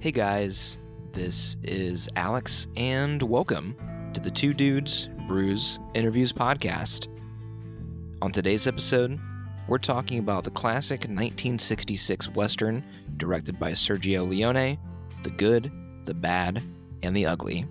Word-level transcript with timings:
Hey 0.00 0.12
guys, 0.12 0.78
this 1.10 1.56
is 1.64 2.08
Alex, 2.14 2.68
and 2.76 3.20
welcome 3.20 3.74
to 4.14 4.20
the 4.20 4.30
Two 4.30 4.54
Dudes 4.54 5.08
Brews 5.26 5.80
Interviews 5.92 6.32
podcast. 6.32 7.08
On 8.22 8.30
today's 8.30 8.68
episode, 8.68 9.18
we're 9.66 9.78
talking 9.78 10.20
about 10.20 10.44
the 10.44 10.52
classic 10.52 11.00
1966 11.00 12.28
Western 12.28 12.84
directed 13.16 13.58
by 13.58 13.72
Sergio 13.72 14.28
Leone 14.28 14.78
The 15.24 15.30
Good, 15.30 15.72
the 16.04 16.14
Bad, 16.14 16.62
and 17.02 17.16
the 17.16 17.26
Ugly. 17.26 17.66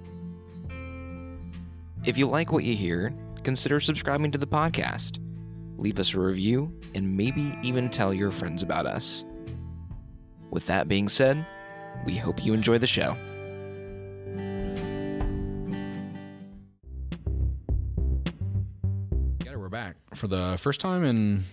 If 2.03 2.17
you 2.17 2.27
like 2.27 2.51
what 2.51 2.65
you 2.65 2.75
hear, 2.75 3.13
consider 3.43 3.79
subscribing 3.79 4.31
to 4.31 4.37
the 4.37 4.45
podcast. 4.45 5.19
Leave 5.77 5.97
us 5.97 6.13
a 6.13 6.19
review 6.19 6.77
and 6.93 7.15
maybe 7.15 7.57
even 7.63 7.87
tell 7.87 8.13
your 8.13 8.31
friends 8.31 8.63
about 8.63 8.85
us. 8.85 9.23
With 10.51 10.65
that 10.65 10.89
being 10.89 11.07
said, 11.07 11.45
we 12.05 12.15
hope 12.15 12.43
you 12.43 12.53
enjoy 12.53 12.77
the 12.77 12.87
show. 12.87 13.15
Got 19.43 19.53
it. 19.53 19.59
We're 19.59 19.69
back 19.69 19.95
for 20.15 20.27
the 20.27 20.57
first 20.59 20.79
time 20.79 21.03
in 21.03 21.45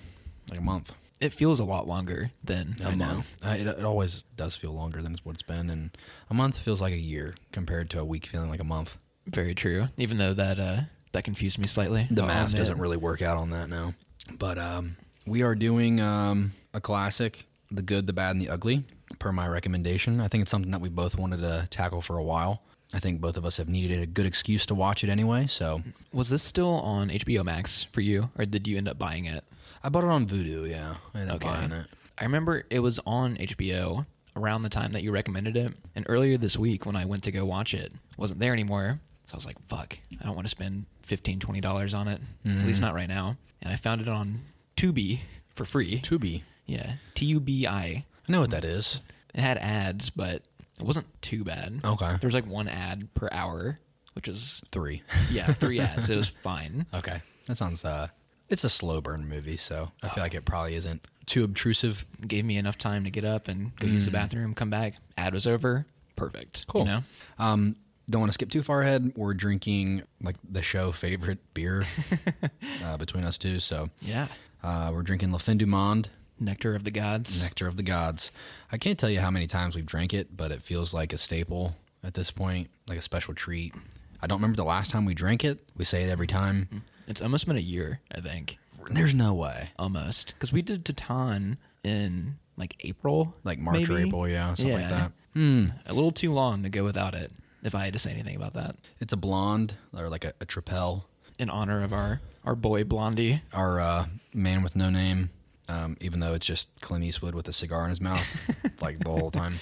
like 0.51 0.61
a 0.61 0.63
month. 0.63 0.93
It 1.21 1.33
feels 1.33 1.61
a 1.61 1.65
lot 1.65 1.87
longer 1.87 2.33
than 2.43 2.77
a 2.83 2.89
I 2.89 2.95
month. 2.95 3.37
Uh, 3.45 3.51
it, 3.59 3.67
it 3.67 3.85
always 3.85 4.25
does 4.37 4.57
feel 4.57 4.73
longer 4.73 5.01
than 5.01 5.17
what 5.23 5.35
it's 5.35 5.43
been, 5.43 5.71
and 5.71 5.97
a 6.29 6.35
month 6.35 6.59
feels 6.59 6.81
like 6.81 6.93
a 6.93 6.99
year 6.99 7.35
compared 7.53 7.89
to 7.91 8.01
a 8.01 8.05
week 8.05 8.27
feeling 8.27 8.51
like 8.51 8.61
a 8.61 8.65
month. 8.65 8.99
Very 9.27 9.55
true. 9.55 9.89
Even 9.97 10.19
though 10.19 10.35
that 10.35 10.59
uh, 10.59 10.81
that 11.13 11.25
confused 11.25 11.59
me 11.59 11.67
slightly. 11.67 12.07
The 12.11 12.23
I'll 12.23 12.29
math 12.29 12.47
admit. 12.49 12.61
doesn't 12.61 12.79
really 12.79 12.97
work 12.97 13.23
out 13.23 13.37
on 13.39 13.51
that 13.51 13.69
now. 13.71 13.95
But 14.39 14.59
um, 14.59 14.97
we 15.27 15.43
are 15.43 15.55
doing 15.55 16.01
um, 16.01 16.53
a 16.75 16.81
classic, 16.81 17.47
The 17.71 17.83
Good, 17.83 18.07
the 18.07 18.13
Bad, 18.13 18.33
and 18.33 18.41
the 18.41 18.49
Ugly, 18.51 18.85
per 19.25 19.33
my 19.33 19.49
recommendation. 19.49 20.21
I 20.21 20.29
think 20.29 20.43
it's 20.43 20.51
something 20.51 20.71
that 20.73 20.83
we 20.83 20.91
both 20.91 21.17
wanted 21.17 21.39
to 21.39 21.67
tackle 21.71 22.03
for 22.03 22.19
a 22.19 22.23
while. 22.23 22.61
I 22.93 22.99
think 23.01 23.23
both 23.23 23.39
of 23.39 23.45
us 23.47 23.57
have 23.57 23.71
needed 23.71 24.03
a 24.03 24.07
good 24.07 24.27
excuse 24.27 24.67
to 24.67 24.75
watch 24.75 25.03
it 25.03 25.09
anyway, 25.09 25.47
so 25.47 25.83
Was 26.13 26.29
this 26.29 26.43
still 26.43 26.69
on 26.69 27.09
HBO 27.09 27.43
Max 27.43 27.85
for 27.91 28.03
you, 28.03 28.29
or 28.39 28.45
did 28.45 28.69
you 28.69 28.77
end 28.77 28.87
up 28.87 28.99
buying 28.99 29.25
it? 29.25 29.43
I 29.83 29.89
bought 29.89 30.05
it 30.05 30.11
on 30.11 30.27
Vudu. 30.27 30.69
Yeah, 30.69 30.97
I 31.15 31.21
ended 31.21 31.35
up 31.35 31.43
Okay. 31.43 31.47
buying 31.47 31.73
it. 31.73 31.87
I 32.19 32.25
remember 32.25 32.65
it 32.69 32.81
was 32.81 33.01
on 33.07 33.37
HBO 33.39 34.05
around 34.37 34.61
the 34.61 34.69
time 34.69 34.93
that 34.93 35.03
you 35.03 35.11
recommended 35.11 35.57
it, 35.57 35.73
and 35.95 36.05
earlier 36.07 36.37
this 36.37 36.59
week 36.59 36.85
when 36.85 36.95
I 36.95 37.07
went 37.07 37.25
to 37.25 37.33
go 37.33 37.47
watch 37.47 37.73
it, 37.73 37.93
it 37.95 38.19
wasn't 38.19 38.41
there 38.41 38.53
anymore. 38.53 39.01
So 39.25 39.35
I 39.35 39.37
was 39.37 39.47
like, 39.47 39.57
"Fuck, 39.69 39.97
I 40.21 40.25
don't 40.27 40.35
want 40.35 40.45
to 40.45 40.51
spend 40.51 40.85
15 41.03 41.41
20 41.41 41.63
dollars 41.63 41.95
on 41.95 42.09
it. 42.09 42.21
At 42.45 42.67
least 42.67 42.77
mm-hmm. 42.77 42.83
not 42.83 42.95
right 42.95 43.09
now." 43.09 43.39
And 43.63 43.73
I 43.73 43.77
found 43.77 44.03
it 44.03 44.09
on 44.09 44.43
Tubi 44.77 45.21
for 45.55 45.65
free. 45.65 46.03
Tubi. 46.03 46.43
Yeah, 46.67 46.97
T 47.15 47.25
U 47.27 47.41
B 47.41 47.67
I. 47.67 48.05
I 48.29 48.33
know 48.33 48.41
what 48.41 48.51
that 48.51 48.65
is. 48.65 49.01
It 49.35 49.41
had 49.41 49.59
ads, 49.59 50.11
but 50.11 50.43
it 50.79 50.83
wasn't 50.83 51.07
too 51.23 51.45
bad. 51.45 51.81
Okay. 51.85 52.17
There 52.21 52.29
was 52.29 52.35
like 52.35 52.47
one 52.47 52.69
ad 52.69 53.13
per 53.15 53.29
hour, 53.33 53.79
which 54.15 54.29
is 54.29 54.61
Three. 54.73 55.03
yeah, 55.31 55.53
three 55.53 55.81
ads. 55.81 56.11
It 56.11 56.17
was 56.17 56.29
fine. 56.29 56.87
Okay. 56.95 57.21
That 57.47 57.57
sounds 57.57 57.85
uh 57.85 58.09
it's 58.49 58.63
a 58.65 58.71
slow 58.71 59.01
burn 59.01 59.27
movie, 59.29 59.57
so 59.57 59.91
I 60.03 60.09
feel 60.11 60.23
like 60.23 60.35
it 60.35 60.45
probably 60.45 60.75
isn't 60.75 61.07
too 61.27 61.45
obtrusive. 61.45 62.05
Gave 62.27 62.45
me 62.45 62.57
enough 62.59 62.77
time 62.79 63.05
to 63.05 63.11
get 63.11 63.25
up 63.25 63.49
and 63.49 63.75
go 63.77 63.87
use 63.87 64.05
the 64.05 64.11
bathroom, 64.11 64.55
come 64.55 64.69
back. 64.71 64.95
Ad 65.17 65.33
was 65.35 65.47
over. 65.47 65.87
Perfect. 66.17 66.67
Cool. 66.67 66.83
You 66.83 66.87
know? 66.89 67.01
Um 67.39 67.77
don't 68.11 68.21
want 68.21 68.29
to 68.29 68.35
skip 68.35 68.51
too 68.51 68.63
far 68.63 68.83
ahead. 68.83 69.13
We're 69.17 69.33
drinking 69.33 70.03
like 70.23 70.37
the 70.49 70.61
show 70.63 70.93
favorite 70.93 71.39
beer 71.55 71.87
uh, 72.85 72.99
between 72.99 73.25
us 73.25 73.39
two. 73.39 73.61
So 73.61 73.89
Yeah. 74.03 74.29
uh, 74.63 74.91
we're 74.93 75.03
drinking 75.03 75.33
La 75.33 75.39
Fin 75.39 75.57
du 75.57 75.65
Monde, 75.65 76.11
Nectar 76.39 76.75
of 76.75 76.85
the 76.85 76.91
gods. 76.91 77.43
Nectar 77.43 77.67
of 77.67 77.77
the 77.77 77.83
Gods. 77.83 78.33
I 78.73 78.79
can't 78.79 78.99
tell 78.99 79.11
you 79.11 79.21
how 79.21 79.31
many 79.31 79.47
times 79.47 79.77
we've 79.77 79.87
drank 79.87 80.13
it, 80.13 80.37
but 80.37 80.51
it 80.51 80.63
feels 80.63 80.93
like 80.93 81.13
a 81.13 81.19
staple 81.19 81.77
at 82.03 82.15
this 82.15 82.31
point, 82.31 82.69
like 82.87 82.99
a 82.99 83.03
special 83.03 83.35
treat. 83.35 83.75
I 84.21 84.27
don't 84.27 84.39
remember 84.39 84.57
the 84.57 84.65
last 84.65 84.91
time 84.91 85.05
we 85.05 85.15
drank 85.15 85.45
it. 85.45 85.61
We 85.77 85.85
say 85.85 86.05
it 86.05 86.11
every 86.11 86.27
time. 86.27 86.83
It's 87.07 87.21
almost 87.21 87.47
been 87.47 87.57
a 87.57 87.61
year, 87.61 88.01
I 88.15 88.21
think. 88.21 88.59
There's 88.91 89.15
no 89.15 89.35
way. 89.35 89.71
Almost. 89.79 90.35
Because 90.35 90.53
we 90.53 90.63
did 90.63 90.85
Titan 90.97 91.59
in 91.83 92.39
like 92.57 92.77
April. 92.81 93.35
Like 93.45 93.59
March 93.59 93.89
or? 93.89 93.99
April, 93.99 94.29
yeah, 94.29 94.55
something 94.55 94.75
like 94.75 94.89
that. 94.89 95.13
Hmm. 95.35 95.67
A 95.87 95.93
little 95.93 96.13
too 96.13 96.33
long 96.33 96.63
to 96.63 96.69
go 96.69 96.85
without 96.85 97.15
it, 97.15 97.33
if 97.63 97.75
I 97.75 97.85
had 97.85 97.93
to 97.95 97.99
say 97.99 98.11
anything 98.11 98.37
about 98.37 98.55
that. 98.55 98.77
It's 99.01 99.13
a 99.13 99.17
blonde 99.17 99.75
or 99.97 100.09
like 100.09 100.25
a, 100.25 100.33
a 100.41 100.47
tripel. 100.47 101.05
In 101.39 101.51
honor 101.51 101.83
of 101.83 101.93
our, 101.93 102.21
our 102.45 102.55
boy 102.55 102.85
Blondie. 102.85 103.43
Our 103.53 103.81
uh, 103.81 104.07
man 104.33 104.63
with 104.63 104.77
no 104.77 104.89
name, 104.89 105.31
um, 105.69 105.97
even 106.01 106.21
though 106.21 106.35
it's 106.35 106.47
just 106.47 106.81
Clint 106.81 107.05
Eastwood 107.05 107.35
with 107.35 107.49
a 107.49 107.53
cigar 107.53 107.85
in 107.85 107.91
his 107.91 108.01
mouth, 108.01 108.27
like 108.81 108.99
the 108.99 109.11
whole 109.11 109.31
time. 109.31 109.59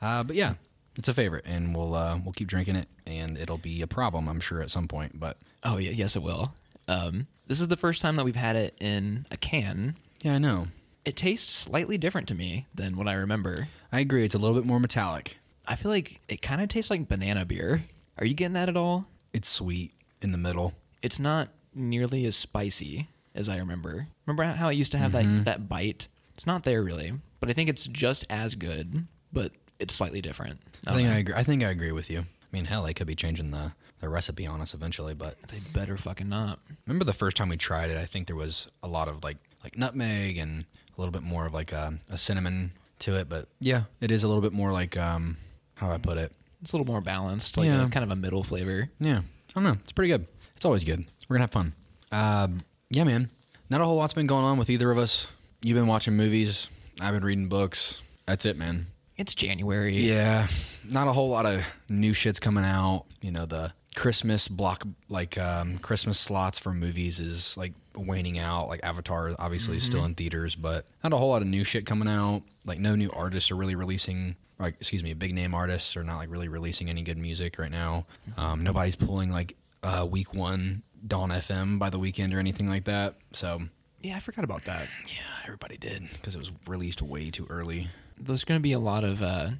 Uh, 0.00 0.22
but 0.22 0.36
yeah, 0.36 0.54
it's 0.98 1.08
a 1.08 1.14
favorite, 1.14 1.44
and 1.46 1.74
we'll 1.74 1.94
uh, 1.94 2.18
we'll 2.22 2.32
keep 2.32 2.48
drinking 2.48 2.76
it, 2.76 2.88
and 3.06 3.38
it'll 3.38 3.58
be 3.58 3.82
a 3.82 3.86
problem, 3.86 4.28
I'm 4.28 4.40
sure, 4.40 4.60
at 4.62 4.70
some 4.70 4.88
point. 4.88 5.18
But 5.18 5.38
Oh, 5.64 5.78
yeah, 5.78 5.90
yes, 5.92 6.16
it 6.16 6.22
will. 6.22 6.54
Um, 6.88 7.26
this 7.46 7.60
is 7.60 7.68
the 7.68 7.76
first 7.76 8.00
time 8.00 8.16
that 8.16 8.24
we've 8.24 8.36
had 8.36 8.56
it 8.56 8.76
in 8.80 9.26
a 9.30 9.36
can. 9.36 9.96
yeah, 10.22 10.34
I 10.34 10.38
know. 10.38 10.68
It 11.04 11.16
tastes 11.16 11.52
slightly 11.52 11.98
different 11.98 12.28
to 12.28 12.34
me 12.34 12.66
than 12.74 12.96
what 12.96 13.08
I 13.08 13.14
remember. 13.14 13.68
I 13.90 14.00
agree. 14.00 14.24
It's 14.24 14.34
a 14.34 14.38
little 14.38 14.54
bit 14.56 14.64
more 14.66 14.78
metallic. 14.80 15.36
I 15.66 15.74
feel 15.76 15.90
like 15.90 16.20
it 16.28 16.42
kind 16.42 16.60
of 16.60 16.68
tastes 16.68 16.90
like 16.90 17.08
banana 17.08 17.44
beer. 17.44 17.84
Are 18.18 18.24
you 18.26 18.34
getting 18.34 18.52
that 18.54 18.68
at 18.68 18.76
all? 18.76 19.06
It's 19.32 19.48
sweet 19.48 19.92
in 20.20 20.30
the 20.32 20.38
middle. 20.38 20.74
It's 21.02 21.18
not 21.18 21.48
nearly 21.74 22.24
as 22.26 22.36
spicy 22.36 23.08
as 23.34 23.48
I 23.48 23.58
remember. 23.58 24.06
Remember 24.26 24.44
how 24.44 24.68
it 24.68 24.74
used 24.74 24.92
to 24.92 24.98
have 24.98 25.12
that 25.12 25.44
that 25.44 25.68
bite? 25.68 26.08
It's 26.34 26.46
not 26.46 26.64
there 26.64 26.82
really, 26.82 27.12
but 27.40 27.50
I 27.50 27.52
think 27.52 27.68
it's 27.68 27.86
just 27.86 28.24
as 28.30 28.54
good, 28.54 29.06
but 29.32 29.52
it's 29.78 29.94
slightly 29.94 30.20
different. 30.20 30.60
I 30.86 30.90
don't 30.90 30.96
think 30.98 31.08
know. 31.08 31.14
I 31.14 31.18
agree. 31.18 31.34
I 31.34 31.42
think 31.44 31.62
I 31.62 31.70
agree 31.70 31.92
with 31.92 32.10
you. 32.10 32.20
I 32.20 32.24
mean, 32.52 32.64
hell, 32.66 32.82
they 32.84 32.94
could 32.94 33.06
be 33.06 33.14
changing 33.14 33.50
the 33.50 33.72
the 34.00 34.08
recipe 34.08 34.46
on 34.46 34.60
us 34.60 34.74
eventually, 34.74 35.14
but 35.14 35.36
they 35.48 35.60
better 35.72 35.96
fucking 35.96 36.28
not. 36.28 36.58
Remember 36.86 37.04
the 37.04 37.12
first 37.12 37.36
time 37.36 37.48
we 37.48 37.56
tried 37.56 37.90
it? 37.90 37.96
I 37.96 38.04
think 38.06 38.26
there 38.26 38.36
was 38.36 38.66
a 38.82 38.88
lot 38.88 39.08
of 39.08 39.22
like 39.22 39.36
like 39.62 39.76
nutmeg 39.78 40.38
and 40.38 40.62
a 40.96 41.00
little 41.00 41.12
bit 41.12 41.22
more 41.22 41.46
of 41.46 41.54
like 41.54 41.72
a, 41.72 41.98
a 42.10 42.18
cinnamon 42.18 42.72
to 43.00 43.14
it. 43.16 43.28
But 43.28 43.48
yeah, 43.60 43.84
it 44.00 44.10
is 44.10 44.24
a 44.24 44.28
little 44.28 44.42
bit 44.42 44.52
more 44.52 44.72
like 44.72 44.96
um, 44.96 45.36
how 45.74 45.86
do 45.88 45.92
I 45.92 45.98
put 45.98 46.18
it? 46.18 46.32
It's 46.62 46.72
a 46.72 46.76
little 46.76 46.90
more 46.92 47.00
balanced, 47.00 47.56
like 47.56 47.66
Yeah. 47.66 47.86
a, 47.86 47.88
kind 47.88 48.04
of 48.04 48.10
a 48.10 48.16
middle 48.16 48.42
flavor. 48.42 48.88
Yeah, 49.00 49.18
I 49.18 49.22
don't 49.54 49.64
know. 49.64 49.76
It's 49.82 49.92
pretty 49.92 50.10
good. 50.10 50.26
It's 50.56 50.64
always 50.64 50.84
good. 50.84 51.04
We're 51.28 51.34
gonna 51.36 51.44
have 51.44 51.50
fun. 51.52 51.74
Um, 52.10 52.62
yeah, 52.92 53.04
man. 53.04 53.30
Not 53.70 53.80
a 53.80 53.86
whole 53.86 53.96
lot's 53.96 54.12
been 54.12 54.26
going 54.26 54.44
on 54.44 54.58
with 54.58 54.68
either 54.68 54.90
of 54.90 54.98
us. 54.98 55.26
You've 55.62 55.76
been 55.76 55.86
watching 55.86 56.14
movies. 56.14 56.68
I've 57.00 57.14
been 57.14 57.24
reading 57.24 57.48
books. 57.48 58.02
That's 58.26 58.44
it, 58.44 58.58
man. 58.58 58.88
It's 59.16 59.34
January. 59.34 59.96
Yeah, 59.96 60.48
not 60.90 61.08
a 61.08 61.12
whole 61.12 61.30
lot 61.30 61.46
of 61.46 61.62
new 61.88 62.12
shits 62.12 62.40
coming 62.40 62.64
out. 62.64 63.06
You 63.22 63.30
know, 63.30 63.46
the 63.46 63.72
Christmas 63.96 64.46
block, 64.46 64.86
like 65.08 65.38
um, 65.38 65.78
Christmas 65.78 66.18
slots 66.18 66.58
for 66.58 66.74
movies 66.74 67.18
is 67.18 67.56
like 67.56 67.72
waning 67.96 68.38
out. 68.38 68.68
Like 68.68 68.80
Avatar, 68.82 69.34
obviously, 69.38 69.78
is 69.78 69.84
still 69.84 70.04
in 70.04 70.14
theaters, 70.14 70.54
but 70.54 70.84
not 71.02 71.14
a 71.14 71.16
whole 71.16 71.30
lot 71.30 71.40
of 71.40 71.48
new 71.48 71.64
shit 71.64 71.86
coming 71.86 72.08
out. 72.08 72.42
Like, 72.66 72.78
no 72.78 72.94
new 72.94 73.10
artists 73.10 73.50
are 73.50 73.56
really 73.56 73.74
releasing. 73.74 74.36
Like, 74.58 74.76
excuse 74.80 75.02
me, 75.02 75.14
big 75.14 75.34
name 75.34 75.54
artists 75.54 75.96
are 75.96 76.04
not 76.04 76.18
like 76.18 76.30
really 76.30 76.48
releasing 76.48 76.90
any 76.90 77.02
good 77.02 77.18
music 77.18 77.58
right 77.58 77.70
now. 77.70 78.06
Um, 78.36 78.62
nobody's 78.62 78.96
pulling 78.96 79.30
like 79.30 79.56
uh, 79.82 80.06
week 80.08 80.34
one 80.34 80.82
Dawn 81.06 81.30
FM 81.30 81.78
by 81.78 81.90
the 81.90 81.98
Weeknd 81.98 82.34
or 82.34 82.38
anything 82.38 82.68
like 82.68 82.84
that. 82.84 83.14
So 83.32 83.62
Yeah, 84.00 84.16
I 84.16 84.20
forgot 84.20 84.44
about 84.44 84.64
that. 84.64 84.88
yeah, 85.06 85.22
everybody 85.44 85.76
did 85.76 86.08
because 86.12 86.34
it 86.34 86.38
was 86.38 86.50
released 86.66 87.02
way 87.02 87.30
too 87.30 87.46
early. 87.50 87.88
There's 88.18 88.44
going 88.44 88.58
to 88.58 88.62
be 88.62 88.72
a 88.72 88.78
lot 88.78 89.02
of 89.04 89.22
uh, 89.22 89.50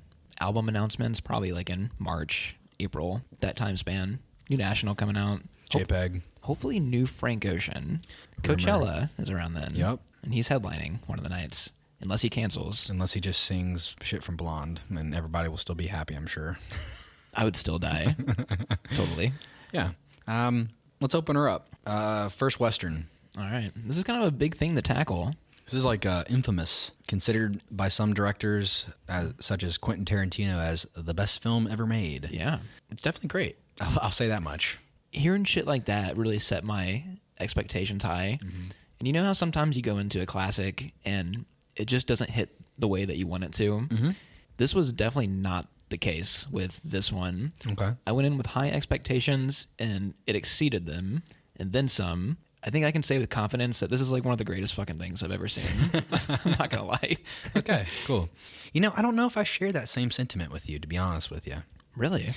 album 0.41 0.69
announcements, 0.69 1.21
probably 1.21 1.53
like 1.53 1.69
in 1.71 1.91
March, 1.99 2.57
April, 2.79 3.23
that 3.41 3.57
time 3.57 3.77
span. 3.77 4.21
New 4.49 4.57
National 4.57 4.95
coming 4.95 5.17
out. 5.17 5.41
JPEG. 5.71 6.21
hopefully, 6.43 6.79
new 6.79 7.07
Frank 7.07 7.47
Ocean. 7.47 8.01
Coachella 8.43 9.09
is 9.19 9.31
around 9.31 9.55
then. 9.55 9.73
Yep. 9.75 10.01
And 10.23 10.35
he's 10.35 10.49
headlining 10.51 10.99
one 11.07 11.19
of 11.19 11.23
the 11.25 11.31
nights, 11.31 11.73
unless 12.01 12.21
he 12.23 12.29
cancels. 12.29 12.91
unless 12.91 13.15
he 13.15 13.21
just 13.21 13.41
sings 13.43 13.97
shit 14.03 14.23
from 14.23 14.37
Blonde, 14.37 14.81
and 14.91 15.15
everybody 15.15 15.49
will 15.49 15.57
still 15.57 15.75
be 15.75 15.87
happy. 15.87 16.15
I'm 16.15 16.27
sure. 16.27 16.59
I 17.35 17.45
would 17.45 17.57
still 17.57 17.79
die. 17.79 18.15
totally. 18.95 19.33
Yeah. 19.73 19.93
Um, 20.27 20.69
let's 21.03 21.15
open 21.15 21.37
her 21.37 21.49
up. 21.49 21.69
Uh, 21.85 22.29
first 22.31 22.59
Western. 22.59 23.09
All 23.37 23.45
right. 23.45 23.71
This 23.77 23.97
is 23.97 24.05
kind 24.05 24.23
of 24.23 24.29
a 24.29 24.31
big 24.31 24.57
thing 24.57 24.75
to 24.77 24.83
tackle. 24.83 25.35
This 25.65 25.75
is 25.75 25.85
like 25.85 26.05
uh, 26.07 26.25
infamous, 26.29 26.91
considered 27.09 27.61
by 27.71 27.89
some 27.89 28.15
directors, 28.15 28.87
as, 29.09 29.33
such 29.39 29.63
as 29.63 29.79
Quentin 29.79 30.05
Tarantino, 30.05 30.55
as 30.55 30.87
the 30.97 31.15
best 31.15 31.43
film 31.43 31.69
ever 31.71 31.87
made. 31.87 32.31
Yeah. 32.31 32.59
It's 32.91 33.03
definitely 33.03 33.29
great. 33.29 33.57
I'll, 33.81 33.99
I'll 34.03 34.11
say 34.11 34.29
that 34.29 34.43
much. 34.43 34.79
Hearing 35.13 35.45
shit 35.45 35.67
like 35.67 35.85
that 35.87 36.17
really 36.17 36.39
set 36.39 36.65
my 36.65 37.05
expectations 37.39 38.03
high. 38.05 38.39
And 38.99 39.07
you 39.07 39.13
know 39.13 39.25
how 39.25 39.33
sometimes 39.33 39.77
you 39.77 39.83
go 39.83 39.99
into 39.99 40.21
a 40.21 40.27
classic 40.27 40.93
and 41.05 41.45
it 41.77 41.87
just 41.87 42.07
doesn't 42.07 42.31
hit 42.31 42.51
the 42.79 42.89
way 42.89 43.05
that 43.05 43.17
you 43.17 43.27
want 43.27 43.45
it 43.45 43.53
to? 43.55 43.89
This 44.59 44.75
was 44.75 44.93
definitely 44.93 45.29
not 45.29 45.67
the 45.93 45.99
case 45.99 46.49
with 46.51 46.81
this 46.83 47.13
one. 47.13 47.53
Okay. 47.67 47.93
I 48.07 48.13
went 48.13 48.27
in 48.27 48.37
with 48.37 48.47
high 48.47 48.71
expectations 48.71 49.69
and 49.79 50.15
it 50.27 50.35
exceeded 50.35 50.87
them 50.87 51.23
and 51.57 51.73
then 51.73 51.87
some. 51.87 52.39
I 52.65 52.71
think 52.71 52.85
I 52.85 52.91
can 52.91 53.03
say 53.03 53.19
with 53.19 53.29
confidence 53.29 53.81
that 53.81 53.91
this 53.91 54.01
is 54.01 54.11
like 54.11 54.25
one 54.25 54.33
of 54.33 54.39
the 54.39 54.45
greatest 54.45 54.75
fucking 54.75 54.97
things 54.97 55.23
I've 55.23 55.33
ever 55.33 55.49
seen. 55.49 55.65
I'm 56.45 56.57
not 56.59 56.71
gonna 56.71 56.87
lie. 56.87 57.17
Okay, 57.57 57.87
cool. 58.07 58.29
You 58.73 58.81
know, 58.81 58.93
I 58.97 59.03
don't 59.03 59.17
know 59.17 59.27
if 59.27 59.37
I 59.37 59.43
share 59.43 59.73
that 59.73 59.89
same 59.89 60.11
sentiment 60.11 60.51
with 60.51 60.69
you, 60.69 60.79
to 60.79 60.89
be 60.89 60.97
honest 60.97 61.31
with 61.31 61.47
you. 61.47 61.57
Really? 61.97 62.31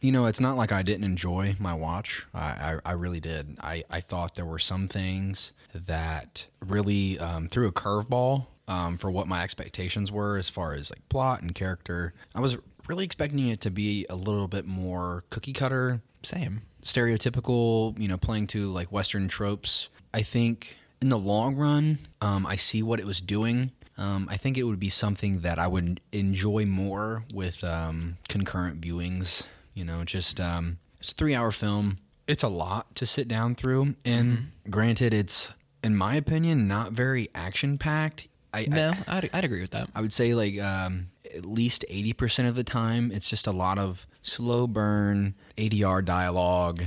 You 0.00 0.10
know, 0.10 0.26
it's 0.26 0.40
not 0.40 0.56
like 0.56 0.72
I 0.72 0.82
didn't 0.82 1.04
enjoy 1.04 1.56
my 1.58 1.74
watch. 1.74 2.26
I, 2.34 2.40
I, 2.40 2.78
I 2.86 2.92
really 2.92 3.20
did. 3.20 3.56
I, 3.60 3.84
I 3.90 4.00
thought 4.00 4.34
there 4.34 4.46
were 4.46 4.58
some 4.58 4.88
things 4.88 5.52
that 5.74 6.46
really 6.64 7.18
um, 7.18 7.48
threw 7.48 7.68
a 7.68 7.72
curveball 7.72 8.46
um, 8.68 8.98
for 8.98 9.10
what 9.10 9.26
my 9.28 9.42
expectations 9.42 10.10
were 10.10 10.36
as 10.36 10.48
far 10.48 10.74
as 10.74 10.90
like 10.90 11.08
plot 11.08 11.42
and 11.42 11.54
character. 11.54 12.14
I 12.34 12.40
was 12.40 12.56
really 12.86 13.04
expecting 13.04 13.48
it 13.48 13.60
to 13.62 13.70
be 13.70 14.06
a 14.10 14.14
little 14.14 14.48
bit 14.48 14.66
more 14.66 15.24
cookie 15.30 15.52
cutter, 15.52 16.00
Same. 16.22 16.62
stereotypical, 16.82 17.98
you 17.98 18.08
know, 18.08 18.16
playing 18.16 18.46
to 18.48 18.70
like 18.70 18.90
Western 18.92 19.28
tropes. 19.28 19.88
I 20.14 20.22
think 20.22 20.76
in 21.00 21.08
the 21.08 21.18
long 21.18 21.56
run, 21.56 21.98
um, 22.20 22.46
I 22.46 22.56
see 22.56 22.82
what 22.82 23.00
it 23.00 23.06
was 23.06 23.20
doing. 23.20 23.72
Um, 23.98 24.26
I 24.30 24.36
think 24.36 24.56
it 24.56 24.62
would 24.64 24.80
be 24.80 24.88
something 24.90 25.40
that 25.40 25.58
I 25.58 25.66
would 25.66 26.00
enjoy 26.12 26.64
more 26.66 27.24
with 27.34 27.62
um, 27.62 28.16
concurrent 28.28 28.80
viewings. 28.80 29.44
You 29.74 29.84
know, 29.84 30.04
just 30.04 30.40
um, 30.40 30.78
it's 31.00 31.12
a 31.12 31.14
three-hour 31.14 31.50
film. 31.52 31.98
It's 32.26 32.42
a 32.42 32.48
lot 32.48 32.94
to 32.96 33.06
sit 33.06 33.26
down 33.28 33.54
through, 33.54 33.94
and 34.04 34.52
granted, 34.70 35.12
it's 35.12 35.50
in 35.82 35.96
my 35.96 36.14
opinion 36.14 36.68
not 36.68 36.92
very 36.92 37.28
action-packed. 37.34 38.28
I, 38.54 38.60
I, 38.60 38.66
No, 38.66 38.94
I'd, 39.06 39.30
I'd 39.32 39.44
agree 39.44 39.60
with 39.60 39.70
that. 39.72 39.90
I 39.94 40.00
would 40.00 40.12
say 40.12 40.34
like 40.34 40.58
um, 40.60 41.08
at 41.34 41.46
least 41.46 41.84
eighty 41.88 42.12
percent 42.12 42.48
of 42.48 42.54
the 42.54 42.64
time, 42.64 43.10
it's 43.12 43.28
just 43.28 43.46
a 43.46 43.52
lot 43.52 43.78
of 43.78 44.06
slow 44.22 44.66
burn 44.66 45.34
ADR 45.56 46.04
dialogue. 46.04 46.82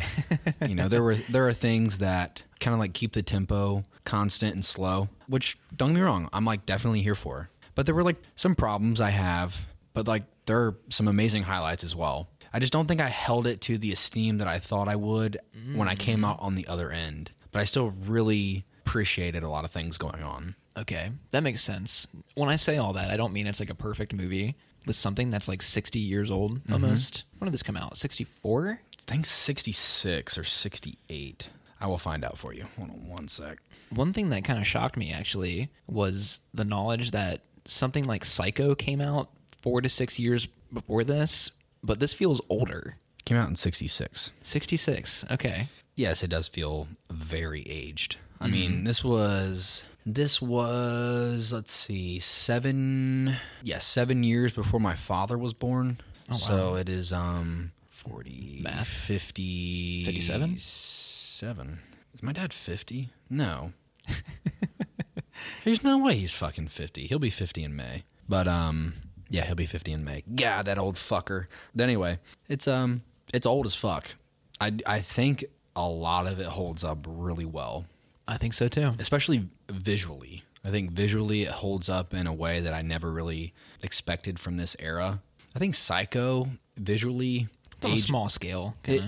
you 0.68 0.76
know, 0.76 0.88
there 0.88 1.04
were 1.04 1.16
there 1.30 1.48
are 1.48 1.54
things 1.54 2.00
that 2.00 2.44
kind 2.60 2.74
of 2.74 2.80
like 2.80 2.94
keep 2.94 3.14
the 3.14 3.24
tempo 3.24 3.84
constant 4.04 4.56
and 4.56 4.64
slow, 4.64 5.10
which 5.28 5.58
don't 5.76 5.90
get 5.90 5.96
me 5.96 6.02
wrong, 6.02 6.30
I'm 6.32 6.46
like 6.46 6.66
definitely 6.66 7.02
here 7.02 7.16
for. 7.16 7.50
But 7.76 7.86
there 7.86 7.96
were 7.96 8.04
like 8.04 8.22
some 8.36 8.56
problems 8.56 9.02
I 9.02 9.10
have, 9.10 9.66
but 9.94 10.08
like 10.08 10.24
there 10.46 10.60
are 10.62 10.78
some 10.90 11.08
amazing 11.08 11.44
highlights 11.44 11.84
as 11.84 11.96
well. 11.96 12.30
I 12.54 12.60
just 12.60 12.72
don't 12.72 12.88
think 12.88 13.02
I 13.02 13.10
held 13.10 13.48
it 13.48 13.60
to 13.62 13.78
the 13.78 13.92
esteem 13.92 14.38
that 14.38 14.48
I 14.48 14.60
thought 14.60 14.88
I 14.88 14.96
would 14.96 15.38
when 15.74 15.90
I 15.90 15.96
came 15.96 16.22
mm. 16.22 16.28
out 16.28 16.40
on 16.40 16.56
the 16.56 16.68
other 16.68 16.90
end. 16.90 17.32
But 17.52 17.60
I 17.60 17.66
still 17.66 17.92
really 18.06 18.66
appreciated 18.86 19.44
a 19.44 19.50
lot 19.50 19.66
of 19.66 19.72
things 19.72 19.98
going 19.98 20.24
on. 20.24 20.56
Okay, 20.77 21.12
that 21.31 21.44
makes 21.44 21.62
sense. 21.62 22.07
When 22.33 22.50
I 22.50 22.57
say 22.57 22.77
all 22.77 22.94
that, 22.94 23.12
I 23.12 23.18
don't 23.18 23.33
mean 23.33 23.48
it's 23.48 23.60
like 23.60 23.69
a 23.69 23.75
perfect 23.75 24.13
movie 24.13 24.56
with 24.86 24.95
something 24.95 25.30
that's 25.30 25.48
like 25.48 25.62
60 25.62 26.00
years 26.00 26.30
old 26.30 26.60
mm-hmm. 26.60 26.74
almost. 26.74 27.24
When 27.38 27.48
did 27.48 27.54
this 27.54 27.63
come 27.63 27.77
out? 27.77 27.98
64? 27.98 28.80
I 28.81 29.01
think 29.01 29.25
66 29.25 30.38
or 30.38 30.44
68. 30.44 31.50
I 31.80 31.88
will 31.88 31.98
find 31.98 32.24
out 32.24 32.38
for 32.38 32.54
you. 32.54 32.66
Hold 32.77 32.89
on 32.89 33.07
one 33.07 33.27
sec. 33.27 33.60
One 33.89 34.13
thing 34.13 34.30
that 34.30 34.44
kind 34.44 34.60
of 34.60 34.68
shocked 34.68 34.98
me 34.98 35.12
actually 35.12 35.69
was 35.88 36.39
the 36.54 36.66
knowledge 36.66 37.12
that 37.12 37.42
something 37.66 38.06
like 38.06 38.25
Psycho 38.25 38.75
came 38.75 39.01
out 39.01 39.30
four 39.62 39.81
to 39.81 39.89
six 39.89 40.19
years 40.19 40.48
before 40.72 41.04
this, 41.04 41.51
but 41.83 42.00
this 42.00 42.13
feels 42.13 42.42
older. 42.50 42.98
Came 43.25 43.38
out 43.38 43.50
in 43.50 43.56
66. 43.56 44.31
66. 44.44 45.25
Okay. 45.31 45.69
Yes, 45.95 46.24
it 46.24 46.30
does 46.30 46.48
feel 46.48 46.88
very 47.10 47.63
aged. 47.68 48.18
I 48.39 48.45
mm-hmm. 48.45 48.54
mean, 48.54 48.83
this 48.83 49.04
was 49.04 49.83
this 50.06 50.42
was 50.42 51.52
let's 51.52 51.72
see, 51.74 52.19
7 52.19 53.36
yeah, 53.63 53.80
7 53.80 54.24
years 54.24 54.52
before 54.52 54.80
my 54.80 54.96
father 54.96 55.38
was 55.38 55.54
born. 55.54 56.00
oh, 56.30 56.36
So 56.36 56.75
it 56.75 56.90
is 56.90 57.12
um 57.12 57.72
40 57.90 58.60
Math. 58.63 58.88
50 58.88 60.06
57? 60.06 60.57
7. 60.57 61.80
Is 62.13 62.24
my 62.24 62.31
dad 62.31 62.54
50? 62.54 63.10
No. 63.30 63.74
There's 65.63 65.84
no 65.84 65.98
way 65.98 66.16
he's 66.16 66.31
fucking 66.31 66.68
50. 66.69 67.08
He'll 67.08 67.19
be 67.19 67.30
50 67.30 67.63
in 67.63 67.75
May. 67.75 68.04
But 68.30 68.48
um 68.48 68.94
yeah, 69.30 69.46
he'll 69.46 69.56
be 69.56 69.66
50 69.66 69.92
in 69.92 70.04
May. 70.04 70.24
God, 70.36 70.66
that 70.68 70.78
old 70.78 70.96
fucker. 70.96 71.48
But 71.74 71.84
anyway, 71.84 72.19
it's 72.48 72.68
um 72.68 73.01
it's 73.34 73.46
old 73.46 73.66
as 73.66 73.75
fuck. 73.75 74.16
I 74.62 74.78
I 74.86 75.00
think 75.01 75.46
a 75.75 75.88
lot 75.88 76.28
of 76.28 76.40
it 76.40 76.46
holds 76.46 76.84
up 76.84 77.06
really 77.08 77.44
well, 77.46 77.86
I 78.27 78.38
think 78.38 78.54
so 78.54 78.68
too. 78.68 78.92
especially 79.00 79.48
visually. 79.69 80.44
I 80.63 80.72
think 80.72 80.92
visually 80.92 81.44
it 81.44 81.51
holds 81.51 81.89
up 81.89 82.13
in 82.13 82.25
a 82.25 82.33
way 82.33 82.60
that 82.62 82.74
I 82.74 82.81
never 82.81 83.12
really 83.12 83.54
expected 83.83 84.39
from 84.39 84.57
this 84.57 84.75
era. 84.80 85.22
I 85.56 85.60
think 85.60 85.75
Psycho 85.75 86.50
visually 86.75 87.48
It's 87.77 87.86
on 87.86 87.92
a 87.92 87.98
small 87.98 88.30
scale. 88.30 88.75
it- 88.83 89.04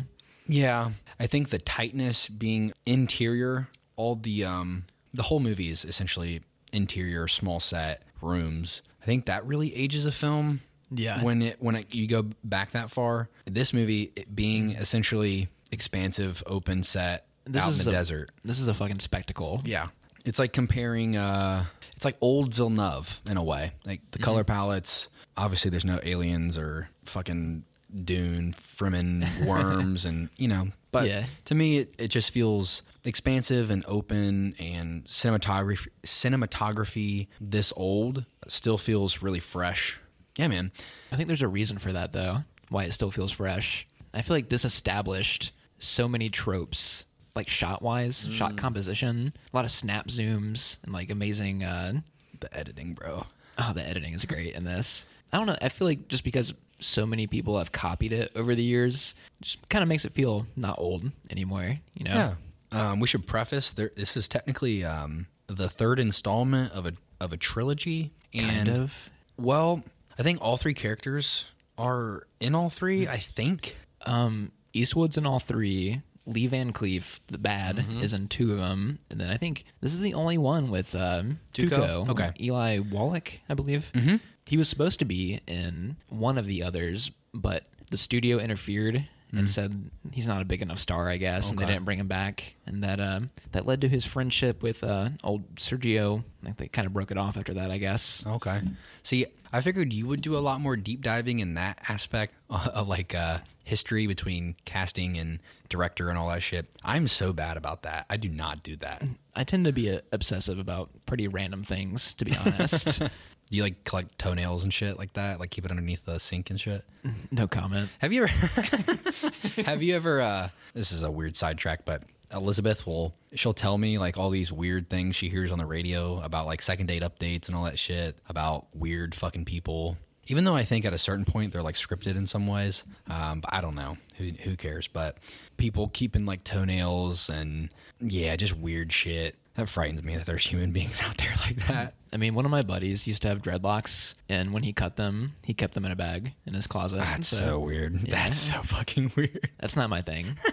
yeah, 0.49 0.91
I 1.19 1.27
think 1.27 1.49
the 1.49 1.57
tightness 1.57 2.29
being 2.29 2.71
interior, 2.85 3.67
all 3.95 4.15
the 4.15 4.45
um 4.45 4.85
the 5.13 5.23
whole 5.23 5.39
movie 5.39 5.69
is 5.69 5.83
essentially 5.83 6.41
interior, 6.71 7.27
small 7.27 7.59
set 7.59 8.03
rooms. 8.21 8.81
I 9.01 9.05
think 9.05 9.25
that 9.25 9.45
really 9.45 9.75
ages 9.75 10.05
a 10.05 10.11
film. 10.11 10.61
Yeah. 10.89 11.21
When 11.23 11.41
it 11.41 11.57
when 11.61 11.75
it, 11.75 11.93
you 11.93 12.07
go 12.07 12.27
back 12.43 12.71
that 12.71 12.91
far, 12.91 13.29
this 13.45 13.73
movie 13.73 14.11
it 14.15 14.33
being 14.35 14.71
essentially 14.71 15.49
expansive, 15.71 16.41
open 16.45 16.81
set 16.83 17.26
This 17.47 17.63
out 17.63 17.71
in 17.73 17.77
the 17.83 17.89
a- 17.89 17.94
desert. 17.94 18.31
This 18.44 18.59
is 18.59 18.67
a 18.67 18.73
fucking 18.73 18.99
spectacle. 18.99 19.61
Yeah. 19.65 19.88
It's 20.25 20.39
like 20.39 20.53
comparing 20.53 21.15
uh 21.15 21.65
it's 21.95 22.05
like 22.05 22.17
old 22.21 22.53
Villeneuve 22.53 23.21
in 23.29 23.38
a 23.38 23.44
way. 23.44 23.71
Like 23.85 24.01
the 24.11 24.19
color 24.19 24.41
Mm-hmm. 24.44 24.53
palettes, 24.53 25.09
obviously 25.35 25.71
there's 25.71 25.85
no 25.85 25.99
aliens 26.03 26.57
or 26.57 26.89
fucking 27.05 27.63
dune, 28.03 28.53
Fremen 28.53 29.45
worms 29.47 30.03
and 30.05 30.29
you 30.38 30.47
know, 30.49 30.67
but 30.91 31.07
Yeah. 31.07 31.25
to 31.45 31.55
me 31.55 31.77
it, 31.77 31.95
it 31.97 32.07
just 32.09 32.31
feels 32.31 32.83
expansive 33.05 33.71
and 33.71 33.85
open 33.88 34.53
and 34.59 35.05
cinematography 35.05 35.88
cinematography 36.05 37.27
this 37.39 37.71
old 37.75 38.25
still 38.47 38.77
feels 38.77 39.21
really 39.21 39.39
fresh. 39.39 39.97
Yeah, 40.38 40.47
man. 40.50 40.71
I 41.11 41.15
think 41.15 41.27
there's 41.27 41.41
a 41.41 41.47
reason 41.47 41.77
for 41.77 41.93
that 41.93 42.11
though. 42.11 42.43
Why 42.69 42.83
it 42.83 42.93
still 42.93 43.11
feels 43.11 43.31
fresh. 43.31 43.88
I 44.13 44.21
feel 44.21 44.35
like 44.35 44.50
this 44.50 44.65
established 44.65 45.51
so 45.79 46.07
many 46.07 46.29
tropes, 46.29 47.05
like 47.38 47.48
shot 47.50 47.81
wise, 47.81 48.28
shot 48.31 48.57
composition, 48.57 49.34
a 49.54 49.56
lot 49.56 49.63
of 49.66 49.72
snap 49.72 50.07
zooms, 50.10 50.78
and 50.84 50.92
like 50.94 51.10
amazing. 51.10 51.63
Uh, 51.63 52.01
The 52.39 52.56
editing, 52.56 52.94
bro. 52.94 53.25
oh, 53.57 53.74
the 53.74 53.81
editing 53.88 54.13
is 54.13 54.25
great 54.25 54.54
in 54.54 54.63
this. 54.66 55.06
I 55.34 55.38
don't 55.38 55.48
know. 55.48 55.57
I 55.62 55.69
feel 55.69 55.88
like 55.88 56.07
just 56.07 56.24
because 56.24 56.54
so 56.80 57.06
many 57.06 57.25
people 57.28 57.57
have 57.57 57.72
copied 57.72 58.13
it 58.13 58.31
over 58.36 58.54
the 58.54 58.63
years, 58.63 59.16
just 59.42 59.68
kind 59.69 59.81
of 59.81 59.89
makes 59.89 60.06
it 60.06 60.13
feel 60.13 60.45
not 60.56 60.78
old 60.78 61.12
anymore. 61.31 61.80
You 61.95 62.04
know? 62.06 62.36
Yeah. 62.72 62.92
Um, 62.92 63.00
we 63.00 63.07
should 63.07 63.25
preface 63.25 63.72
there. 63.72 63.92
This 63.95 64.16
is 64.18 64.28
technically 64.28 64.84
um, 64.84 65.28
the 65.48 65.68
third 65.69 66.00
installment 66.00 66.74
of 66.74 66.86
a 66.86 66.94
of 67.19 67.34
a 67.34 67.38
trilogy. 67.38 68.12
Kind 68.38 68.70
of. 68.70 69.10
Well, 69.38 69.84
I 70.20 70.24
think 70.24 70.39
all 70.41 70.58
three 70.58 70.74
characters 70.75 71.46
are 71.77 72.27
in 72.39 72.53
all 72.56 72.70
three. 72.70 73.08
I 73.08 73.17
think. 73.17 73.77
Um, 74.06 74.51
Eastwood's 74.74 75.17
in 75.17 75.25
all 75.25 75.39
three. 75.39 76.01
Lee 76.27 76.46
Van 76.46 76.72
Cleef, 76.74 77.19
the 77.27 77.38
bad, 77.39 77.77
Mm-hmm. 77.77 78.03
is 78.03 78.13
in 78.13 78.27
two 78.27 78.51
of 78.51 78.60
them, 78.60 79.00
and 79.10 79.19
then 79.19 79.29
I 79.29 79.38
think 79.38 79.63
this 79.81 79.93
is 79.93 80.01
the 80.01 80.13
only 80.13 80.38
one 80.38 80.69
with 80.69 80.93
um, 80.93 81.39
Tuco? 81.53 81.69
Tuco. 82.05 82.10
Okay. 82.10 82.31
Eli 82.39 82.79
Wallach, 82.79 83.39
I 83.50 83.53
believe. 83.55 83.89
Mm-hmm. 83.96 84.17
He 84.46 84.57
was 84.57 84.67
supposed 84.69 85.00
to 85.00 85.05
be 85.05 85.39
in 85.48 85.96
one 86.10 86.38
of 86.38 86.46
the 86.46 86.62
others, 86.63 87.12
but 87.34 87.63
the 87.89 87.98
studio 87.98 88.38
interfered 88.38 89.07
and 89.34 89.50
said 89.50 89.91
he's 90.13 90.25
not 90.27 90.41
a 90.41 90.46
big 90.46 90.62
enough 90.62 90.79
star, 90.79 91.10
I 91.10 91.17
guess, 91.17 91.50
and 91.50 91.60
they 91.60 91.65
Mm. 91.65 91.67
Didn't 91.67 91.86
bring 91.86 92.00
him 92.00 92.07
back, 92.07 92.55
and 92.65 92.81
that 92.84 93.00
um, 93.01 93.29
that 93.51 93.65
led 93.65 93.81
to 93.81 93.89
his 93.89 94.03
friendship 94.05 94.63
with 94.63 94.84
uh, 94.86 95.10
old 95.24 95.55
Sergio. 95.57 96.24
I 96.41 96.46
think 96.46 96.57
they 96.57 96.67
kind 96.69 96.86
of 96.88 96.93
broke 96.93 97.12
it 97.12 97.17
off 97.17 97.36
after 97.38 97.53
that, 97.55 97.69
I 97.69 97.77
guess. 97.77 98.24
Okay. 98.25 98.62
See, 99.03 99.25
I 99.51 99.60
figured 99.62 99.91
you 99.93 100.07
would 100.07 100.22
do 100.22 100.38
a 100.38 100.39
lot 100.39 100.62
more 100.62 100.75
deep 100.77 101.01
diving 101.01 101.39
in 101.39 101.53
that 101.55 101.77
aspect 101.89 102.34
of 102.50 102.88
like 102.88 103.13
uh, 103.13 103.39
history 103.67 104.07
between 104.07 104.55
casting 104.63 105.17
and 105.17 105.39
director 105.67 106.07
and 106.09 106.17
all 106.17 106.29
that 106.29 106.41
shit. 106.41 106.67
I'm 106.86 107.07
so 107.09 107.33
bad 107.33 107.57
about 107.57 107.83
that. 107.83 108.05
I 108.09 108.15
do 108.15 108.29
not 108.29 108.63
do 108.63 108.77
that. 108.77 109.03
I 109.36 109.43
tend 109.43 109.65
to 109.65 109.74
be 109.74 109.91
uh, 109.91 110.00
obsessive 110.13 110.57
about 110.57 110.89
pretty 111.05 111.27
random 111.27 111.63
things, 111.63 112.13
to 112.15 112.25
be 112.25 112.33
honest. 112.36 113.00
Do 113.00 113.09
you 113.51 113.63
like 113.63 113.83
collect 113.83 114.17
toenails 114.17 114.63
and 114.63 114.74
shit 114.74 114.97
like 114.97 115.13
that? 115.13 115.41
Like 115.41 115.51
keep 115.51 115.65
it 115.65 115.71
underneath 115.71 116.05
the 116.05 116.17
sink 116.17 116.50
and 116.50 116.59
shit? 116.59 116.86
no 117.31 117.47
comment. 117.47 117.89
Have 118.00 118.13
you 118.13 118.24
ever 118.24 118.31
Have 119.65 119.83
you 119.83 119.95
ever 119.95 120.21
uh 120.21 120.50
this 120.74 120.93
is 120.93 121.03
a 121.03 121.12
weird 121.12 121.36
sidetrack, 121.36 121.83
but 121.83 122.03
Elizabeth 122.33 122.88
will 122.88 123.15
she'll 123.33 123.53
tell 123.53 123.77
me 123.77 123.97
like 123.97 124.17
all 124.17 124.29
these 124.29 124.51
weird 124.51 124.89
things 124.89 125.15
she 125.15 125.27
hears 125.27 125.51
on 125.51 125.59
the 125.59 125.65
radio 125.65 126.21
about 126.21 126.45
like 126.45 126.62
second 126.62 126.88
date 126.88 127.03
updates 127.03 127.47
and 127.47 127.55
all 127.55 127.65
that 127.65 127.77
shit 127.77 128.17
about 128.29 128.67
weird 128.74 129.13
fucking 129.13 129.43
people. 129.43 129.97
Even 130.27 130.43
though 130.43 130.55
I 130.55 130.63
think 130.63 130.86
at 130.86 130.93
a 130.93 130.98
certain 130.98 131.25
point 131.25 131.53
they're 131.53 131.63
like 131.63 131.75
scripted 131.75 132.15
in 132.15 132.27
some 132.27 132.48
ways, 132.48 132.84
um, 133.10 133.39
but 133.41 133.53
I 133.53 133.62
don't 133.62 133.75
know 133.75 133.98
who 134.17 134.31
who 134.43 134.55
cares. 134.55 134.88
But 134.88 135.17
people 135.57 135.89
keeping 135.89 136.25
like 136.25 136.43
toenails 136.43 137.29
and 137.29 137.69
yeah, 138.00 138.36
just 138.36 138.55
weird 138.55 138.91
shit. 138.93 139.36
That 139.55 139.69
frightens 139.69 140.03
me 140.03 140.15
that 140.15 140.25
there's 140.25 140.46
human 140.46 140.72
beings 140.74 141.01
out 141.01 141.17
there 141.17 141.34
like 141.41 141.55
that. 141.67 141.96
I 142.13 142.17
mean, 142.17 142.36
one 142.36 142.46
of 142.46 142.51
my 142.51 142.62
buddies 142.62 143.07
used 143.07 143.22
to 143.24 143.27
have 143.27 143.41
dreadlocks, 143.41 144.13
and 144.29 144.53
when 144.53 144.63
he 144.63 144.72
cut 144.72 144.96
them, 144.96 145.34
he 145.43 145.53
kept 145.53 145.74
them 145.74 145.84
in 145.86 145.91
a 145.91 145.96
bag 145.96 146.34
in 146.46 146.53
his 146.53 146.67
closet. 146.67 146.98
That's 147.00 147.27
so, 147.27 147.60
weird. 147.60 148.01
That's 148.07 148.38
so 148.38 148.62
fucking 148.63 149.12
weird. 149.17 149.50
That's 149.60 149.75
not 149.75 149.89
my 149.89 150.01
thing. 150.01 150.38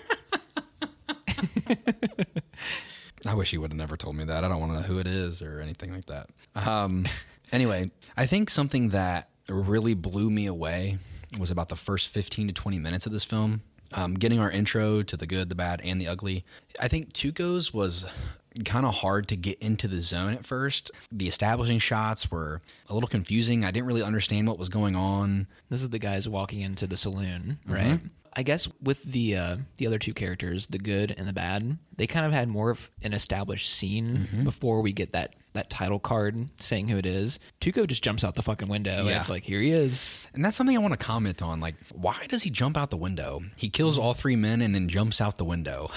I 3.26 3.35
wish 3.35 3.50
he 3.50 3.59
would 3.59 3.71
have 3.71 3.78
never 3.78 3.97
told 3.97 4.16
me 4.16 4.25
that. 4.25 4.45
I 4.45 4.49
don't 4.49 4.61
want 4.61 4.73
to 4.73 4.81
know 4.81 4.87
who 4.87 4.99
it 4.99 5.07
is 5.07 5.40
or 5.40 5.61
anything 5.61 5.93
like 5.93 6.07
that. 6.07 6.28
Um, 6.54 7.07
anyway, 7.52 7.90
I 8.16 8.26
think 8.26 8.50
something 8.50 8.90
that 8.90 9.31
really 9.49 9.95
blew 9.95 10.31
me 10.31 10.47
away 10.47 10.99
was 11.39 11.51
about 11.51 11.69
the 11.69 11.77
first 11.77 12.09
15 12.09 12.49
to 12.49 12.53
20 12.53 12.79
minutes 12.79 13.07
of 13.07 13.13
this 13.13 13.25
film. 13.25 13.63
Um, 13.93 14.15
getting 14.15 14.41
our 14.41 14.51
intro 14.51 15.03
to 15.03 15.17
the 15.17 15.27
good, 15.27 15.49
the 15.49 15.55
bad, 15.55 15.81
and 15.85 16.01
the 16.01 16.09
ugly. 16.09 16.45
I 16.81 16.89
think 16.89 17.13
Tuco's 17.13 17.73
was 17.73 18.05
kind 18.65 18.87
of 18.87 18.95
hard 18.95 19.29
to 19.29 19.37
get 19.37 19.59
into 19.61 19.87
the 19.87 20.01
zone 20.03 20.33
at 20.33 20.45
first. 20.45 20.91
The 21.13 21.29
establishing 21.29 21.79
shots 21.79 22.31
were 22.31 22.61
a 22.89 22.95
little 22.95 23.09
confusing. 23.09 23.65
I 23.65 23.71
didn't 23.71 23.87
really 23.87 24.03
understand 24.03 24.49
what 24.49 24.59
was 24.59 24.69
going 24.69 24.97
on. 24.97 25.47
This 25.71 25.83
is 25.83 25.91
the 25.91 25.99
guys 26.01 26.29
walking 26.29 26.61
into 26.61 26.87
the 26.87 26.97
saloon, 26.97 27.59
right? 27.67 28.01
I 28.37 28.43
guess 28.43 28.69
with 28.83 29.03
the 29.05 29.37
uh, 29.37 29.57
the 29.79 29.87
other 29.87 29.99
two 29.99 30.12
characters, 30.14 30.67
the 30.67 30.79
good 30.79 31.14
and 31.17 31.29
the 31.29 31.33
bad, 31.33 31.79
they 31.97 32.07
kind 32.07 32.26
of 32.26 32.33
had 32.33 32.49
more 32.49 32.71
of 32.71 32.91
an 33.03 33.12
established 33.12 33.71
scene 33.73 34.29
before 34.45 34.81
we 34.81 34.93
get 34.93 35.12
that 35.12 35.35
that 35.53 35.71
title 35.71 36.00
card 36.00 36.49
saying 36.61 36.88
who 36.88 36.97
it 36.99 37.07
is. 37.07 37.38
Tuco 37.61 37.87
just 37.87 38.03
jumps 38.03 38.25
out 38.25 38.35
the 38.35 38.43
fucking 38.43 38.69
window. 38.69 38.97
And 38.99 39.07
Yeah. 39.09 39.19
it's 39.21 39.31
like 39.31 39.45
here 39.45 39.61
he 39.61 39.71
is. 39.71 40.21
And 40.35 40.45
that's 40.45 40.57
something 40.57 40.76
I 40.76 40.81
want 40.81 40.93
to 40.95 40.99
comment 40.99 41.43
on. 41.43 41.61
Like, 41.61 41.76
why 41.93 42.26
does 42.29 42.43
he 42.43 42.50
jump 42.50 42.76
out 42.76 42.91
the 42.91 42.97
window? 42.97 43.41
He 43.57 43.69
kills 43.71 43.97
all 43.97 44.14
three 44.14 44.35
men 44.35 44.61
and 44.62 44.75
then 44.75 44.88
jumps 44.88 45.21
out 45.21 45.38
the 45.38 45.45
window. 45.45 45.91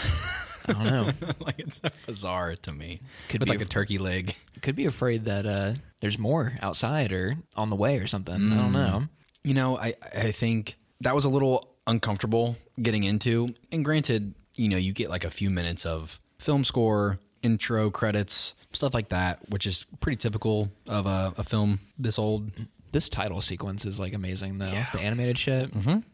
I 0.67 0.74
don't 0.74 0.84
know. 0.86 1.12
like, 1.39 1.58
it's 1.60 1.82
so 1.82 1.89
bizarre 2.06 2.56
to 2.56 2.72
me. 2.72 3.00
Could 3.29 3.39
With 3.39 3.48
be 3.48 3.53
like 3.53 3.62
a- 3.62 3.63
a 3.63 3.67
turkey 3.67 3.98
leg. 3.98 4.36
Could 4.62 4.75
be 4.75 4.86
afraid 4.86 5.25
that 5.25 5.48
uh, 5.48 5.74
there's 6.01 6.20
more 6.20 6.53
outside 6.62 7.12
or 7.12 7.38
on 7.56 7.72
the 7.72 7.75
way 7.75 7.98
or 7.98 8.06
something. 8.06 8.51
I 8.51 8.56
don't 8.56 8.74
know. 8.74 9.08
You 9.44 9.53
know, 9.56 9.75
I 9.77 9.96
I 10.13 10.32
think 10.34 10.75
that 11.01 11.15
was 11.15 11.25
a 11.25 11.29
little 11.29 11.74
uncomfortable 11.88 12.58
getting 12.82 13.03
into. 13.03 13.56
And 13.72 13.84
granted, 13.84 14.36
you 14.56 14.70
know, 14.70 14.77
you 14.77 14.94
get 14.94 15.10
like 15.10 15.24
a 15.24 15.32
few 15.32 15.50
minutes 15.50 15.86
of 15.86 16.20
film 16.38 16.63
score, 16.63 17.20
intro 17.41 17.89
credits, 17.89 18.53
stuff 18.74 18.94
like 18.94 19.10
that, 19.10 19.50
which 19.50 19.65
is 19.65 19.86
pretty 20.00 20.17
typical 20.17 20.70
of 20.88 21.06
a, 21.06 21.34
a 21.38 21.44
film 21.44 21.79
this 21.98 22.20
old. 22.20 22.51
This 22.91 23.10
title 23.10 23.41
sequence 23.41 23.86
is 23.86 24.00
like 24.00 24.13
amazing 24.13 24.60
though. 24.60 24.72
Yeah. 24.72 24.88
The 24.94 25.00
animated 25.00 25.38
shit, 25.38 25.72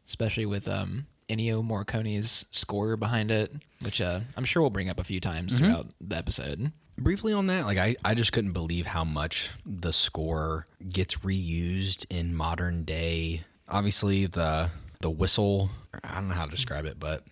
especially 0.07 0.45
with 0.45 0.67
um, 0.67 1.07
Ennio 1.29 1.63
Morricone's 1.63 2.45
score 2.51 2.97
behind 2.97 3.31
it, 3.31 3.51
which 3.81 4.01
uh, 4.01 4.21
I'm 4.35 4.45
sure 4.45 4.61
we'll 4.61 4.71
bring 4.71 4.89
up 4.89 4.99
a 4.99 5.03
few 5.03 5.19
times 5.19 5.57
throughout 5.57 5.87
the 6.01 6.17
episode. 6.17 6.71
Briefly 6.97 7.33
on 7.33 7.47
that, 7.47 7.65
like 7.65 7.77
I, 7.77 7.95
I 8.05 8.13
just 8.13 8.31
couldn't 8.33 8.53
believe 8.53 8.85
how 8.85 9.03
much 9.03 9.49
the 9.65 9.93
score 9.93 10.67
gets 10.91 11.15
reused 11.17 12.05
in 12.09 12.35
modern 12.35 12.83
day. 12.85 13.43
Obviously, 13.67 14.25
the 14.27 14.69
the 15.03 15.11
whistle. 15.11 15.69
I 16.03 16.15
don't 16.15 16.29
know 16.29 16.33
how 16.33 16.45
to 16.45 16.51
describe 16.51 16.85
it, 16.85 16.99
but 16.99 17.23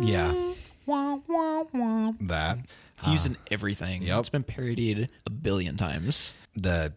yeah, 0.00 0.52
that 2.20 2.58
it's 2.96 3.06
used 3.08 3.26
in 3.26 3.36
ah. 3.36 3.44
everything. 3.50 4.02
Yep. 4.02 4.20
It's 4.20 4.28
been 4.28 4.44
parodied 4.44 5.08
a 5.26 5.30
billion 5.30 5.76
times. 5.76 6.34
The 6.54 6.92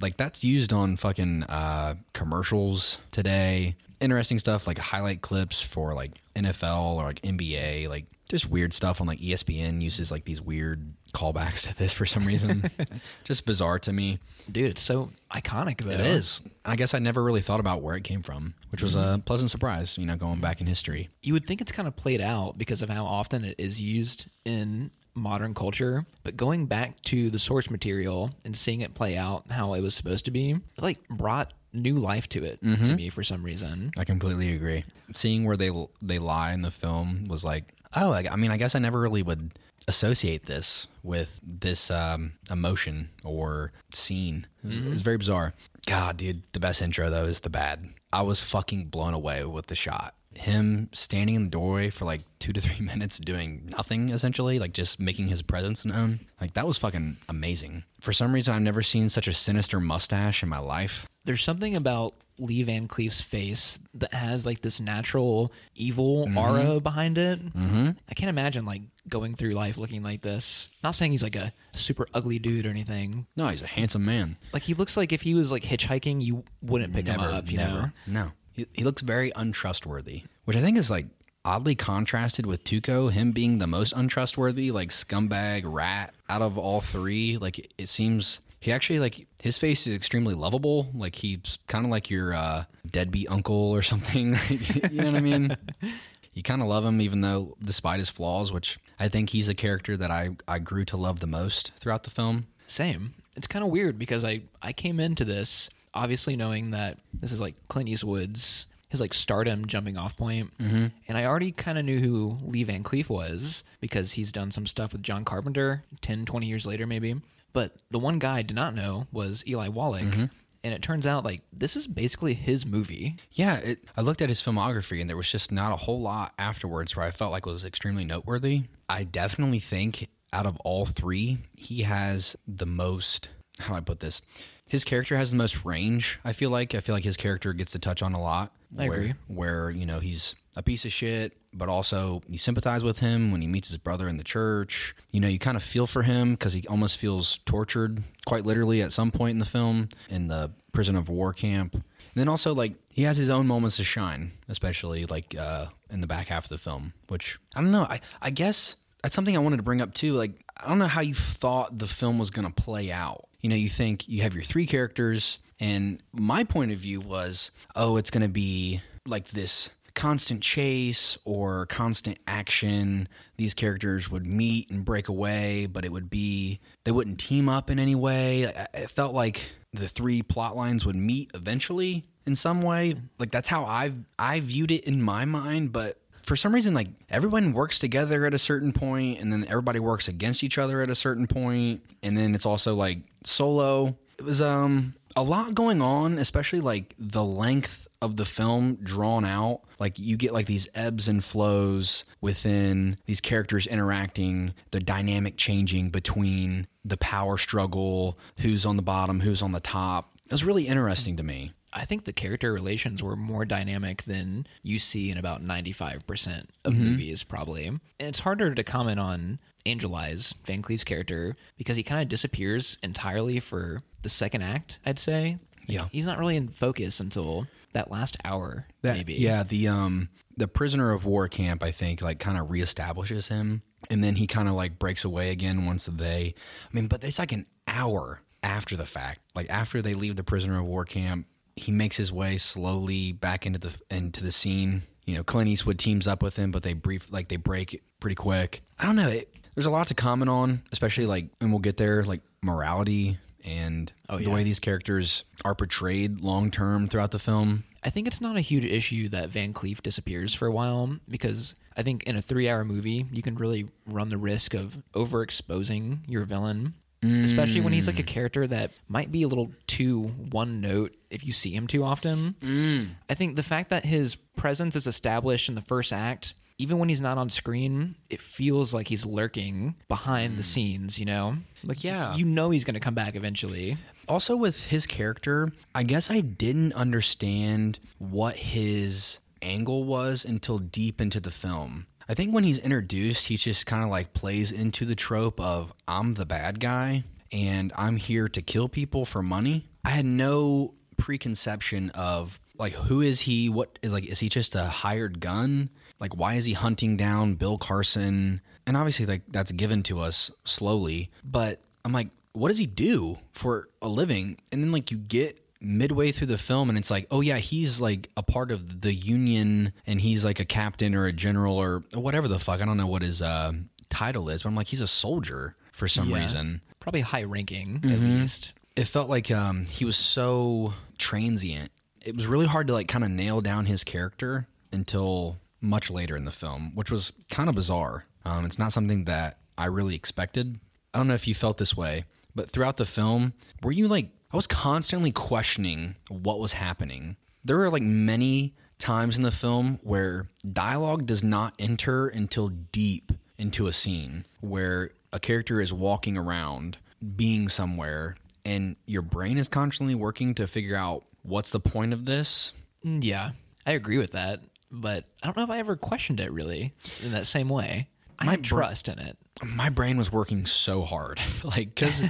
like 0.00 0.16
that's 0.16 0.44
used 0.44 0.72
on 0.72 0.96
fucking 0.96 1.42
uh, 1.44 1.96
commercials 2.14 2.98
today. 3.10 3.76
Interesting 4.00 4.38
stuff 4.38 4.66
like 4.66 4.78
highlight 4.78 5.22
clips 5.22 5.60
for 5.60 5.92
like 5.92 6.12
NFL 6.36 6.94
or 6.94 7.04
like 7.04 7.20
NBA, 7.22 7.88
like 7.88 8.06
just 8.28 8.48
weird 8.48 8.72
stuff 8.72 9.00
on 9.00 9.06
like 9.06 9.18
ESPN 9.18 9.82
uses 9.82 10.10
like 10.10 10.24
these 10.24 10.40
weird 10.40 10.94
callbacks 11.12 11.68
to 11.68 11.76
this 11.76 11.92
for 11.92 12.06
some 12.06 12.26
reason. 12.26 12.70
just 13.24 13.44
bizarre 13.44 13.78
to 13.80 13.92
me. 13.92 14.18
Dude, 14.50 14.70
it's 14.70 14.82
so 14.82 15.10
iconic 15.30 15.82
though. 15.82 15.90
It 15.90 16.00
is. 16.00 16.42
I 16.64 16.76
guess 16.76 16.94
I 16.94 16.98
never 16.98 17.22
really 17.22 17.40
thought 17.42 17.60
about 17.60 17.82
where 17.82 17.96
it 17.96 18.04
came 18.04 18.22
from, 18.22 18.54
which 18.70 18.82
was 18.82 18.94
a 18.94 18.98
mm-hmm. 18.98 19.20
pleasant 19.20 19.50
surprise, 19.50 19.98
you 19.98 20.06
know, 20.06 20.16
going 20.16 20.40
back 20.40 20.60
in 20.60 20.66
history. 20.66 21.08
You 21.22 21.32
would 21.34 21.46
think 21.46 21.60
it's 21.60 21.72
kind 21.72 21.88
of 21.88 21.96
played 21.96 22.20
out 22.20 22.58
because 22.58 22.82
of 22.82 22.88
how 22.88 23.04
often 23.04 23.44
it 23.44 23.56
is 23.58 23.80
used 23.80 24.26
in 24.44 24.90
modern 25.14 25.54
culture, 25.54 26.06
but 26.22 26.36
going 26.36 26.66
back 26.66 27.00
to 27.02 27.28
the 27.30 27.38
source 27.38 27.70
material 27.70 28.30
and 28.44 28.56
seeing 28.56 28.80
it 28.80 28.94
play 28.94 29.16
out 29.16 29.50
how 29.50 29.74
it 29.74 29.80
was 29.80 29.94
supposed 29.94 30.24
to 30.26 30.30
be, 30.30 30.56
like 30.78 31.06
brought 31.08 31.52
new 31.72 31.96
life 31.96 32.28
to 32.30 32.44
it 32.44 32.60
to 32.60 32.66
mm-hmm. 32.66 32.94
me 32.94 33.08
for 33.08 33.22
some 33.22 33.42
reason. 33.42 33.92
I 33.98 34.04
completely 34.04 34.54
agree. 34.54 34.84
Seeing 35.14 35.44
where 35.44 35.56
they 35.56 35.70
they 36.00 36.18
lie 36.18 36.52
in 36.52 36.62
the 36.62 36.70
film 36.70 37.26
was 37.28 37.44
like, 37.44 37.74
oh, 37.96 38.12
I, 38.12 38.26
I 38.30 38.36
mean, 38.36 38.50
I 38.50 38.56
guess 38.56 38.74
I 38.74 38.78
never 38.78 39.00
really 39.00 39.22
would 39.22 39.52
associate 39.86 40.46
this 40.46 40.86
with 41.08 41.40
this 41.42 41.90
um, 41.90 42.34
emotion 42.50 43.08
or 43.24 43.72
scene. 43.92 44.46
It 44.62 44.66
was, 44.66 44.76
it 44.76 44.90
was 44.90 45.02
very 45.02 45.16
bizarre. 45.16 45.54
God, 45.86 46.18
dude, 46.18 46.42
the 46.52 46.60
best 46.60 46.82
intro 46.82 47.08
though 47.10 47.24
is 47.24 47.40
the 47.40 47.50
bad. 47.50 47.88
I 48.12 48.22
was 48.22 48.40
fucking 48.40 48.86
blown 48.86 49.14
away 49.14 49.44
with 49.44 49.66
the 49.66 49.74
shot. 49.74 50.14
Him 50.34 50.90
standing 50.92 51.34
in 51.34 51.44
the 51.44 51.50
doorway 51.50 51.88
for 51.90 52.04
like 52.04 52.20
two 52.38 52.52
to 52.52 52.60
three 52.60 52.84
minutes 52.84 53.18
doing 53.18 53.70
nothing 53.76 54.10
essentially, 54.10 54.58
like 54.58 54.74
just 54.74 55.00
making 55.00 55.28
his 55.28 55.42
presence 55.42 55.84
known. 55.84 56.20
Like 56.40 56.52
that 56.54 56.66
was 56.66 56.78
fucking 56.78 57.16
amazing. 57.28 57.84
For 58.00 58.12
some 58.12 58.32
reason, 58.32 58.54
I've 58.54 58.62
never 58.62 58.82
seen 58.82 59.08
such 59.08 59.26
a 59.26 59.32
sinister 59.32 59.80
mustache 59.80 60.42
in 60.42 60.48
my 60.50 60.58
life. 60.58 61.06
There's 61.24 61.42
something 61.42 61.74
about 61.74 62.14
Lee 62.38 62.62
Van 62.62 62.86
Cleef's 62.88 63.20
face 63.20 63.78
that 63.94 64.12
has 64.14 64.46
like 64.46 64.62
this 64.62 64.80
natural 64.80 65.52
evil 65.74 66.28
aura 66.36 66.80
behind 66.80 67.18
it. 67.18 67.44
Mm-hmm. 67.54 67.90
I 68.08 68.14
can't 68.14 68.30
imagine 68.30 68.64
like 68.64 68.82
going 69.08 69.34
through 69.34 69.54
life 69.54 69.76
looking 69.78 70.02
like 70.02 70.22
this. 70.22 70.68
Not 70.82 70.92
saying 70.92 71.12
he's 71.12 71.22
like 71.22 71.36
a 71.36 71.52
super 71.72 72.06
ugly 72.14 72.38
dude 72.38 72.66
or 72.66 72.70
anything. 72.70 73.26
No, 73.36 73.48
he's 73.48 73.62
a 73.62 73.66
handsome 73.66 74.04
man. 74.04 74.36
Like 74.52 74.62
he 74.62 74.74
looks 74.74 74.96
like 74.96 75.12
if 75.12 75.22
he 75.22 75.34
was 75.34 75.50
like 75.50 75.62
hitchhiking, 75.62 76.22
you 76.22 76.44
wouldn't 76.62 76.94
pick 76.94 77.06
him 77.06 77.20
up. 77.20 77.50
You 77.50 77.58
know? 77.58 77.90
No. 78.06 78.32
He, 78.52 78.66
he 78.72 78.84
looks 78.84 79.02
very 79.02 79.32
untrustworthy, 79.34 80.24
which 80.44 80.56
I 80.56 80.60
think 80.60 80.76
is 80.76 80.90
like 80.90 81.06
oddly 81.44 81.74
contrasted 81.74 82.44
with 82.44 82.64
Tuco, 82.64 83.10
him 83.10 83.32
being 83.32 83.58
the 83.58 83.66
most 83.66 83.92
untrustworthy, 83.96 84.70
like 84.70 84.90
scumbag 84.90 85.62
rat 85.64 86.14
out 86.28 86.42
of 86.42 86.58
all 86.58 86.80
three. 86.80 87.38
Like 87.38 87.58
it, 87.58 87.74
it 87.78 87.88
seems 87.88 88.40
he 88.60 88.72
actually 88.72 88.98
like 88.98 89.26
his 89.40 89.58
face 89.58 89.86
is 89.86 89.94
extremely 89.94 90.34
lovable. 90.34 90.88
Like 90.94 91.14
he's 91.14 91.58
kind 91.66 91.84
of 91.84 91.90
like 91.90 92.10
your 92.10 92.34
uh, 92.34 92.64
deadbeat 92.90 93.30
uncle 93.30 93.54
or 93.54 93.82
something. 93.82 94.36
you 94.90 95.00
know 95.02 95.12
what 95.12 95.16
I 95.16 95.20
mean? 95.20 95.56
You 96.34 96.44
kind 96.44 96.62
of 96.62 96.68
love 96.68 96.84
him, 96.84 97.00
even 97.00 97.20
though 97.20 97.56
despite 97.60 97.98
his 97.98 98.10
flaws, 98.10 98.52
which 98.52 98.78
I 99.00 99.08
think 99.08 99.30
he's 99.30 99.48
a 99.48 99.56
character 99.56 99.96
that 99.96 100.12
I, 100.12 100.36
I 100.46 100.60
grew 100.60 100.84
to 100.84 100.96
love 100.96 101.18
the 101.18 101.26
most 101.26 101.72
throughout 101.80 102.04
the 102.04 102.10
film. 102.10 102.46
Same. 102.68 103.14
It's 103.36 103.48
kind 103.48 103.64
of 103.64 103.72
weird 103.72 103.98
because 103.98 104.24
I 104.24 104.42
I 104.62 104.72
came 104.72 105.00
into 105.00 105.24
this 105.24 105.68
obviously 105.94 106.36
knowing 106.36 106.70
that 106.70 106.98
this 107.12 107.32
is 107.32 107.40
like 107.40 107.56
Clint 107.66 107.88
Eastwood's 107.88 108.66
his 108.88 109.00
like 109.00 109.14
stardom 109.14 109.66
jumping 109.66 109.98
off 109.98 110.16
point, 110.16 110.56
mm-hmm. 110.58 110.86
and 111.08 111.18
I 111.18 111.24
already 111.24 111.50
kind 111.50 111.76
of 111.76 111.84
knew 111.84 111.98
who 111.98 112.38
Lee 112.42 112.62
Van 112.62 112.84
Cleef 112.84 113.08
was 113.08 113.64
because 113.80 114.12
he's 114.12 114.30
done 114.30 114.52
some 114.52 114.66
stuff 114.66 114.92
with 114.92 115.02
John 115.02 115.24
Carpenter 115.24 115.82
10, 116.02 116.24
20 116.24 116.46
years 116.46 116.66
later 116.66 116.86
maybe. 116.86 117.16
But 117.52 117.76
the 117.90 117.98
one 117.98 118.18
guy 118.18 118.38
I 118.38 118.42
did 118.42 118.54
not 118.54 118.74
know 118.74 119.06
was 119.12 119.44
Eli 119.46 119.68
Wallach, 119.68 120.02
mm-hmm. 120.02 120.24
and 120.62 120.74
it 120.74 120.82
turns 120.82 121.06
out 121.06 121.24
like 121.24 121.42
this 121.52 121.76
is 121.76 121.86
basically 121.86 122.34
his 122.34 122.66
movie. 122.66 123.16
Yeah, 123.32 123.56
it, 123.56 123.84
I 123.96 124.02
looked 124.02 124.22
at 124.22 124.28
his 124.28 124.42
filmography 124.42 125.00
and 125.00 125.08
there 125.08 125.16
was 125.16 125.30
just 125.30 125.50
not 125.50 125.72
a 125.72 125.76
whole 125.76 126.00
lot 126.00 126.32
afterwards 126.38 126.94
where 126.94 127.06
I 127.06 127.10
felt 127.10 127.32
like 127.32 127.46
was 127.46 127.64
extremely 127.64 128.04
noteworthy. 128.04 128.64
I 128.88 129.04
definitely 129.04 129.60
think 129.60 130.08
out 130.32 130.46
of 130.46 130.56
all 130.58 130.86
three, 130.86 131.38
he 131.56 131.82
has 131.82 132.36
the 132.46 132.66
most. 132.66 133.28
How 133.58 133.70
do 133.70 133.78
I 133.78 133.80
put 133.80 134.00
this? 134.00 134.22
His 134.68 134.84
character 134.84 135.16
has 135.16 135.30
the 135.30 135.36
most 135.36 135.64
range. 135.64 136.20
I 136.24 136.32
feel 136.32 136.50
like 136.50 136.74
I 136.74 136.80
feel 136.80 136.94
like 136.94 137.04
his 137.04 137.16
character 137.16 137.52
gets 137.52 137.72
to 137.72 137.78
touch 137.78 138.02
on 138.02 138.12
a 138.12 138.20
lot. 138.20 138.52
I 138.76 138.88
where, 138.88 138.98
agree. 138.98 139.14
Where 139.28 139.70
you 139.70 139.86
know 139.86 140.00
he's 140.00 140.34
a 140.56 140.62
piece 140.62 140.84
of 140.84 140.92
shit, 140.92 141.36
but 141.52 141.68
also 141.68 142.22
you 142.28 142.38
sympathize 142.38 142.84
with 142.84 142.98
him 142.98 143.30
when 143.30 143.40
he 143.40 143.46
meets 143.46 143.68
his 143.68 143.78
brother 143.78 144.08
in 144.08 144.16
the 144.16 144.24
church. 144.24 144.94
You 145.10 145.20
know, 145.20 145.28
you 145.28 145.38
kind 145.38 145.56
of 145.56 145.62
feel 145.62 145.86
for 145.86 146.02
him 146.02 146.32
because 146.32 146.52
he 146.52 146.66
almost 146.68 146.98
feels 146.98 147.38
tortured, 147.38 148.02
quite 148.26 148.44
literally, 148.44 148.82
at 148.82 148.92
some 148.92 149.10
point 149.10 149.32
in 149.32 149.38
the 149.38 149.44
film 149.44 149.88
in 150.10 150.28
the 150.28 150.50
prison 150.72 150.96
of 150.96 151.08
war 151.08 151.32
camp. 151.32 151.74
And 151.74 151.82
then 152.14 152.28
also 152.28 152.54
like 152.54 152.74
he 152.90 153.02
has 153.04 153.16
his 153.16 153.28
own 153.28 153.46
moments 153.46 153.76
to 153.76 153.84
shine, 153.84 154.32
especially 154.48 155.06
like 155.06 155.36
uh, 155.38 155.66
in 155.90 156.00
the 156.00 156.06
back 156.06 156.28
half 156.28 156.44
of 156.44 156.50
the 156.50 156.58
film. 156.58 156.92
Which 157.08 157.38
I 157.54 157.60
don't 157.60 157.70
know. 157.70 157.84
I 157.84 158.00
I 158.20 158.30
guess 158.30 158.76
that's 159.02 159.14
something 159.14 159.36
I 159.36 159.40
wanted 159.40 159.58
to 159.58 159.62
bring 159.62 159.80
up 159.80 159.94
too. 159.94 160.14
Like 160.14 160.32
I 160.56 160.68
don't 160.68 160.78
know 160.78 160.88
how 160.88 161.00
you 161.00 161.14
thought 161.14 161.78
the 161.78 161.86
film 161.86 162.18
was 162.18 162.30
going 162.30 162.46
to 162.46 162.62
play 162.62 162.90
out. 162.90 163.28
You 163.40 163.48
know, 163.48 163.56
you 163.56 163.68
think 163.68 164.08
you 164.08 164.22
have 164.22 164.34
your 164.34 164.42
three 164.42 164.66
characters, 164.66 165.38
and 165.60 166.02
my 166.12 166.44
point 166.44 166.72
of 166.72 166.78
view 166.78 167.00
was, 167.00 167.50
oh, 167.74 167.96
it's 167.96 168.10
going 168.10 168.22
to 168.22 168.28
be 168.28 168.82
like 169.06 169.28
this 169.28 169.70
constant 169.94 170.42
chase 170.42 171.18
or 171.24 171.66
constant 171.66 172.18
action. 172.28 173.08
These 173.36 173.54
characters 173.54 174.10
would 174.10 174.26
meet 174.26 174.70
and 174.70 174.84
break 174.84 175.08
away, 175.08 175.66
but 175.66 175.84
it 175.84 175.90
would 175.90 176.08
be 176.08 176.60
they 176.84 176.92
wouldn't 176.92 177.18
team 177.18 177.48
up 177.48 177.68
in 177.68 177.78
any 177.78 177.96
way. 177.96 178.42
It 178.72 178.90
felt 178.90 179.14
like 179.14 179.50
the 179.72 179.88
three 179.88 180.22
plot 180.22 180.56
lines 180.56 180.86
would 180.86 180.96
meet 180.96 181.30
eventually 181.34 182.06
in 182.24 182.36
some 182.36 182.60
way. 182.60 182.94
Like 183.18 183.32
that's 183.32 183.48
how 183.48 183.64
I 183.64 183.92
I 184.18 184.40
viewed 184.40 184.70
it 184.70 184.84
in 184.84 185.02
my 185.02 185.24
mind, 185.24 185.72
but 185.72 186.00
for 186.22 186.36
some 186.36 186.54
reason 186.54 186.74
like 186.74 186.88
everyone 187.08 187.52
works 187.52 187.78
together 187.78 188.24
at 188.26 188.34
a 188.34 188.38
certain 188.38 188.72
point 188.72 189.18
and 189.18 189.32
then 189.32 189.46
everybody 189.48 189.80
works 189.80 190.06
against 190.06 190.44
each 190.44 190.58
other 190.58 190.82
at 190.82 190.90
a 190.90 190.94
certain 190.94 191.26
point 191.26 191.82
and 192.02 192.16
then 192.16 192.34
it's 192.34 192.44
also 192.44 192.74
like 192.74 192.98
solo 193.24 193.96
it 194.18 194.24
was 194.24 194.42
um 194.42 194.94
a 195.18 195.22
lot 195.22 195.52
going 195.52 195.82
on, 195.82 196.16
especially 196.16 196.60
like 196.60 196.94
the 196.96 197.24
length 197.24 197.88
of 198.00 198.16
the 198.16 198.24
film 198.24 198.76
drawn 198.76 199.24
out. 199.24 199.62
Like 199.80 199.98
you 199.98 200.16
get 200.16 200.32
like 200.32 200.46
these 200.46 200.68
ebbs 200.74 201.08
and 201.08 201.24
flows 201.24 202.04
within 202.20 202.98
these 203.06 203.20
characters 203.20 203.66
interacting, 203.66 204.54
the 204.70 204.78
dynamic 204.78 205.36
changing 205.36 205.90
between 205.90 206.68
the 206.84 206.96
power 206.96 207.36
struggle, 207.36 208.16
who's 208.38 208.64
on 208.64 208.76
the 208.76 208.82
bottom, 208.82 209.20
who's 209.20 209.42
on 209.42 209.50
the 209.50 209.60
top. 209.60 210.12
It 210.24 210.30
was 210.30 210.44
really 210.44 210.68
interesting 210.68 211.16
to 211.16 211.24
me. 211.24 211.52
I 211.72 211.84
think 211.84 212.04
the 212.04 212.12
character 212.12 212.52
relations 212.52 213.02
were 213.02 213.16
more 213.16 213.44
dynamic 213.44 214.04
than 214.04 214.46
you 214.62 214.78
see 214.78 215.10
in 215.10 215.18
about 215.18 215.42
95% 215.44 216.46
of 216.64 216.72
mm-hmm. 216.72 216.84
movies, 216.84 217.24
probably. 217.24 217.66
And 217.66 217.80
it's 217.98 218.20
harder 218.20 218.54
to 218.54 218.64
comment 218.64 219.00
on 219.00 219.40
Angel 219.66 219.94
Eyes, 219.94 220.34
Van 220.44 220.62
Cleef's 220.62 220.84
character, 220.84 221.36
because 221.56 221.76
he 221.76 221.82
kind 221.82 222.00
of 222.02 222.08
disappears 222.08 222.78
entirely 222.82 223.40
for 223.40 223.82
the 224.02 224.08
second 224.08 224.42
act, 224.42 224.78
I'd 224.86 224.98
say. 224.98 225.38
Yeah. 225.66 225.88
He's 225.92 226.06
not 226.06 226.18
really 226.18 226.36
in 226.36 226.48
focus 226.48 227.00
until 227.00 227.46
that 227.72 227.90
last 227.90 228.16
hour, 228.24 228.66
That, 228.82 228.96
maybe. 228.96 229.14
Yeah, 229.14 229.42
the 229.42 229.68
um 229.68 230.08
the 230.36 230.48
prisoner 230.48 230.92
of 230.92 231.04
war 231.04 231.28
camp, 231.28 231.62
I 231.62 231.72
think, 231.72 232.00
like 232.00 232.18
kind 232.18 232.38
of 232.38 232.46
reestablishes 232.48 233.28
him, 233.28 233.62
and 233.90 234.02
then 234.02 234.16
he 234.16 234.26
kind 234.26 234.48
of 234.48 234.54
like 234.54 234.78
breaks 234.78 235.04
away 235.04 235.30
again 235.30 235.64
once 235.64 235.86
they. 235.86 236.34
I 236.64 236.68
mean, 236.72 236.86
but 236.86 237.04
it's 237.04 237.18
like 237.18 237.32
an 237.32 237.46
hour 237.66 238.22
after 238.42 238.76
the 238.76 238.86
fact. 238.86 239.20
Like 239.34 239.50
after 239.50 239.82
they 239.82 239.94
leave 239.94 240.16
the 240.16 240.24
prisoner 240.24 240.58
of 240.58 240.64
war 240.64 240.84
camp, 240.84 241.26
he 241.56 241.72
makes 241.72 241.96
his 241.96 242.12
way 242.12 242.38
slowly 242.38 243.12
back 243.12 243.44
into 243.46 243.58
the 243.58 243.76
into 243.90 244.22
the 244.22 244.32
scene. 244.32 244.84
You 245.04 245.14
know, 245.16 245.24
Clint 245.24 245.48
Eastwood 245.48 245.78
teams 245.78 246.06
up 246.06 246.22
with 246.22 246.36
him, 246.36 246.50
but 246.50 246.62
they 246.62 246.72
brief 246.74 247.10
like 247.12 247.28
they 247.28 247.36
break 247.36 247.82
pretty 248.00 248.14
quick. 248.16 248.62
I 248.78 248.86
don't 248.86 248.96
know. 248.96 249.08
It, 249.08 249.28
there's 249.58 249.66
a 249.66 249.70
lot 249.70 249.88
to 249.88 249.94
comment 249.94 250.28
on, 250.28 250.62
especially 250.70 251.04
like, 251.04 251.26
and 251.40 251.50
we'll 251.50 251.58
get 251.58 251.78
there, 251.78 252.04
like 252.04 252.20
morality 252.42 253.18
and 253.44 253.90
oh, 254.08 254.16
the 254.18 254.26
yeah. 254.26 254.32
way 254.32 254.44
these 254.44 254.60
characters 254.60 255.24
are 255.44 255.52
portrayed 255.52 256.20
long 256.20 256.52
term 256.52 256.86
throughout 256.86 257.10
the 257.10 257.18
film. 257.18 257.64
I 257.82 257.90
think 257.90 258.06
it's 258.06 258.20
not 258.20 258.36
a 258.36 258.40
huge 258.40 258.64
issue 258.64 259.08
that 259.08 259.30
Van 259.30 259.52
Cleef 259.52 259.82
disappears 259.82 260.32
for 260.32 260.46
a 260.46 260.52
while 260.52 260.98
because 261.08 261.56
I 261.76 261.82
think 261.82 262.04
in 262.04 262.14
a 262.14 262.22
three 262.22 262.48
hour 262.48 262.64
movie, 262.64 263.06
you 263.10 263.20
can 263.20 263.34
really 263.34 263.66
run 263.84 264.10
the 264.10 264.16
risk 264.16 264.54
of 264.54 264.78
overexposing 264.92 266.02
your 266.06 266.24
villain, 266.24 266.74
especially 267.02 267.60
when 267.60 267.72
he's 267.72 267.88
like 267.88 267.98
a 267.98 268.04
mm. 268.04 268.06
character 268.06 268.46
that 268.46 268.70
might 268.86 269.10
be 269.10 269.24
a 269.24 269.28
little 269.28 269.50
too 269.66 270.04
one 270.30 270.60
note 270.60 270.94
if 271.10 271.26
you 271.26 271.32
see 271.32 271.52
him 271.52 271.66
too 271.66 271.82
often. 271.82 272.36
Mm. 272.38 272.90
I 273.10 273.14
think 273.14 273.34
the 273.34 273.42
fact 273.42 273.70
that 273.70 273.84
his 273.84 274.14
presence 274.14 274.76
is 274.76 274.86
established 274.86 275.48
in 275.48 275.56
the 275.56 275.62
first 275.62 275.92
act. 275.92 276.34
Even 276.58 276.78
when 276.78 276.88
he's 276.88 277.00
not 277.00 277.18
on 277.18 277.30
screen, 277.30 277.94
it 278.10 278.20
feels 278.20 278.74
like 278.74 278.88
he's 278.88 279.06
lurking 279.06 279.76
behind 279.88 280.32
the 280.32 280.42
hmm. 280.42 280.42
scenes, 280.42 280.98
you 280.98 281.06
know? 281.06 281.36
Like, 281.62 281.84
Yeah. 281.84 282.14
You 282.14 282.24
know 282.24 282.50
he's 282.50 282.64
going 282.64 282.74
to 282.74 282.80
come 282.80 282.94
back 282.94 283.14
eventually. 283.14 283.76
Also, 284.08 284.36
with 284.36 284.64
his 284.64 284.86
character, 284.86 285.52
I 285.74 285.82
guess 285.82 286.10
I 286.10 286.20
didn't 286.20 286.72
understand 286.72 287.78
what 287.98 288.36
his 288.36 289.18
angle 289.42 289.84
was 289.84 290.24
until 290.24 290.58
deep 290.58 291.00
into 291.00 291.20
the 291.20 291.30
film. 291.30 291.86
I 292.08 292.14
think 292.14 292.34
when 292.34 292.44
he's 292.44 292.58
introduced, 292.58 293.26
he 293.26 293.36
just 293.36 293.66
kind 293.66 293.84
of 293.84 293.90
like 293.90 294.14
plays 294.14 294.50
into 294.50 294.86
the 294.86 294.94
trope 294.94 295.38
of 295.40 295.72
I'm 295.86 296.14
the 296.14 296.24
bad 296.24 296.58
guy 296.58 297.04
and 297.30 297.72
I'm 297.76 297.96
here 297.96 298.28
to 298.30 298.40
kill 298.40 298.68
people 298.68 299.04
for 299.04 299.22
money. 299.22 299.68
I 299.84 299.90
had 299.90 300.06
no 300.06 300.74
preconception 300.96 301.90
of 301.90 302.40
like 302.58 302.72
who 302.72 303.02
is 303.02 303.20
he? 303.20 303.48
What 303.48 303.78
is 303.82 303.92
like 303.92 304.06
is 304.06 304.20
he 304.20 304.28
just 304.28 304.54
a 304.54 304.64
hired 304.64 305.20
gun? 305.20 305.68
Like 306.00 306.14
why 306.16 306.34
is 306.34 306.44
he 306.44 306.52
hunting 306.52 306.96
down 306.96 307.34
Bill 307.34 307.58
Carson? 307.58 308.40
And 308.66 308.76
obviously 308.76 309.06
like 309.06 309.22
that's 309.28 309.52
given 309.52 309.82
to 309.84 310.00
us 310.00 310.30
slowly, 310.44 311.10
but 311.24 311.60
I'm 311.84 311.92
like 311.92 312.08
what 312.32 312.48
does 312.48 312.58
he 312.58 312.66
do 312.66 313.18
for 313.32 313.68
a 313.82 313.88
living? 313.88 314.38
And 314.52 314.62
then 314.62 314.70
like 314.70 314.90
you 314.92 314.98
get 314.98 315.40
midway 315.60 316.12
through 316.12 316.28
the 316.28 316.38
film 316.38 316.68
and 316.68 316.78
it's 316.78 316.90
like, 316.90 317.06
oh 317.10 317.20
yeah, 317.20 317.38
he's 317.38 317.80
like 317.80 318.10
a 318.16 318.22
part 318.22 318.52
of 318.52 318.80
the 318.82 318.94
union 318.94 319.72
and 319.88 320.00
he's 320.00 320.24
like 320.24 320.38
a 320.38 320.44
captain 320.44 320.94
or 320.94 321.06
a 321.06 321.12
general 321.12 321.56
or 321.56 321.82
whatever 321.94 322.28
the 322.28 322.38
fuck. 322.38 322.60
I 322.60 322.64
don't 322.64 322.76
know 322.76 322.86
what 322.86 323.02
his 323.02 323.20
uh, 323.20 323.52
title 323.90 324.28
is, 324.28 324.44
but 324.44 324.50
I'm 324.50 324.54
like, 324.54 324.68
he's 324.68 324.80
a 324.82 324.86
soldier 324.86 325.56
for 325.72 325.88
some 325.88 326.10
Yeah. 326.10 326.18
reason. 326.20 326.60
Probably 326.78 327.00
high 327.00 327.24
ranking, 327.24 327.80
at 327.82 327.98
least. 327.98 328.52
It 328.76 328.86
felt 328.86 329.08
like 329.10 329.32
um, 329.32 329.66
he 329.66 329.84
was 329.84 329.96
so 329.96 330.74
transient. 330.96 331.72
It 332.04 332.14
was 332.14 332.28
really 332.28 332.46
hard 332.46 332.68
to 332.68 332.72
like 332.72 332.86
kind 332.86 333.02
of 333.02 333.10
nail 333.10 333.40
down 333.40 333.66
his 333.66 333.82
character 333.82 334.46
until 334.72 335.38
much 335.60 335.90
later 335.90 336.16
in 336.16 336.24
the 336.24 336.30
film, 336.30 336.72
which 336.74 336.90
was 336.90 337.12
kind 337.30 337.48
of 337.48 337.54
bizarre. 337.54 338.04
Um, 338.24 338.44
it's 338.44 338.58
not 338.58 338.72
something 338.72 339.04
that 339.04 339.38
I 339.56 339.66
really 339.66 339.94
expected. 339.94 340.60
I 340.94 340.98
don't 340.98 341.08
know 341.08 341.14
if 341.14 341.26
you 341.28 341.34
felt 341.34 341.58
this 341.58 341.76
way, 341.76 342.04
but 342.34 342.50
throughout 342.50 342.76
the 342.76 342.84
film, 342.84 343.32
were 343.62 343.72
you 343.72 343.88
like, 343.88 344.10
I 344.32 344.36
was 344.36 344.46
constantly 344.46 345.10
questioning 345.10 345.96
what 346.08 346.38
was 346.38 346.52
happening. 346.54 347.16
There 347.44 347.56
were 347.56 347.70
like 347.70 347.82
many 347.82 348.54
times 348.78 349.16
in 349.16 349.22
the 349.22 349.30
film 349.30 349.78
where 349.82 350.28
dialogue 350.52 351.06
does 351.06 351.24
not 351.24 351.54
enter 351.58 352.06
until 352.08 352.48
deep 352.48 353.12
into 353.38 353.66
a 353.66 353.72
scene 353.72 354.26
where 354.40 354.90
a 355.12 355.18
character 355.18 355.60
is 355.60 355.72
walking 355.72 356.16
around 356.16 356.76
being 357.16 357.48
somewhere 357.48 358.16
and 358.44 358.76
your 358.86 359.02
brain 359.02 359.38
is 359.38 359.48
constantly 359.48 359.94
working 359.94 360.34
to 360.34 360.46
figure 360.46 360.76
out 360.76 361.04
what's 361.22 361.50
the 361.50 361.60
point 361.60 361.92
of 361.92 362.04
this 362.04 362.52
Mm, 362.84 363.02
Yeah, 363.02 363.30
I 363.66 363.72
agree 363.72 363.98
with 363.98 364.12
that, 364.12 364.40
but 364.70 365.04
I 365.22 365.26
don't 365.26 365.36
know 365.36 365.42
if 365.44 365.50
I 365.50 365.58
ever 365.58 365.76
questioned 365.76 366.20
it 366.20 366.32
really 366.32 366.74
in 367.02 367.12
that 367.12 367.26
same 367.26 367.48
way. 367.48 367.88
I 368.18 368.24
My 368.24 368.30
had 368.32 368.42
br- 368.42 368.48
trust 368.48 368.88
in 368.88 368.98
it. 368.98 369.16
my 369.44 369.68
brain 369.68 369.96
was 369.96 370.10
working 370.10 370.44
so 370.46 370.82
hard 370.82 371.20
like 371.44 371.74
because 371.74 372.02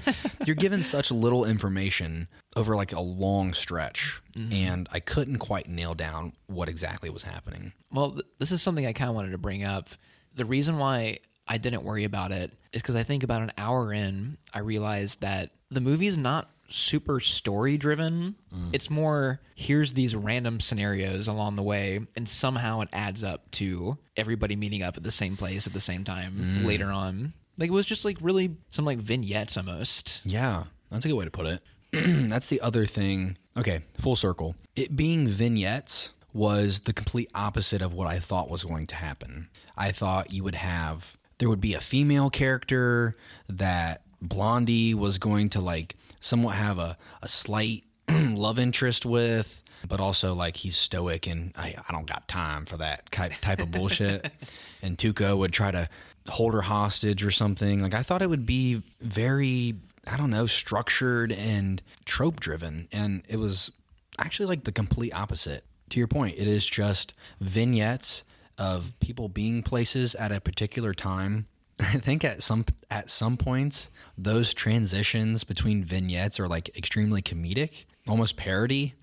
you're 0.46 0.56
given 0.56 0.82
such 0.82 1.10
little 1.10 1.44
information 1.44 2.28
over 2.56 2.74
like 2.74 2.92
a 2.94 3.00
long 3.00 3.52
stretch 3.52 4.22
mm-hmm. 4.34 4.50
and 4.50 4.88
i 4.90 5.00
couldn't 5.00 5.36
quite 5.36 5.68
nail 5.68 5.92
down 5.94 6.32
what 6.46 6.66
exactly 6.70 7.10
was 7.10 7.24
happening 7.24 7.74
Well, 7.92 8.12
th- 8.12 8.24
this 8.38 8.50
is 8.52 8.62
something 8.62 8.86
I 8.86 8.94
kind 8.94 9.10
of 9.10 9.14
wanted 9.14 9.32
to 9.32 9.38
bring 9.38 9.62
up. 9.64 9.90
The 10.34 10.46
reason 10.46 10.78
why 10.78 11.18
I 11.46 11.58
didn't 11.58 11.82
worry 11.84 12.04
about 12.04 12.32
it 12.32 12.52
is 12.72 12.80
because 12.80 12.94
I 12.94 13.02
think 13.02 13.22
about 13.22 13.42
an 13.42 13.52
hour 13.58 13.92
in, 13.92 14.38
I 14.54 14.60
realized 14.60 15.20
that 15.20 15.50
the 15.70 15.80
movie 15.80 16.06
is 16.06 16.16
not 16.16 16.50
super 16.68 17.20
story 17.20 17.76
driven. 17.76 18.37
Mm. 18.54 18.70
It's 18.72 18.90
more 18.90 19.40
here's 19.54 19.94
these 19.94 20.14
random 20.14 20.61
scenarios 20.61 21.28
along 21.28 21.57
the 21.57 21.62
way, 21.62 22.00
and 22.16 22.28
somehow 22.28 22.81
it 22.81 22.88
adds 22.92 23.24
up 23.24 23.50
to 23.52 23.98
everybody 24.16 24.57
meeting 24.57 24.83
up 24.83 24.96
at 24.96 25.02
the 25.02 25.11
same 25.11 25.37
place 25.37 25.66
at 25.66 25.72
the 25.72 25.81
same 25.81 26.04
time 26.04 26.61
mm. 26.62 26.66
later 26.66 26.90
on. 26.90 27.33
Like 27.57 27.68
it 27.68 27.72
was 27.72 27.87
just 27.87 28.04
like 28.04 28.18
really 28.20 28.57
some 28.70 28.85
like 28.85 28.98
vignettes 28.98 29.57
almost. 29.57 30.20
yeah 30.24 30.64
that's 30.90 31.04
a 31.04 31.09
good 31.09 31.14
way 31.14 31.24
to 31.24 31.31
put 31.31 31.46
it 31.46 31.62
that's 32.28 32.48
the 32.48 32.61
other 32.61 32.87
thing 32.87 33.37
okay 33.57 33.83
full 33.94 34.16
circle 34.16 34.54
it 34.76 34.96
being 34.96 35.26
vignettes 35.26 36.12
was 36.33 36.81
the 36.81 36.92
complete 36.92 37.31
opposite 37.35 37.83
of 37.83 37.92
what 37.92 38.07
i 38.07 38.18
thought 38.18 38.50
was 38.50 38.64
going 38.64 38.87
to 38.87 38.94
happen 38.94 39.48
i 39.76 39.90
thought 39.90 40.33
you 40.33 40.44
would 40.44 40.54
have 40.54 41.16
there 41.38 41.48
would 41.48 41.61
be 41.61 41.74
a 41.74 41.81
female 41.81 42.31
character 42.31 43.16
that 43.48 44.02
blondie 44.20 44.94
was 44.94 45.18
going 45.18 45.48
to 45.48 45.61
like 45.61 45.96
somewhat 46.20 46.57
have 46.57 46.78
a, 46.78 46.96
a 47.22 47.28
slight 47.28 47.85
love 48.09 48.59
interest 48.59 49.04
with 49.07 49.62
but 49.87 50.00
also 50.00 50.35
like 50.35 50.57
he's 50.57 50.76
stoic 50.76 51.26
and 51.26 51.52
I, 51.57 51.76
I 51.88 51.92
don't 51.92 52.07
got 52.07 52.26
time 52.26 52.64
for 52.64 52.76
that 52.78 53.11
type 53.12 53.61
of 53.61 53.70
bullshit. 53.70 54.31
And 54.81 54.96
tuco 54.96 55.37
would 55.37 55.52
try 55.52 55.72
to 55.72 55.88
hold 56.28 56.54
her 56.54 56.62
hostage 56.62 57.24
or 57.24 57.33
something. 57.33 57.81
Like 57.81 57.94
i 57.94 58.02
thought 58.02 58.22
it 58.22 58.31
would 58.31 58.46
be 58.46 58.83
very 59.00 59.74
i 60.07 60.16
don't 60.16 60.31
know 60.31 60.46
structured 60.46 61.33
and 61.33 61.83
trope 62.04 62.38
driven 62.38 62.87
and 62.92 63.24
it 63.28 63.38
was 63.38 63.72
actually 64.18 64.46
like 64.46 64.64
the 64.64 64.72
complete 64.72 65.12
opposite. 65.12 65.64
To 65.90 65.98
your 65.98 66.07
point 66.07 66.37
it 66.38 66.46
is 66.46 66.64
just 66.64 67.14
vignettes 67.40 68.22
of 68.57 68.92
people 69.00 69.28
being 69.28 69.62
places 69.62 70.14
at 70.14 70.31
a 70.31 70.40
particular 70.40 70.94
time 70.94 71.46
I 71.80 71.98
think 71.98 72.24
at 72.24 72.42
some 72.42 72.64
at 72.90 73.10
some 73.10 73.36
points 73.36 73.90
those 74.16 74.52
transitions 74.52 75.44
between 75.44 75.84
vignettes 75.84 76.40
are 76.40 76.48
like 76.48 76.76
extremely 76.76 77.22
comedic, 77.22 77.84
almost 78.08 78.36
parody. 78.36 78.94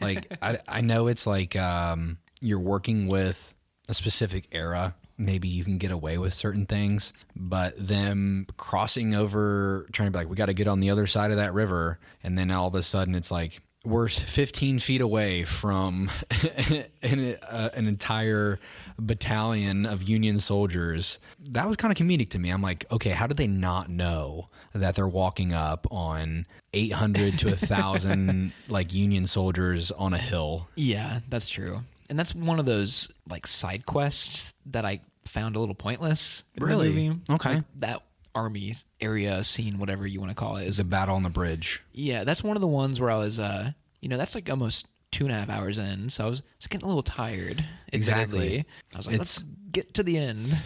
Like 0.00 0.26
I 0.42 0.58
I 0.66 0.80
know 0.80 1.06
it's 1.06 1.26
like 1.26 1.54
um, 1.56 2.18
you're 2.40 2.58
working 2.60 3.06
with 3.06 3.54
a 3.88 3.94
specific 3.94 4.48
era. 4.50 4.94
Maybe 5.18 5.48
you 5.48 5.64
can 5.64 5.78
get 5.78 5.92
away 5.92 6.18
with 6.18 6.34
certain 6.34 6.66
things, 6.66 7.12
but 7.34 7.74
them 7.78 8.46
crossing 8.58 9.14
over, 9.14 9.86
trying 9.90 10.08
to 10.08 10.10
be 10.10 10.18
like, 10.18 10.28
we 10.28 10.36
got 10.36 10.46
to 10.46 10.54
get 10.54 10.66
on 10.66 10.80
the 10.80 10.90
other 10.90 11.06
side 11.06 11.30
of 11.30 11.38
that 11.38 11.54
river, 11.54 11.98
and 12.22 12.36
then 12.36 12.50
all 12.50 12.66
of 12.66 12.74
a 12.74 12.82
sudden 12.82 13.14
it's 13.14 13.30
like 13.30 13.62
we're 13.86 14.08
15 14.08 14.80
feet 14.80 15.00
away 15.00 15.44
from 15.44 16.10
an, 17.02 17.36
uh, 17.42 17.70
an 17.72 17.86
entire 17.86 18.58
battalion 18.98 19.86
of 19.86 20.02
Union 20.02 20.40
soldiers. 20.40 21.18
That 21.40 21.66
was 21.66 21.76
kind 21.76 21.92
of 21.92 21.98
comedic 21.98 22.30
to 22.30 22.38
me. 22.38 22.50
I'm 22.50 22.62
like, 22.62 22.84
okay, 22.90 23.10
how 23.10 23.26
did 23.26 23.36
they 23.36 23.46
not 23.46 23.88
know 23.88 24.48
that 24.74 24.94
they're 24.94 25.08
walking 25.08 25.52
up 25.52 25.86
on 25.90 26.46
800 26.72 27.38
to 27.40 27.48
1,000 27.48 28.52
like 28.68 28.92
Union 28.92 29.26
soldiers 29.26 29.90
on 29.90 30.12
a 30.14 30.18
hill? 30.18 30.68
Yeah, 30.74 31.20
that's 31.28 31.48
true. 31.48 31.82
And 32.08 32.18
that's 32.18 32.34
one 32.34 32.58
of 32.58 32.66
those 32.66 33.10
like 33.28 33.46
side 33.46 33.86
quests 33.86 34.54
that 34.66 34.84
I 34.84 35.00
found 35.24 35.56
a 35.56 35.60
little 35.60 35.74
pointless. 35.74 36.44
Really? 36.58 37.18
Okay. 37.28 37.54
Like, 37.56 37.64
that 37.76 38.02
army 38.34 38.74
area 39.00 39.42
scene, 39.42 39.78
whatever 39.78 40.06
you 40.06 40.20
want 40.20 40.30
to 40.30 40.34
call 40.34 40.56
it. 40.56 40.68
Is 40.68 40.78
a 40.78 40.84
battle 40.84 41.16
on 41.16 41.22
the 41.22 41.30
bridge. 41.30 41.82
yeah, 41.92 42.24
that's 42.24 42.44
one 42.44 42.56
of 42.56 42.60
the 42.60 42.66
ones 42.66 43.00
where 43.00 43.10
I 43.10 43.16
was, 43.16 43.38
uh, 43.38 43.72
you 44.00 44.08
know, 44.08 44.18
that's 44.18 44.34
like 44.34 44.48
almost 44.50 44.86
two 45.12 45.24
and 45.24 45.32
a 45.34 45.38
half 45.38 45.48
hours 45.48 45.78
in, 45.78 46.10
so 46.10 46.26
I 46.26 46.28
was, 46.28 46.42
was 46.58 46.66
getting 46.66 46.84
a 46.84 46.88
little 46.88 47.02
tired. 47.02 47.64
Exactly. 47.92 48.64
I 48.94 48.96
was 48.96 49.06
like, 49.06 49.14
It's- 49.14 49.38
let's 49.38 49.44
get 49.72 49.94
to 49.94 50.02
the 50.02 50.18
end. 50.18 50.56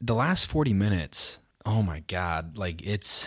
The 0.00 0.14
last 0.14 0.46
40 0.46 0.72
minutes, 0.74 1.38
oh 1.64 1.82
my 1.82 2.00
God, 2.00 2.58
like 2.58 2.82
it's 2.86 3.26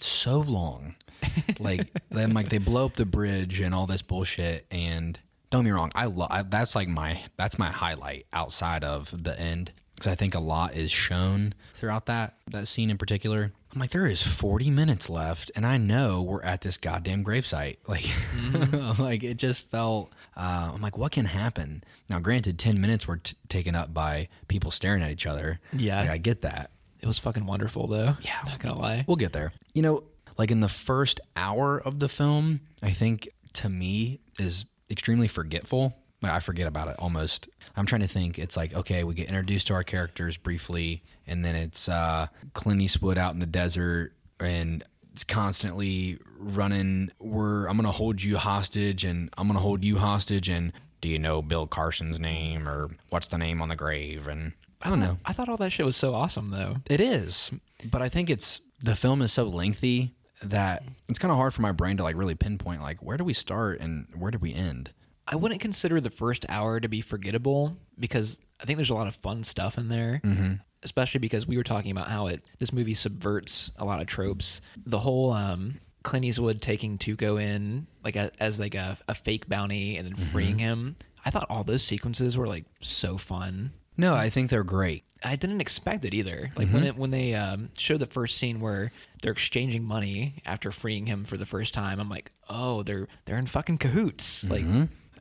so 0.00 0.40
long. 0.40 0.94
like, 1.58 1.88
then 2.10 2.34
like 2.34 2.48
they 2.48 2.58
blow 2.58 2.84
up 2.86 2.96
the 2.96 3.06
bridge 3.06 3.60
and 3.60 3.74
all 3.74 3.86
this 3.86 4.02
bullshit. 4.02 4.66
And 4.70 5.18
don't 5.50 5.64
get 5.64 5.70
me 5.70 5.74
wrong, 5.74 5.90
I 5.94 6.06
love 6.06 6.50
that's 6.50 6.74
like 6.74 6.88
my, 6.88 7.22
that's 7.36 7.58
my 7.58 7.70
highlight 7.70 8.26
outside 8.32 8.84
of 8.84 9.24
the 9.24 9.38
end. 9.40 9.72
Because 9.98 10.12
I 10.12 10.14
think 10.14 10.34
a 10.34 10.40
lot 10.40 10.74
is 10.74 10.90
shown 10.90 11.54
throughout 11.74 12.06
that, 12.06 12.36
that 12.50 12.68
scene 12.68 12.88
in 12.90 12.98
particular. 12.98 13.52
I'm 13.72 13.80
like, 13.80 13.90
there 13.90 14.06
is 14.06 14.22
40 14.22 14.70
minutes 14.70 15.10
left, 15.10 15.50
and 15.56 15.66
I 15.66 15.76
know 15.76 16.22
we're 16.22 16.42
at 16.42 16.60
this 16.62 16.78
goddamn 16.78 17.24
gravesite. 17.24 17.78
Like, 17.88 18.06
like 18.98 19.24
it 19.24 19.38
just 19.38 19.68
felt. 19.70 20.12
Uh, 20.36 20.70
I'm 20.72 20.80
like, 20.80 20.96
what 20.96 21.10
can 21.12 21.24
happen? 21.24 21.82
Now, 22.08 22.20
granted, 22.20 22.58
10 22.58 22.80
minutes 22.80 23.08
were 23.08 23.16
t- 23.16 23.36
taken 23.48 23.74
up 23.74 23.92
by 23.92 24.28
people 24.46 24.70
staring 24.70 25.02
at 25.02 25.10
each 25.10 25.26
other. 25.26 25.58
Yeah. 25.72 26.00
Like, 26.02 26.10
I 26.10 26.18
get 26.18 26.42
that. 26.42 26.70
It 27.00 27.06
was 27.06 27.18
fucking 27.18 27.44
wonderful, 27.46 27.88
though. 27.88 28.16
Yeah. 28.20 28.38
not 28.46 28.58
gonna 28.60 28.78
lie. 28.78 29.04
We'll 29.06 29.16
get 29.16 29.32
there. 29.32 29.52
You 29.74 29.82
know, 29.82 30.04
like 30.36 30.50
in 30.52 30.60
the 30.60 30.68
first 30.68 31.20
hour 31.36 31.78
of 31.78 31.98
the 31.98 32.08
film, 32.08 32.60
I 32.82 32.92
think 32.92 33.28
to 33.54 33.68
me 33.68 34.20
is 34.38 34.64
extremely 34.90 35.28
forgetful. 35.28 35.96
Like 36.22 36.32
I 36.32 36.40
forget 36.40 36.66
about 36.66 36.88
it 36.88 36.96
almost. 36.98 37.48
I'm 37.78 37.86
trying 37.86 38.00
to 38.02 38.08
think. 38.08 38.38
It's 38.38 38.56
like 38.56 38.74
okay, 38.74 39.04
we 39.04 39.14
get 39.14 39.28
introduced 39.28 39.68
to 39.68 39.74
our 39.74 39.84
characters 39.84 40.36
briefly, 40.36 41.02
and 41.26 41.44
then 41.44 41.54
it's 41.54 41.88
uh, 41.88 42.26
Clint 42.54 42.82
Eastwood 42.82 43.18
out 43.18 43.32
in 43.32 43.40
the 43.40 43.46
desert, 43.46 44.12
and 44.40 44.84
it's 45.12 45.24
constantly 45.24 46.18
running. 46.38 47.10
We're 47.18 47.66
I'm 47.66 47.76
gonna 47.76 47.92
hold 47.92 48.22
you 48.22 48.36
hostage, 48.36 49.04
and 49.04 49.30
I'm 49.38 49.46
gonna 49.46 49.60
hold 49.60 49.84
you 49.84 49.98
hostage, 49.98 50.48
and 50.48 50.72
do 51.00 51.08
you 51.08 51.18
know 51.18 51.42
Bill 51.42 51.66
Carson's 51.66 52.18
name 52.18 52.68
or 52.68 52.90
what's 53.10 53.28
the 53.28 53.38
name 53.38 53.62
on 53.62 53.68
the 53.68 53.76
grave? 53.76 54.26
And 54.26 54.52
I 54.82 54.90
don't 54.90 55.00
know. 55.00 55.18
I 55.24 55.32
thought 55.32 55.48
all 55.48 55.56
that 55.58 55.70
shit 55.70 55.86
was 55.86 55.96
so 55.96 56.14
awesome, 56.14 56.50
though. 56.50 56.76
It 56.90 57.00
is, 57.00 57.50
but 57.90 58.02
I 58.02 58.08
think 58.08 58.30
it's 58.30 58.60
the 58.80 58.94
film 58.94 59.22
is 59.22 59.32
so 59.32 59.44
lengthy 59.44 60.14
that 60.42 60.84
it's 61.08 61.18
kind 61.18 61.32
of 61.32 61.36
hard 61.36 61.52
for 61.52 61.62
my 61.62 61.72
brain 61.72 61.96
to 61.96 62.02
like 62.02 62.16
really 62.16 62.34
pinpoint 62.34 62.80
like 62.80 63.02
where 63.02 63.16
do 63.16 63.24
we 63.24 63.32
start 63.32 63.80
and 63.80 64.06
where 64.16 64.30
do 64.30 64.38
we 64.38 64.54
end. 64.54 64.92
I 65.30 65.36
wouldn't 65.36 65.60
consider 65.60 66.00
the 66.00 66.10
first 66.10 66.46
hour 66.48 66.80
to 66.80 66.88
be 66.88 67.00
forgettable 67.00 67.76
because 67.98 68.38
I 68.60 68.64
think 68.64 68.78
there's 68.78 68.90
a 68.90 68.94
lot 68.94 69.06
of 69.06 69.14
fun 69.14 69.44
stuff 69.44 69.76
in 69.76 69.88
there. 69.88 70.20
Mm-hmm. 70.24 70.54
Especially 70.82 71.18
because 71.18 71.46
we 71.46 71.56
were 71.56 71.64
talking 71.64 71.90
about 71.90 72.06
how 72.08 72.28
it 72.28 72.42
this 72.58 72.72
movie 72.72 72.94
subverts 72.94 73.72
a 73.76 73.84
lot 73.84 74.00
of 74.00 74.06
tropes. 74.06 74.60
The 74.86 75.00
whole 75.00 75.32
um, 75.32 75.80
Clint 76.04 76.24
Eastwood 76.24 76.62
taking 76.62 76.98
Tuco 76.98 77.42
in 77.42 77.88
like 78.04 78.14
a, 78.14 78.30
as 78.38 78.60
like 78.60 78.76
a, 78.76 78.96
a 79.08 79.14
fake 79.14 79.48
bounty 79.48 79.96
and 79.96 80.06
then 80.06 80.14
freeing 80.14 80.58
him. 80.60 80.94
I 81.24 81.30
thought 81.30 81.46
all 81.50 81.64
those 81.64 81.82
sequences 81.82 82.38
were 82.38 82.46
like 82.46 82.64
so 82.80 83.18
fun. 83.18 83.72
No, 83.96 84.14
I 84.14 84.30
think 84.30 84.50
they're 84.50 84.62
great. 84.62 85.02
I 85.24 85.34
didn't 85.34 85.60
expect 85.60 86.04
it 86.04 86.14
either. 86.14 86.52
Like 86.54 86.68
when 86.70 86.84
it 86.84 86.96
when 86.96 87.10
they 87.10 87.34
um, 87.34 87.70
showed 87.76 87.98
the 87.98 88.06
first 88.06 88.38
scene 88.38 88.60
where 88.60 88.92
they're 89.20 89.32
exchanging 89.32 89.82
money 89.82 90.40
after 90.46 90.70
freeing 90.70 91.06
him 91.06 91.24
for 91.24 91.36
the 91.36 91.44
first 91.44 91.74
time, 91.74 91.98
I'm 91.98 92.08
like, 92.08 92.30
oh, 92.48 92.84
they're 92.84 93.08
they're 93.24 93.36
in 93.36 93.48
fucking 93.48 93.78
cahoots. 93.78 94.44
Like, 94.44 94.64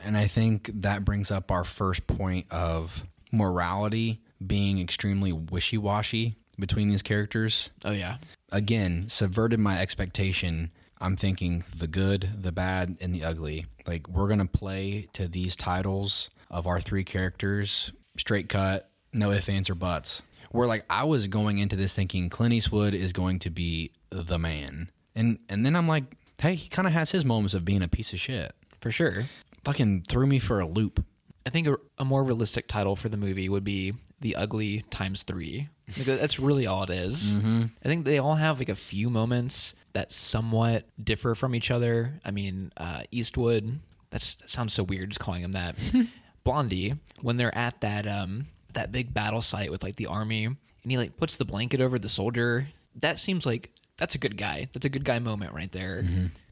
And 0.03 0.17
I 0.17 0.27
think 0.27 0.69
that 0.73 1.03
brings 1.05 1.31
up 1.31 1.51
our 1.51 1.63
first 1.63 2.07
point 2.07 2.45
of 2.51 3.05
morality 3.31 4.21
being 4.45 4.79
extremely 4.79 5.31
wishy 5.33 5.77
washy 5.77 6.37
between 6.59 6.89
these 6.89 7.01
characters. 7.01 7.69
oh 7.85 7.91
yeah, 7.91 8.17
Again, 8.51 9.05
subverted 9.09 9.59
my 9.59 9.79
expectation. 9.81 10.71
I'm 10.99 11.15
thinking 11.17 11.63
the 11.75 11.87
good, 11.87 12.29
the 12.41 12.51
bad, 12.51 12.97
and 13.01 13.13
the 13.13 13.23
ugly. 13.23 13.65
Like, 13.85 14.07
we're 14.07 14.27
going 14.27 14.39
to 14.39 14.45
play 14.45 15.07
to 15.13 15.27
these 15.27 15.55
titles 15.55 16.29
of 16.49 16.65
our 16.65 16.79
three 16.79 17.03
characters, 17.03 17.91
straight 18.17 18.47
cut, 18.49 18.89
no 19.13 19.31
ifs, 19.31 19.49
ands, 19.49 19.69
or 19.69 19.75
buts. 19.75 20.23
Where, 20.51 20.65
like, 20.67 20.85
I 20.89 21.03
was 21.03 21.27
going 21.27 21.57
into 21.57 21.75
this 21.75 21.93
thinking 21.93 22.29
Clint 22.29 22.53
Eastwood 22.53 22.93
is 22.93 23.11
going 23.11 23.39
to 23.39 23.49
be 23.49 23.91
the 24.09 24.39
man. 24.39 24.89
And, 25.13 25.39
and 25.49 25.65
then 25.65 25.75
I'm 25.75 25.87
like, 25.87 26.05
hey, 26.39 26.55
he 26.55 26.69
kind 26.69 26.87
of 26.87 26.93
has 26.93 27.11
his 27.11 27.25
moments 27.25 27.53
of 27.53 27.65
being 27.65 27.81
a 27.81 27.87
piece 27.87 28.13
of 28.13 28.19
shit. 28.19 28.55
for 28.79 28.91
sure. 28.91 29.25
Fucking 29.67 30.03
threw 30.07 30.25
me 30.25 30.39
for 30.39 30.61
a 30.61 30.65
loop. 30.65 31.03
I 31.45 31.49
think 31.49 31.67
a, 31.67 31.75
a 31.97 32.05
more 32.05 32.23
realistic 32.23 32.69
title 32.69 32.95
for 32.95 33.09
the 33.09 33.17
movie 33.17 33.49
would 33.49 33.65
be 33.65 33.95
The 34.21 34.37
Ugly 34.37 34.85
Times 34.89 35.23
Three. 35.23 35.67
Like, 35.97 36.05
that's 36.05 36.39
really 36.39 36.65
all 36.65 36.83
it 36.83 36.89
is. 36.89 37.35
Mm-hmm. 37.35 37.65
I 37.83 37.87
think 37.87 38.05
they 38.05 38.17
all 38.17 38.35
have 38.35 38.59
like 38.59 38.69
a 38.69 38.75
few 38.75 39.09
moments 39.09 39.75
that 39.91 40.13
somewhat 40.13 40.85
differ 41.01 41.35
from 41.35 41.53
each 41.53 41.69
other. 41.69 42.21
I 42.23 42.31
mean, 42.31 42.71
uh, 42.77 43.03
Eastwood. 43.11 43.81
That's, 44.09 44.35
that 44.35 44.49
sounds 44.49 44.73
so 44.73 44.83
weird 44.83 45.09
just 45.09 45.19
calling 45.19 45.43
him 45.43 45.51
that. 45.51 45.75
Blondie, 46.45 46.93
when 47.21 47.35
they're 47.35 47.55
at 47.57 47.81
that 47.81 48.07
um, 48.07 48.47
that 48.71 48.93
big 48.93 49.13
battle 49.13 49.41
site 49.41 49.69
with 49.69 49.83
like 49.83 49.97
the 49.97 50.05
army, 50.05 50.45
and 50.45 50.57
he 50.85 50.97
like 50.97 51.17
puts 51.17 51.35
the 51.35 51.43
blanket 51.43 51.81
over 51.81 51.99
the 51.99 52.07
soldier. 52.07 52.69
That 52.95 53.19
seems 53.19 53.45
like 53.45 53.71
that's 53.97 54.15
a 54.15 54.17
good 54.17 54.37
guy. 54.37 54.69
That's 54.71 54.85
a 54.85 54.89
good 54.89 55.03
guy 55.03 55.19
moment 55.19 55.53
right 55.53 55.71
there. 55.73 56.05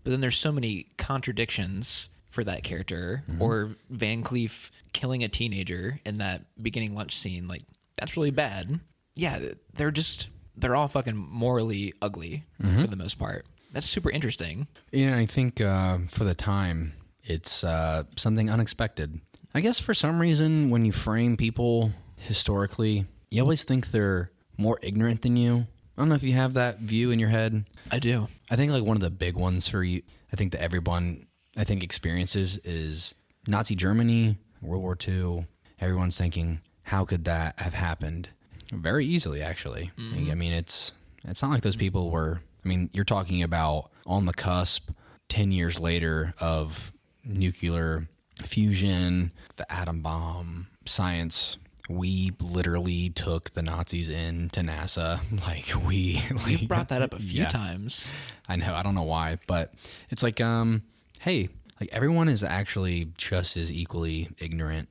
But 0.04 0.10
then 0.10 0.20
there's 0.20 0.38
so 0.38 0.52
many 0.52 0.88
contradictions 0.98 2.10
for 2.36 2.44
that 2.44 2.64
character, 2.64 3.24
or 3.40 3.76
Van 3.90 4.22
Cleef 4.24 4.70
killing 4.94 5.24
a 5.24 5.30
teenager 5.30 6.00
in 6.06 6.20
that 6.20 6.46
beginning 6.62 6.94
lunch 6.94 7.18
scene. 7.18 7.48
Like 7.48 7.64
that's 7.98 8.16
really 8.16 8.30
bad. 8.32 8.80
Yeah, 9.16 9.40
they're 9.76 9.90
just 9.92 10.28
they're 10.58 10.76
all 10.76 10.88
fucking 10.90 11.16
morally 11.16 11.94
ugly 12.02 12.44
for 12.62 12.88
the 12.88 12.96
most 12.96 13.18
part. 13.18 13.46
That's 13.72 13.90
super 13.90 14.12
interesting. 14.12 14.68
You 14.92 15.10
know, 15.10 15.18
I 15.18 15.26
think 15.26 15.60
uh, 15.62 16.00
for 16.10 16.24
the 16.26 16.36
time, 16.36 16.94
it's 17.24 17.64
uh, 17.64 18.04
something 18.16 18.50
unexpected. 18.50 19.20
I 19.54 19.62
guess 19.62 19.80
for 19.80 19.94
some 19.94 20.20
reason, 20.20 20.70
when 20.70 20.86
you 20.86 20.92
frame 20.92 21.38
people 21.38 21.92
historically, 22.18 23.06
you 23.32 23.42
always 23.42 23.64
think 23.64 23.92
they're 23.92 24.32
more 24.58 24.78
ignorant 24.82 25.22
than 25.24 25.36
you. 25.38 25.68
I 25.98 26.02
don't 26.02 26.10
know 26.10 26.16
if 26.16 26.24
you 26.24 26.34
have 26.34 26.56
that 26.56 26.80
view 26.80 27.12
in 27.12 27.20
your 27.20 27.30
head. 27.30 27.66
I 27.90 28.00
do. 28.00 28.28
I 28.52 28.58
think 28.58 28.72
like 28.72 28.84
one 28.84 28.98
of 28.98 29.02
the 29.02 29.10
big 29.10 29.36
ones 29.38 29.70
for 29.70 29.82
you, 29.84 30.02
I 30.32 30.36
think 30.36 30.52
that 30.52 30.62
everyone 30.62 31.26
I 31.56 31.64
think 31.64 31.84
experiences 31.84 32.58
is 32.64 33.14
Nazi 33.48 33.76
Germany, 33.76 34.38
World 34.62 34.82
War 34.84 34.98
II. 35.08 35.48
Everyone's 35.80 36.18
thinking, 36.18 36.62
how 36.84 37.06
could 37.06 37.26
that 37.26 37.60
have 37.60 37.74
happened? 37.74 38.30
Very 38.74 39.06
easily, 39.06 39.42
actually. 39.42 39.92
I 39.98 40.36
mean, 40.36 40.52
it's 40.54 40.92
it's 41.24 41.42
not 41.42 41.52
like 41.52 41.62
those 41.64 41.76
people 41.76 42.10
were. 42.12 42.42
I 42.64 42.68
mean, 42.68 42.90
you're 42.94 43.06
talking 43.06 43.44
about 43.44 43.92
on 44.08 44.26
the 44.26 44.34
cusp, 44.34 44.90
ten 45.30 45.52
years 45.52 45.80
later 45.80 46.34
of 46.40 46.92
nuclear 47.24 48.08
fusion, 48.44 49.32
the 49.58 49.72
atom 49.72 50.02
bomb, 50.02 50.68
science. 50.86 51.58
We 51.88 52.32
literally 52.42 53.12
took 53.12 53.52
the 53.54 53.62
Nazis 53.62 54.10
into 54.10 54.62
NASA. 54.62 55.20
Like 55.48 55.72
we, 55.86 56.24
You've 56.48 56.68
brought 56.68 56.88
that 56.90 57.04
up 57.04 57.14
a 57.14 57.20
few 57.20 57.42
Yeah. 57.44 57.50
times. 57.50 58.10
I 58.48 58.56
know. 58.56 58.74
I 58.74 58.82
don't 58.82 58.96
know 58.96 59.04
why, 59.04 59.38
but 59.46 59.74
it's 60.10 60.24
like, 60.24 60.42
um, 60.42 60.82
hey, 61.26 61.50
like 61.82 61.90
everyone 61.92 62.30
is 62.30 62.44
actually 62.44 63.12
just 63.18 63.58
as 63.58 63.72
equally 63.72 64.30
ignorant. 64.38 64.88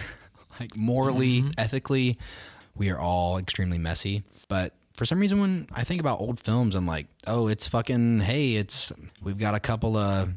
like 0.60 0.74
morally, 0.74 1.42
mm-hmm. 1.42 1.50
ethically, 1.58 2.18
we 2.74 2.88
are 2.88 2.98
all 2.98 3.36
extremely 3.36 3.76
messy. 3.76 4.24
But 4.48 4.72
for 4.94 5.04
some 5.04 5.20
reason, 5.20 5.38
when 5.38 5.68
I 5.70 5.84
think 5.84 6.00
about 6.00 6.18
old 6.18 6.40
films, 6.40 6.74
I'm 6.74 6.86
like, 6.86 7.08
oh, 7.26 7.48
it's 7.48 7.68
fucking. 7.68 8.20
Hey, 8.20 8.54
it's 8.54 8.90
we've 9.22 9.38
got 9.38 9.54
a 9.54 9.60
couple 9.60 9.98
of. 9.98 10.30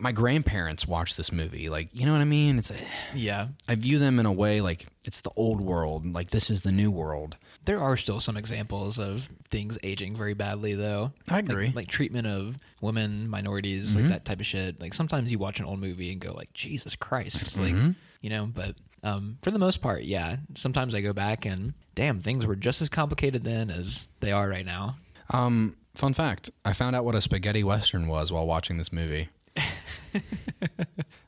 My 0.00 0.12
grandparents 0.12 0.88
watched 0.88 1.16
this 1.16 1.30
movie. 1.30 1.68
Like, 1.68 1.90
you 1.92 2.06
know 2.06 2.12
what 2.12 2.22
I 2.22 2.24
mean? 2.24 2.58
It's. 2.58 2.72
Yeah. 3.14 3.48
I 3.68 3.74
view 3.74 3.98
them 3.98 4.18
in 4.18 4.24
a 4.24 4.32
way 4.32 4.62
like 4.62 4.86
it's 5.04 5.20
the 5.20 5.30
old 5.36 5.60
world. 5.60 6.10
Like 6.10 6.30
this 6.30 6.48
is 6.48 6.62
the 6.62 6.72
new 6.72 6.90
world. 6.90 7.36
There 7.66 7.80
are 7.80 7.96
still 7.96 8.20
some 8.20 8.36
examples 8.36 8.98
of 8.98 9.28
things 9.50 9.76
aging 9.82 10.16
very 10.16 10.34
badly, 10.34 10.74
though. 10.74 11.12
I 11.28 11.40
agree. 11.40 11.72
Like, 11.74 11.88
treatment 11.88 12.26
of 12.26 12.58
women, 12.80 13.28
minorities, 13.28 13.94
like 13.94 14.08
that 14.08 14.24
type 14.24 14.40
of 14.40 14.46
shit. 14.46 14.80
Like 14.80 14.94
sometimes 14.94 15.30
you 15.30 15.38
watch 15.38 15.58
an 15.60 15.66
old 15.66 15.80
movie 15.80 16.10
and 16.12 16.20
go 16.20 16.32
like, 16.32 16.52
Jesus 16.52 16.96
Christ, 16.96 17.56
like 17.58 17.74
you 18.20 18.30
know. 18.30 18.46
But 18.46 18.76
um, 19.02 19.38
for 19.42 19.50
the 19.50 19.58
most 19.58 19.82
part, 19.82 20.02
yeah. 20.04 20.36
Sometimes 20.56 20.94
I 20.94 21.00
go 21.00 21.12
back 21.12 21.44
and 21.44 21.74
damn, 21.94 22.20
things 22.20 22.46
were 22.46 22.56
just 22.56 22.80
as 22.82 22.88
complicated 22.88 23.44
then 23.44 23.70
as 23.70 24.08
they 24.20 24.32
are 24.32 24.48
right 24.48 24.64
now. 24.66 24.96
Um, 25.30 25.76
fun 25.94 26.14
fact: 26.14 26.50
I 26.64 26.72
found 26.72 26.96
out 26.96 27.04
what 27.04 27.14
a 27.14 27.20
spaghetti 27.20 27.64
western 27.64 28.08
was 28.08 28.32
while 28.32 28.46
watching 28.46 28.78
this 28.78 28.92
movie. 28.92 29.28
I 30.14 30.22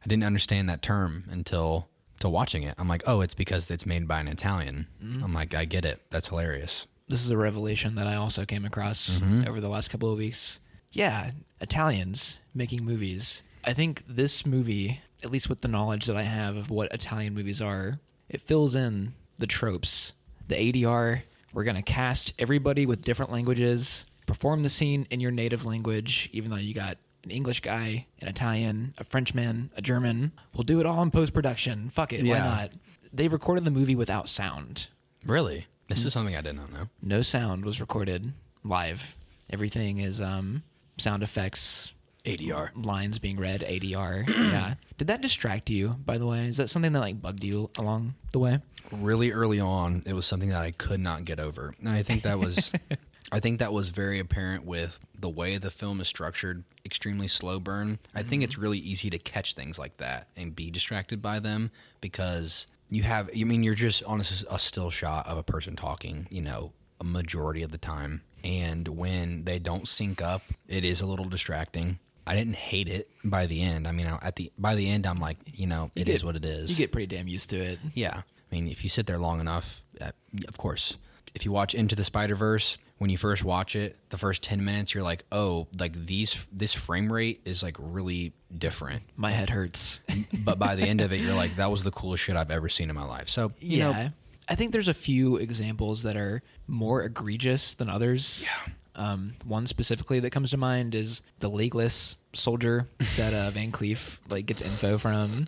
didn't 0.07 0.25
understand 0.25 0.69
that 0.69 0.83
term 0.83 1.25
until 1.31 1.89
to 2.21 2.29
watching 2.29 2.63
it. 2.63 2.75
I'm 2.79 2.89
like, 2.89 3.03
oh, 3.07 3.21
it's 3.21 3.35
because 3.35 3.71
it's 3.71 3.87
made 3.87 4.09
by 4.09 4.21
an 4.21 4.29
Italian. 4.29 4.87
Mm-hmm. 5.03 5.25
I'm 5.25 5.33
like, 5.33 5.55
I 5.55 5.65
get 5.65 5.85
it. 5.85 6.03
That's 6.11 6.29
hilarious. 6.29 6.87
This 7.09 7.25
is 7.25 7.31
a 7.31 7.37
revelation 7.37 7.95
that 7.95 8.07
I 8.07 8.17
also 8.17 8.45
came 8.45 8.65
across 8.65 9.19
mm-hmm. 9.19 9.49
over 9.49 9.61
the 9.61 9.69
last 9.69 9.91
couple 9.91 10.13
of 10.13 10.19
weeks. 10.19 10.61
Yeah, 10.93 11.31
Italians 11.61 12.39
making 12.55 12.85
movies. 12.85 13.43
I 13.65 13.73
think 13.73 14.05
this 14.09 14.45
movie, 14.45 15.01
at 15.23 15.31
least 15.31 15.49
with 15.49 15.61
the 15.61 15.69
knowledge 15.69 16.07
that 16.07 16.17
I 16.17 16.23
have 16.23 16.57
of 16.57 16.71
what 16.71 16.93
Italian 16.93 17.35
movies 17.35 17.61
are, 17.63 18.01
it 18.29 18.41
fills 18.41 18.75
in 18.75 19.15
the 19.39 19.47
tropes. 19.47 20.13
The 20.49 20.55
ADR, 20.55 21.23
we're 21.53 21.65
going 21.65 21.77
to 21.77 21.83
cast 21.83 22.35
everybody 22.39 22.87
with 22.87 23.03
different 23.03 23.33
languages. 23.33 24.05
perform 24.27 24.63
the 24.63 24.69
scene 24.69 25.07
in 25.11 25.21
your 25.21 25.31
native 25.31 25.65
language, 25.65 26.29
even 26.33 26.51
though 26.51 26.57
you 26.57 26.75
got 26.75 26.99
an 27.29 27.33
English 27.33 27.61
guy, 27.61 28.07
an 28.23 28.29
Italian, 28.29 28.95
a 28.97 29.05
Frenchman, 29.05 29.71
a 29.77 29.83
German. 29.83 30.33
We'll 30.55 30.65
do 30.65 30.81
it 30.81 30.87
all 30.87 31.03
in 31.03 31.11
post 31.11 31.35
production. 31.35 31.91
Fuck 31.91 32.15
it, 32.15 32.25
why 32.25 32.39
not? 32.39 32.71
They 33.13 33.29
recorded 33.29 33.67
the 33.67 33.71
movie 33.71 33.95
without 33.95 34.31
sound. 34.31 34.87
Really? 35.27 35.67
This 35.89 36.07
is 36.07 36.15
something 36.15 36.35
I 36.35 36.41
did 36.41 36.57
not 36.57 36.73
know. 36.73 36.89
No 37.03 37.21
sound 37.21 37.67
was 37.67 37.83
recorded 37.83 38.33
live. 38.65 39.15
Everything 39.51 39.99
is 39.99 40.23
um, 40.23 40.63
sound 40.97 41.23
effects, 41.23 41.93
ADR. 42.25 42.71
lines 42.83 43.19
being 43.19 43.39
read, 43.39 43.61
ADR. 43.61 44.27
yeah. 44.29 44.75
Did 44.97 45.09
that 45.09 45.21
distract 45.21 45.69
you, 45.69 45.97
by 46.05 46.17
the 46.17 46.25
way? 46.27 46.47
Is 46.47 46.57
that 46.57 46.71
something 46.71 46.93
that 46.93 47.01
like 47.01 47.21
bugged 47.21 47.45
you 47.45 47.69
along 47.79 48.15
the 48.33 48.39
way? 48.39 48.61
really 48.91 49.33
early 49.33 49.61
on 49.61 50.03
it 50.07 50.13
was 50.13 50.27
something 50.27 50.49
that 50.49 50.63
i 50.63 50.71
could 50.71 51.01
not 51.01 51.25
get 51.25 51.39
over 51.39 51.75
and 51.79 51.89
i 51.91 52.03
think 52.03 52.23
that 52.23 52.39
was 52.39 52.73
i 53.33 53.41
think 53.41 53.59
that 53.59 53.73
was 53.73 53.89
very 53.89 54.19
apparent 54.19 54.65
with 54.65 54.99
the 55.19 55.29
way 55.29 55.59
the 55.59 55.71
film 55.71 56.01
is 56.01 56.09
structured 56.09 56.65
extremely 56.85 57.29
slow 57.29 57.59
burn 57.59 57.99
i 58.15 58.23
think 58.23 58.43
it's 58.43 58.59
really 58.59 58.79
easy 58.79 59.11
to 59.11 59.19
catch 59.19 59.55
things 59.55 59.79
like 59.79 59.97
that 59.99 60.29
and 60.37 60.55
be 60.57 60.71
distracted 60.71 61.21
by 61.21 61.39
them 61.39 61.71
because 62.01 62.67
you 62.91 63.03
have 63.03 63.29
i 63.39 63.45
mean 63.45 63.63
you're 63.63 63.75
just 63.75 64.03
on 64.05 64.21
a 64.21 64.59
still 64.59 64.91
shot 64.91 65.27
of 65.27 65.37
a 65.37 65.43
person 65.43 65.77
talking 65.77 66.27
you 66.31 66.41
know 66.41 66.73
a 67.01 67.05
majority 67.05 67.63
of 67.63 67.71
the 67.71 67.79
time 67.79 68.23
and 68.43 68.89
when 68.89 69.45
they 69.45 69.59
don't 69.59 69.87
sync 69.87 70.21
up 70.23 70.43
it 70.67 70.85
is 70.85 71.01
a 71.01 71.07
little 71.07 71.27
distracting 71.27 71.99
I 72.29 72.35
didn't 72.35 72.57
hate 72.57 72.89
it 72.89 73.09
by 73.25 73.47
the 73.47 73.63
end. 73.63 73.89
I 73.89 73.93
mean, 73.93 74.07
at 74.07 74.37
the 74.37 74.53
by 74.59 74.75
the 74.75 74.87
end, 74.87 75.07
I'm 75.07 75.17
like, 75.17 75.39
you 75.55 75.67
know, 75.67 75.91
it 75.97 76.09
You 76.09 76.15
is 76.15 76.23
what 76.23 76.37
it 76.37 76.45
is. 76.45 76.71
You 76.71 76.77
get 76.77 76.93
pretty 76.93 77.07
damn 77.07 77.27
used 77.27 77.49
to 77.51 77.57
it. 77.57 77.79
Yeah. 77.95 78.19
I 78.19 78.55
mean, 78.55 78.69
if 78.69 78.85
you 78.85 78.91
sit 78.91 79.07
there 79.07 79.19
long 79.19 79.41
enough, 79.41 79.83
uh, 79.99 80.11
of 80.47 80.59
course. 80.59 80.99
If 81.35 81.47
you 81.47 81.53
watch 81.53 81.75
Into 81.75 81.97
the 81.97 82.05
Spider 82.05 82.35
Verse, 82.35 82.77
when 82.99 83.11
you 83.11 83.17
first 83.17 83.45
watch 83.45 83.75
it, 83.77 83.97
the 84.11 84.19
first 84.19 84.43
ten 84.43 84.65
minutes, 84.65 84.95
you're 84.95 85.03
like, 85.03 85.25
oh, 85.33 85.67
like 85.79 86.07
these, 86.07 86.47
this 86.53 86.75
frame 86.75 87.13
rate 87.13 87.41
is 87.45 87.63
like 87.63 87.77
really 87.79 88.33
different. 88.57 89.03
My 89.17 89.31
head 89.31 89.51
hurts. 89.51 90.01
but 90.33 90.59
by 90.59 90.75
the 90.75 90.85
end 90.85 91.01
of 91.01 91.13
it, 91.13 91.21
you're 91.21 91.35
like, 91.35 91.57
that 91.57 91.71
was 91.71 91.85
the 91.85 91.91
coolest 91.91 92.25
shit 92.25 92.37
I've 92.37 92.51
ever 92.51 92.69
seen 92.69 92.91
in 92.91 92.97
my 92.97 93.05
life. 93.05 93.29
So 93.29 93.53
you 93.61 93.79
yeah. 93.79 93.93
know, 93.93 94.09
I 94.49 94.55
think 94.55 94.73
there's 94.73 94.89
a 94.89 94.95
few 94.95 95.37
examples 95.37 96.03
that 96.03 96.17
are 96.17 96.43
more 96.67 97.03
egregious 97.03 97.75
than 97.75 97.89
others. 97.89 98.45
Yeah. 98.45 98.73
Um, 98.95 99.35
one 99.45 99.69
specifically 99.69 100.19
that 100.21 100.31
comes 100.31 100.51
to 100.51 100.57
mind 100.57 100.95
is 100.95 101.23
the 101.39 101.49
legless 101.49 102.17
soldier 102.33 102.89
that 103.17 103.33
uh, 103.33 103.51
Van 103.51 103.71
Cleef 103.71 104.19
like 104.29 104.47
gets 104.47 104.61
info 104.61 104.99
from. 104.99 105.47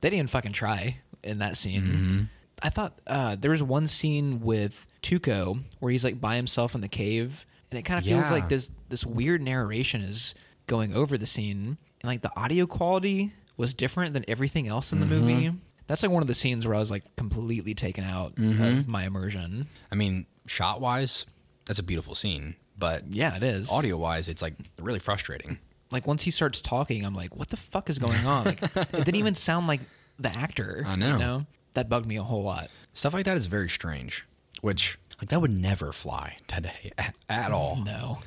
They 0.00 0.10
didn't 0.10 0.18
even 0.18 0.26
fucking 0.26 0.52
try 0.52 0.96
in 1.22 1.38
that 1.38 1.56
scene. 1.56 1.82
Mm-hmm. 1.82 2.22
I 2.60 2.70
thought 2.70 2.98
uh, 3.06 3.36
there 3.36 3.52
was 3.52 3.62
one 3.62 3.86
scene 3.86 4.40
with 4.40 4.86
Tuco 5.02 5.62
where 5.80 5.90
he's 5.92 6.04
like 6.04 6.20
by 6.20 6.36
himself 6.36 6.74
in 6.74 6.80
the 6.80 6.88
cave, 6.88 7.44
and 7.70 7.78
it 7.78 7.82
kind 7.82 7.98
of 7.98 8.04
feels 8.04 8.30
like 8.30 8.48
this 8.48 8.70
this 8.88 9.04
weird 9.04 9.42
narration 9.42 10.00
is 10.02 10.34
going 10.66 10.94
over 10.94 11.18
the 11.18 11.26
scene, 11.26 11.76
and 12.00 12.04
like 12.04 12.22
the 12.22 12.30
audio 12.36 12.66
quality 12.66 13.32
was 13.56 13.74
different 13.74 14.14
than 14.14 14.24
everything 14.28 14.66
else 14.68 14.92
in 14.92 15.00
the 15.00 15.06
Mm-hmm. 15.06 15.26
movie. 15.26 15.52
That's 15.88 16.02
like 16.02 16.12
one 16.12 16.22
of 16.22 16.28
the 16.28 16.34
scenes 16.34 16.66
where 16.66 16.74
I 16.76 16.78
was 16.78 16.90
like 16.90 17.04
completely 17.16 17.74
taken 17.74 18.04
out 18.04 18.36
Mm-hmm. 18.36 18.62
of 18.62 18.88
my 18.88 19.04
immersion. 19.04 19.66
I 19.90 19.94
mean, 19.96 20.26
shot 20.46 20.80
wise, 20.80 21.26
that's 21.66 21.78
a 21.78 21.82
beautiful 21.82 22.14
scene. 22.14 22.56
But 22.78 23.12
Yeah, 23.12 23.36
it 23.36 23.42
is. 23.42 23.70
audio 23.70 23.96
wise, 23.96 24.28
it's 24.28 24.40
like 24.42 24.54
really 24.80 24.98
frustrating. 25.00 25.58
Like 25.90 26.06
once 26.06 26.22
he 26.22 26.30
starts 26.30 26.60
talking, 26.62 27.04
I'm 27.04 27.14
like, 27.14 27.36
what 27.36 27.48
the 27.48 27.56
fuck 27.58 27.90
is 27.90 27.98
going 27.98 28.24
on? 28.24 28.44
Like 28.46 28.62
it 28.62 28.90
didn't 28.92 29.16
even 29.16 29.34
sound 29.34 29.66
like 29.66 29.80
the 30.18 30.30
actor. 30.30 30.84
I 30.86 30.96
know. 30.96 31.12
You 31.12 31.18
know? 31.18 31.46
That 31.74 31.88
bugged 31.88 32.06
me 32.06 32.16
a 32.16 32.22
whole 32.22 32.42
lot. 32.42 32.70
Stuff 32.94 33.12
like 33.14 33.24
that 33.26 33.36
is 33.36 33.46
very 33.46 33.68
strange. 33.68 34.24
Which 34.62 34.98
like 35.20 35.28
that 35.28 35.40
would 35.40 35.56
never 35.56 35.92
fly 35.92 36.38
today 36.48 36.92
at, 36.98 37.14
at 37.28 37.52
all. 37.52 37.76
No. 37.76 38.18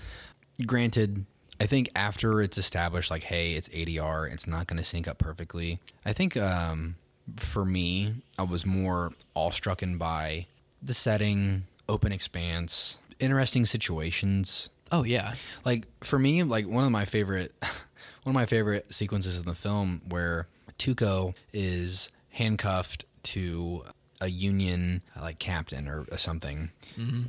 granted 0.66 1.26
i 1.60 1.66
think 1.66 1.90
after 1.96 2.42
it's 2.42 2.58
established 2.58 3.10
like 3.12 3.24
hey 3.24 3.54
it's 3.54 3.68
adr 3.70 4.32
it's 4.32 4.46
not 4.48 4.68
going 4.68 4.78
to 4.78 4.84
sync 4.84 5.08
up 5.08 5.18
perfectly 5.18 5.80
i 6.06 6.12
think 6.14 6.36
um, 6.38 6.96
for 7.38 7.66
me 7.66 8.14
i 8.38 8.44
was 8.44 8.66
more 8.66 9.12
awestruck 9.36 9.82
by 9.98 10.46
the 10.82 10.94
setting 10.94 11.64
open 11.90 12.12
expanse 12.12 12.98
interesting 13.20 13.66
situations 13.66 14.70
Oh 14.92 15.04
yeah. 15.04 15.34
like 15.66 15.86
for 16.04 16.20
me 16.20 16.44
like 16.44 16.68
one 16.68 16.84
of 16.86 16.92
my 16.92 17.06
favorite 17.06 17.54
one 18.24 18.32
of 18.32 18.34
my 18.36 18.46
favorite 18.46 18.94
sequences 18.94 19.38
in 19.38 19.44
the 19.46 19.56
film 19.56 20.02
where 20.10 20.48
tuco 20.78 21.34
is 21.54 22.10
handcuffed 22.30 23.06
to 23.24 23.84
a 24.22 24.28
union 24.28 25.02
uh, 25.18 25.22
like 25.22 25.40
captain 25.40 25.88
or, 25.88 26.06
or 26.12 26.18
something 26.18 26.70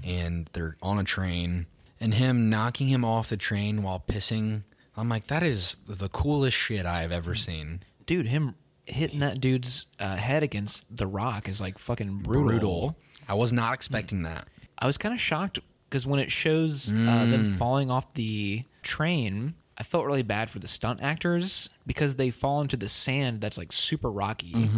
and 0.05 0.49
they're 0.53 0.77
on 0.83 0.99
a 0.99 1.05
train 1.05 1.67
and 2.01 2.15
him 2.15 2.49
knocking 2.51 2.89
him 2.89 3.05
off 3.05 3.29
the 3.29 3.37
train 3.37 3.83
while 3.83 4.03
pissing 4.07 4.63
i'm 4.97 5.09
like 5.09 5.27
that 5.27 5.43
is 5.43 5.77
the 5.89 6.09
coolest 6.09 6.57
shit 6.57 6.87
i've 6.87 7.13
ever 7.13 7.35
seen 7.35 7.81
Dude, 8.07 8.27
him 8.29 8.55
hitting 8.85 9.19
that 9.19 9.41
dude's 9.41 9.87
uh, 9.99 10.15
head 10.17 10.43
against 10.45 10.85
the 10.97 11.07
rock 11.09 11.49
is 11.49 11.61
like 11.61 11.79
fucking 11.79 12.19
brutal. 12.19 12.97
i 13.29 13.35
was 13.35 13.53
not 13.53 13.75
expecting 13.75 14.23
that 14.23 14.47
I 14.79 14.87
was 14.87 14.99
kind 14.99 15.15
of 15.15 15.21
shocked 15.21 15.59
because 15.89 16.07
when 16.07 16.21
it 16.21 16.31
shows 16.31 16.91
uh, 16.91 16.93
Mm. 16.95 17.31
them 17.31 17.55
falling 17.57 17.91
off 17.91 18.13
the 18.13 18.65
train, 18.83 19.55
I 19.79 19.85
felt 19.85 20.05
really 20.05 20.23
bad 20.23 20.51
for 20.51 20.59
the 20.59 20.69
stunt 20.69 21.01
actors 21.03 21.71
because 21.87 22.17
they 22.17 22.31
fall 22.31 22.61
into 22.61 22.77
the 22.77 22.87
sand 22.89 23.41
that's 23.41 23.57
like 23.57 23.73
super 23.73 24.11
rocky. 24.11 24.69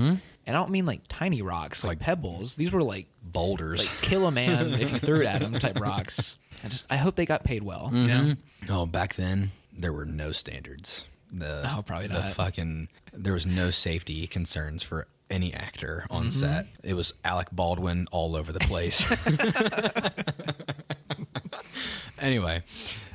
And 0.49 0.57
I 0.57 0.61
don't 0.61 0.71
mean 0.71 0.87
like 0.87 1.03
tiny 1.09 1.43
rocks, 1.43 1.85
like, 1.85 1.99
Like- 1.99 2.01
pebbles. 2.01 2.57
These 2.57 2.73
were 2.73 2.83
like 2.83 3.07
boulders 3.23 3.87
like 3.87 4.01
kill 4.01 4.27
a 4.27 4.31
man 4.33 4.73
if 4.75 4.91
you 4.91 4.99
threw 4.99 5.21
it 5.21 5.27
at 5.27 5.43
him 5.43 5.53
type 5.61 5.79
rocks. 5.79 6.37
I 6.65 6.69
just 6.69 6.87
I 6.91 6.97
hope 6.97 7.15
they 7.17 7.27
got 7.27 7.45
paid 7.45 7.63
well. 7.63 7.91
You 7.93 8.07
know? 8.07 8.35
Oh, 8.71 8.87
back 8.87 9.15
then 9.15 9.53
there 9.73 9.93
were 9.93 10.07
no 10.07 10.33
standards. 10.33 11.05
The 11.31 11.71
Oh, 11.71 11.83
probably 11.83 12.09
the 12.09 12.23
fucking 12.23 12.89
there 13.13 13.35
was 13.35 13.45
no 13.47 13.69
safety 13.71 14.27
concerns 14.27 14.83
for 14.83 15.07
any 15.31 15.53
actor 15.53 16.07
on 16.09 16.29
Mm-hmm. 16.29 16.31
set. 16.31 16.67
It 16.83 16.95
was 16.95 17.13
Alec 17.23 17.49
Baldwin 17.53 18.07
all 18.11 18.35
over 18.35 18.51
the 18.51 18.61
place. 18.61 19.05
anyway, 22.19 22.63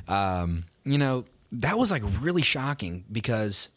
um, 0.08 0.64
you 0.84 0.98
know 0.98 1.24
that 1.52 1.78
was 1.78 1.90
like 1.90 2.02
really 2.20 2.42
shocking 2.42 3.04
because 3.10 3.68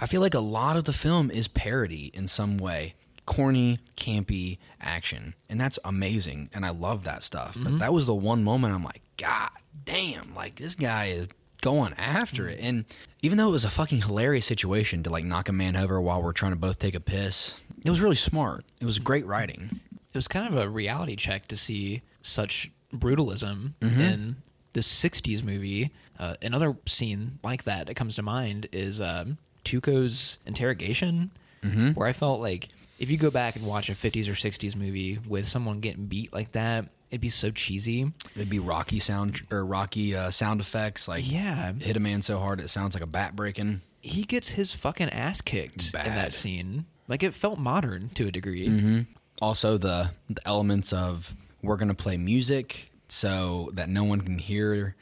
I 0.00 0.06
feel 0.06 0.20
like 0.20 0.34
a 0.34 0.40
lot 0.40 0.76
of 0.76 0.84
the 0.84 0.92
film 0.92 1.30
is 1.30 1.48
parody 1.48 2.10
in 2.14 2.28
some 2.28 2.58
way. 2.58 2.94
Corny, 3.26 3.78
campy 3.96 4.58
action. 4.80 5.34
And 5.48 5.60
that's 5.60 5.78
amazing. 5.84 6.48
And 6.54 6.64
I 6.64 6.70
love 6.70 7.04
that 7.04 7.22
stuff. 7.22 7.56
But 7.60 7.78
that 7.80 7.92
was 7.92 8.06
the 8.06 8.14
one 8.14 8.42
moment 8.44 8.72
I'm 8.74 8.84
like, 8.84 9.02
God 9.16 9.50
damn, 9.84 10.34
like 10.34 10.54
this 10.56 10.74
guy 10.74 11.06
is 11.06 11.26
going 11.60 11.92
after 11.94 12.48
it. 12.48 12.60
And 12.60 12.84
even 13.22 13.38
though 13.38 13.48
it 13.48 13.52
was 13.52 13.64
a 13.64 13.70
fucking 13.70 14.02
hilarious 14.02 14.46
situation 14.46 15.02
to 15.02 15.10
like 15.10 15.24
knock 15.24 15.48
a 15.48 15.52
man 15.52 15.74
over 15.76 16.00
while 16.00 16.22
we're 16.22 16.32
trying 16.32 16.52
to 16.52 16.56
both 16.56 16.78
take 16.78 16.94
a 16.94 17.00
piss, 17.00 17.54
it 17.84 17.90
was 17.90 18.00
really 18.00 18.16
smart. 18.16 18.64
It 18.80 18.84
was 18.84 18.98
great 18.98 19.26
writing. 19.26 19.80
It 20.08 20.14
was 20.14 20.28
kind 20.28 20.46
of 20.46 20.56
a 20.60 20.68
reality 20.68 21.16
check 21.16 21.46
to 21.48 21.56
see 21.56 22.02
such 22.22 22.70
brutalism 22.94 23.72
Mm-hmm. 23.80 24.00
in 24.00 24.36
this 24.72 24.86
60s 24.86 25.42
movie. 25.42 25.90
Uh, 26.18 26.34
another 26.42 26.76
scene 26.86 27.38
like 27.42 27.64
that 27.64 27.86
that 27.88 27.94
comes 27.94 28.14
to 28.16 28.22
mind 28.22 28.68
is 28.72 29.00
um, 29.00 29.38
Tuco's 29.64 30.38
interrogation, 30.46 31.30
Mm-hmm. 31.64 31.92
where 31.92 32.06
I 32.06 32.12
felt 32.12 32.40
like 32.40 32.68
if 32.98 33.10
you 33.10 33.16
go 33.16 33.30
back 33.30 33.56
and 33.56 33.66
watch 33.66 33.88
a 33.90 33.94
50s 33.94 34.28
or 34.28 34.32
60s 34.32 34.74
movie 34.76 35.18
with 35.26 35.48
someone 35.48 35.80
getting 35.80 36.06
beat 36.06 36.32
like 36.32 36.52
that, 36.52 36.86
it'd 37.10 37.20
be 37.20 37.28
so 37.30 37.50
cheesy. 37.50 38.10
It'd 38.34 38.48
be 38.50 38.58
rocky 38.58 38.98
sound 39.00 39.42
or 39.50 39.64
rocky 39.64 40.14
uh, 40.16 40.30
sound 40.30 40.60
effects, 40.60 41.06
like 41.08 41.30
Yeah. 41.30 41.72
hit 41.74 41.96
a 41.96 42.00
man 42.00 42.22
so 42.22 42.38
hard 42.38 42.60
it 42.60 42.68
sounds 42.70 42.94
like 42.94 43.02
a 43.02 43.06
bat 43.06 43.36
breaking. 43.36 43.82
He 44.00 44.22
gets 44.24 44.50
his 44.50 44.72
fucking 44.72 45.10
ass 45.10 45.40
kicked 45.40 45.86
in 45.86 46.14
that 46.14 46.32
scene. 46.32 46.86
Like 47.08 47.22
it 47.22 47.34
felt 47.34 47.58
modern 47.58 48.10
to 48.14 48.28
a 48.28 48.30
degree. 48.32 48.68
Mm-hmm. 48.68 49.00
Also, 49.42 49.76
the 49.78 50.10
the 50.30 50.40
elements 50.46 50.92
of 50.92 51.34
we're 51.62 51.76
gonna 51.76 51.94
play 51.94 52.16
music 52.16 52.90
so 53.08 53.70
that 53.74 53.88
no 53.88 54.02
one 54.04 54.20
can 54.22 54.38
hear 54.38 54.96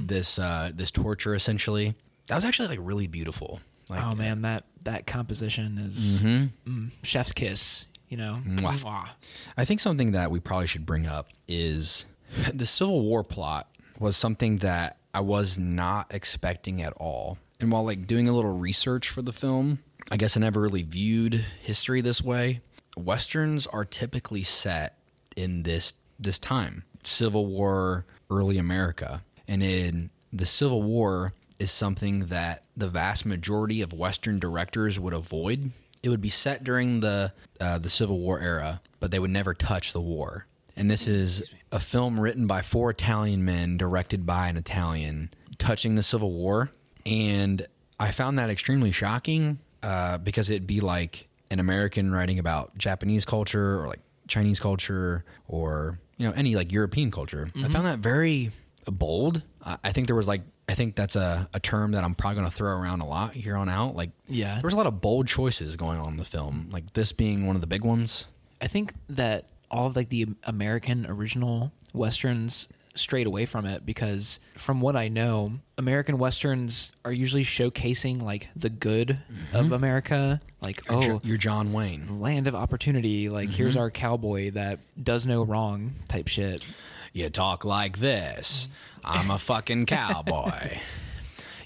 this 0.00 0.38
uh, 0.38 0.70
this 0.74 0.90
torture. 0.90 1.34
Essentially, 1.34 1.94
that 2.26 2.34
was 2.34 2.44
actually 2.44 2.68
like 2.68 2.78
really 2.82 3.06
beautiful. 3.06 3.60
Like, 3.88 4.02
oh 4.02 4.14
man, 4.14 4.42
that 4.42 4.64
that 4.84 5.06
composition 5.06 5.78
is 5.78 6.20
mm, 6.20 6.90
chef's 7.02 7.32
kiss. 7.32 7.86
You 8.08 8.18
know, 8.18 8.38
Mwah. 8.46 8.80
Mwah. 8.80 9.08
I 9.56 9.64
think 9.64 9.80
something 9.80 10.12
that 10.12 10.30
we 10.30 10.38
probably 10.38 10.66
should 10.66 10.86
bring 10.86 11.06
up 11.06 11.28
is 11.48 12.04
the 12.54 12.66
Civil 12.66 13.00
War 13.02 13.24
plot 13.24 13.68
was 13.98 14.16
something 14.16 14.58
that 14.58 14.98
I 15.12 15.20
was 15.20 15.58
not 15.58 16.12
expecting 16.14 16.82
at 16.82 16.92
all. 16.94 17.38
And 17.60 17.72
while 17.72 17.84
like 17.84 18.06
doing 18.06 18.28
a 18.28 18.32
little 18.32 18.56
research 18.56 19.08
for 19.08 19.22
the 19.22 19.32
film, 19.32 19.78
I 20.10 20.16
guess 20.16 20.36
I 20.36 20.40
never 20.40 20.60
really 20.60 20.82
viewed 20.82 21.44
history 21.62 22.00
this 22.00 22.22
way. 22.22 22.60
Westerns 22.96 23.66
are 23.66 23.84
typically 23.84 24.42
set 24.42 24.98
in 25.36 25.62
this 25.62 25.94
this 26.18 26.38
time. 26.38 26.84
Civil 27.02 27.46
War, 27.46 28.06
early 28.30 28.58
America. 28.58 29.22
And 29.48 29.62
in 29.62 30.10
the 30.32 30.46
Civil 30.46 30.82
War 30.82 31.32
is 31.58 31.70
something 31.70 32.26
that 32.26 32.64
the 32.76 32.88
vast 32.88 33.24
majority 33.24 33.80
of 33.80 33.92
Western 33.92 34.38
directors 34.38 34.98
would 34.98 35.14
avoid. 35.14 35.70
It 36.02 36.08
would 36.08 36.20
be 36.20 36.30
set 36.30 36.64
during 36.64 37.00
the 37.00 37.32
uh, 37.60 37.78
the 37.78 37.90
Civil 37.90 38.18
War 38.18 38.40
era, 38.40 38.80
but 39.00 39.10
they 39.10 39.18
would 39.18 39.30
never 39.30 39.54
touch 39.54 39.92
the 39.92 40.00
war. 40.00 40.46
And 40.76 40.90
this 40.90 41.06
is 41.06 41.42
a 41.70 41.78
film 41.78 42.18
written 42.18 42.46
by 42.46 42.62
four 42.62 42.90
Italian 42.90 43.44
men, 43.44 43.76
directed 43.76 44.26
by 44.26 44.48
an 44.48 44.56
Italian, 44.56 45.30
touching 45.58 45.94
the 45.94 46.02
Civil 46.02 46.32
War, 46.32 46.70
and 47.06 47.66
I 47.98 48.10
found 48.10 48.38
that 48.38 48.50
extremely 48.50 48.90
shocking 48.90 49.58
uh, 49.82 50.18
because 50.18 50.50
it'd 50.50 50.66
be 50.66 50.80
like 50.80 51.28
an 51.50 51.60
American 51.60 52.10
writing 52.12 52.38
about 52.38 52.76
Japanese 52.76 53.24
culture 53.24 53.80
or 53.80 53.86
like 53.86 54.00
Chinese 54.26 54.58
culture 54.58 55.24
or 55.46 55.98
you 56.16 56.26
know 56.26 56.32
any 56.34 56.56
like 56.56 56.72
European 56.72 57.10
culture. 57.10 57.50
I 57.62 57.68
found 57.68 57.86
that 57.86 57.98
very 58.00 58.50
bold. 58.86 59.42
I 59.64 59.78
I 59.84 59.92
think 59.92 60.06
there 60.06 60.16
was 60.16 60.28
like 60.28 60.42
I 60.68 60.74
think 60.74 60.94
that's 60.94 61.16
a, 61.16 61.48
a 61.52 61.60
term 61.60 61.92
that 61.92 62.04
I'm 62.04 62.14
probably 62.14 62.36
going 62.36 62.50
to 62.50 62.56
throw 62.56 62.72
around 62.72 63.00
a 63.00 63.06
lot 63.06 63.34
here 63.34 63.56
on 63.56 63.68
out. 63.68 63.94
Like 63.94 64.10
Yeah. 64.28 64.54
there 64.54 64.66
was 64.66 64.74
a 64.74 64.76
lot 64.76 64.86
of 64.86 65.00
bold 65.00 65.26
choices 65.26 65.76
going 65.76 65.98
on 65.98 66.12
in 66.12 66.16
the 66.16 66.24
film. 66.24 66.68
Like 66.70 66.94
this 66.94 67.12
being 67.12 67.46
one 67.46 67.54
of 67.54 67.60
the 67.60 67.66
big 67.66 67.84
ones. 67.84 68.26
I 68.60 68.66
think 68.66 68.94
that 69.10 69.46
all 69.70 69.86
of 69.86 69.96
like 69.96 70.08
the 70.08 70.28
American 70.44 71.04
original 71.06 71.72
westerns 71.92 72.68
strayed 72.94 73.26
away 73.26 73.44
from 73.44 73.66
it 73.66 73.84
because 73.84 74.38
from 74.56 74.80
what 74.80 74.96
I 74.96 75.08
know, 75.08 75.54
American 75.76 76.16
westerns 76.16 76.92
are 77.04 77.12
usually 77.12 77.44
showcasing 77.44 78.22
like 78.22 78.48
the 78.54 78.70
good 78.70 79.18
mm-hmm. 79.30 79.56
of 79.56 79.72
America, 79.72 80.40
like 80.62 80.88
Your, 80.88 81.14
oh, 81.14 81.20
your 81.24 81.36
John 81.36 81.72
Wayne. 81.72 82.20
land 82.20 82.46
of 82.46 82.54
opportunity, 82.54 83.28
like 83.28 83.48
mm-hmm. 83.48 83.56
here's 83.56 83.76
our 83.76 83.90
cowboy 83.90 84.52
that 84.52 84.78
does 85.02 85.26
no 85.26 85.42
wrong 85.42 85.96
type 86.08 86.28
shit. 86.28 86.64
You 87.12 87.30
talk 87.30 87.64
like 87.64 87.98
this. 87.98 88.68
Mm. 88.68 88.93
I'm 89.04 89.30
a 89.30 89.38
fucking 89.38 89.86
cowboy. 89.86 90.78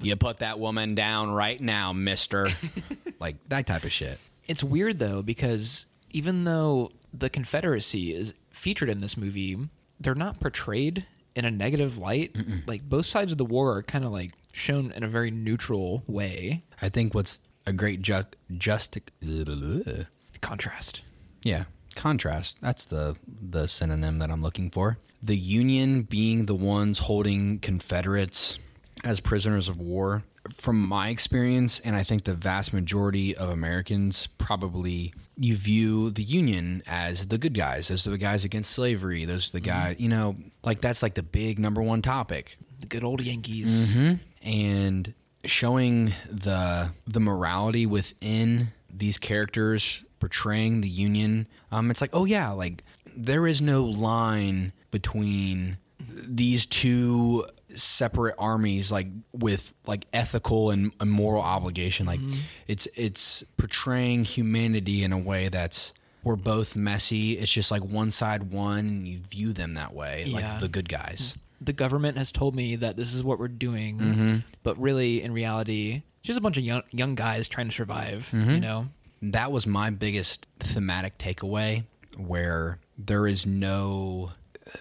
You 0.00 0.16
put 0.16 0.38
that 0.38 0.58
woman 0.58 0.94
down 0.94 1.30
right 1.30 1.60
now, 1.60 1.92
mister. 1.92 2.50
like 3.20 3.36
that 3.48 3.66
type 3.66 3.84
of 3.84 3.92
shit. 3.92 4.18
It's 4.46 4.62
weird 4.62 4.98
though 4.98 5.22
because 5.22 5.86
even 6.10 6.44
though 6.44 6.92
the 7.12 7.28
Confederacy 7.28 8.14
is 8.14 8.34
featured 8.50 8.88
in 8.88 9.00
this 9.00 9.16
movie, 9.16 9.58
they're 10.00 10.14
not 10.14 10.40
portrayed 10.40 11.06
in 11.34 11.44
a 11.44 11.50
negative 11.50 11.98
light. 11.98 12.34
Like 12.66 12.88
both 12.88 13.06
sides 13.06 13.32
of 13.32 13.38
the 13.38 13.44
war 13.44 13.76
are 13.76 13.82
kind 13.82 14.04
of 14.04 14.12
like 14.12 14.32
shown 14.52 14.92
in 14.92 15.02
a 15.02 15.08
very 15.08 15.30
neutral 15.30 16.02
way. 16.06 16.64
I 16.80 16.88
think 16.88 17.14
what's 17.14 17.40
a 17.66 17.72
great 17.72 18.02
ju- 18.02 18.24
just 18.56 18.98
Contrast. 20.40 21.02
yeah 21.42 21.64
contrast. 21.96 22.58
That's 22.60 22.84
the 22.84 23.16
the 23.26 23.66
synonym 23.66 24.18
that 24.20 24.30
I'm 24.30 24.40
looking 24.42 24.70
for. 24.70 24.98
The 25.22 25.36
Union 25.36 26.02
being 26.02 26.46
the 26.46 26.54
ones 26.54 27.00
holding 27.00 27.58
Confederates 27.58 28.58
as 29.04 29.20
prisoners 29.20 29.68
of 29.68 29.80
war. 29.80 30.22
From 30.54 30.80
my 30.80 31.08
experience, 31.10 31.80
and 31.80 31.94
I 31.94 32.02
think 32.02 32.24
the 32.24 32.34
vast 32.34 32.72
majority 32.72 33.36
of 33.36 33.50
Americans 33.50 34.28
probably 34.38 35.12
you 35.36 35.54
view 35.56 36.10
the 36.10 36.22
Union 36.22 36.82
as 36.86 37.26
the 37.28 37.36
good 37.38 37.54
guys. 37.54 37.88
Those 37.88 38.06
are 38.06 38.10
the 38.10 38.18
guys 38.18 38.44
against 38.44 38.70
slavery. 38.70 39.24
Those 39.24 39.48
are 39.48 39.52
the 39.52 39.60
guys, 39.60 39.96
you 39.98 40.08
know, 40.08 40.36
like 40.64 40.80
that's 40.80 41.02
like 41.02 41.14
the 41.14 41.22
big 41.22 41.58
number 41.58 41.82
one 41.82 42.00
topic. 42.02 42.56
The 42.80 42.86
good 42.86 43.04
old 43.04 43.20
Yankees. 43.20 43.96
and 44.42 45.14
showing 45.44 46.12
the 46.30 46.90
the 47.06 47.20
morality 47.20 47.86
within 47.86 48.72
these 48.90 49.18
characters 49.18 50.02
portraying 50.18 50.80
the 50.80 50.88
union 50.88 51.46
um 51.70 51.90
it's 51.92 52.00
like 52.00 52.10
oh 52.12 52.24
yeah 52.24 52.50
like 52.50 52.82
there 53.16 53.46
is 53.46 53.62
no 53.62 53.84
line 53.84 54.72
between 54.90 55.78
these 56.10 56.66
two 56.66 57.46
separate 57.74 58.34
armies 58.38 58.90
like 58.90 59.08
with 59.32 59.72
like 59.86 60.06
ethical 60.12 60.70
and, 60.70 60.92
and 61.00 61.10
moral 61.10 61.42
obligation 61.42 62.06
like 62.06 62.20
it's 62.66 62.88
it's 62.94 63.44
portraying 63.56 64.24
humanity 64.24 65.04
in 65.04 65.12
a 65.12 65.18
way 65.18 65.48
that's 65.48 65.92
we're 66.24 66.34
both 66.36 66.74
messy 66.74 67.32
it's 67.38 67.52
just 67.52 67.70
like 67.70 67.84
one 67.84 68.10
side 68.10 68.44
won 68.50 68.78
and 68.80 69.08
you 69.08 69.18
view 69.18 69.52
them 69.52 69.74
that 69.74 69.92
way 69.94 70.24
Yeah. 70.26 70.34
like 70.52 70.60
the 70.60 70.68
good 70.68 70.88
guys 70.88 71.36
The 71.60 71.72
government 71.72 72.16
has 72.16 72.32
told 72.32 72.54
me 72.56 72.76
that 72.76 72.96
this 72.96 73.12
is 73.12 73.22
what 73.24 73.38
we're 73.38 73.48
doing, 73.48 73.98
Mm-hmm. 73.98 74.36
but 74.62 74.78
really, 74.80 75.22
in 75.22 75.32
reality, 75.32 76.02
just 76.22 76.38
a 76.38 76.40
bunch 76.40 76.56
of 76.56 76.62
young 76.64 76.82
young 76.92 77.16
guys 77.16 77.48
trying 77.48 77.66
to 77.68 77.74
survive. 77.74 78.30
Mm-hmm. 78.32 78.50
You 78.50 78.60
know, 78.60 78.88
that 79.22 79.50
was 79.50 79.66
my 79.66 79.90
biggest 79.90 80.46
thematic 80.60 81.18
takeaway 81.18 81.82
where 82.16 82.78
there 82.96 83.26
is 83.26 83.44
no 83.44 84.30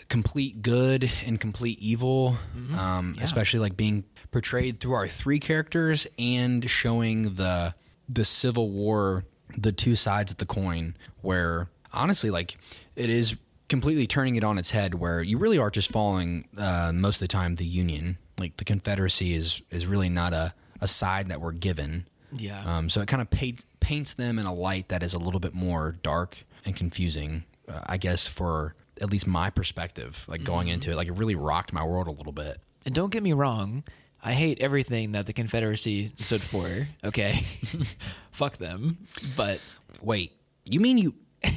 complete 0.10 0.62
good 0.62 1.12
and 1.26 1.40
complete 1.40 1.80
evil 1.80 2.38
um, 2.78 3.16
especially 3.22 3.60
like 3.60 3.78
being 3.78 4.04
portrayed 4.32 4.80
through 4.80 4.94
our 4.94 5.08
three 5.08 5.40
characters 5.40 6.08
and 6.20 6.70
showing 6.70 7.36
the 7.36 7.74
the 8.10 8.26
civil 8.26 8.70
war 8.70 9.24
the 9.58 9.72
two 9.72 9.96
sides 9.96 10.32
of 10.32 10.38
the 10.38 10.46
coin 10.46 10.96
where 11.22 11.70
honestly 11.94 12.30
like 12.30 12.58
it 12.96 13.10
is 13.10 13.36
completely 13.70 14.08
turning 14.08 14.36
it 14.36 14.44
on 14.44 14.58
its 14.58 14.72
head 14.72 14.96
where 14.96 15.22
you 15.22 15.38
really 15.38 15.58
are 15.58 15.70
just 15.70 15.92
following 15.92 16.48
uh, 16.58 16.92
most 16.94 17.18
of 17.18 17.20
the 17.22 17.28
time 17.28 17.56
the 17.56 17.66
union. 17.66 18.18
Like 18.40 18.58
the 18.58 18.66
confederacy 18.66 19.36
is 19.36 19.62
is 19.72 19.86
really 19.86 20.10
not 20.10 20.34
a, 20.34 20.54
a 20.80 20.88
side 20.88 21.30
that 21.30 21.42
we're 21.42 21.54
given. 21.54 22.08
Yeah. 22.36 22.62
um, 22.66 22.90
so 22.90 23.00
it 23.02 23.08
kind 23.08 23.22
of 23.22 23.30
paints 23.30 23.66
paints 23.80 24.14
them 24.14 24.38
in 24.38 24.46
a 24.46 24.54
light 24.54 24.90
that 24.90 25.02
is 25.02 25.14
a 25.14 25.20
little 25.20 25.40
bit 25.40 25.54
more 25.54 25.96
dark 26.04 26.46
and 26.66 26.76
confusing, 26.76 27.46
uh, 27.70 27.82
I 27.86 27.98
guess, 27.98 28.28
for 28.28 28.76
at 29.02 29.10
least 29.12 29.28
my 29.28 29.50
perspective. 29.50 30.26
Like 30.28 30.44
going 30.44 30.68
into 30.68 30.92
it, 30.92 30.96
like 30.96 31.08
it 31.08 31.14
really 31.14 31.36
rocked 31.36 31.74
my 31.74 31.84
world 31.84 32.08
a 32.08 32.12
little 32.12 32.32
bit. 32.34 32.60
And 32.86 32.94
don't 32.96 33.12
get 33.12 33.22
me 33.24 33.34
wrong, 33.34 33.84
I 34.24 34.34
hate 34.34 34.60
everything 34.62 35.12
that 35.12 35.26
the 35.26 35.34
Confederacy 35.34 36.12
stood 36.18 36.42
for. 36.42 36.88
Okay, 37.04 37.46
fuck 38.32 38.58
them. 38.58 38.98
But 39.36 39.60
Wait, 40.02 40.32
you 40.66 40.80
mean 40.80 40.98
you? 40.98 41.14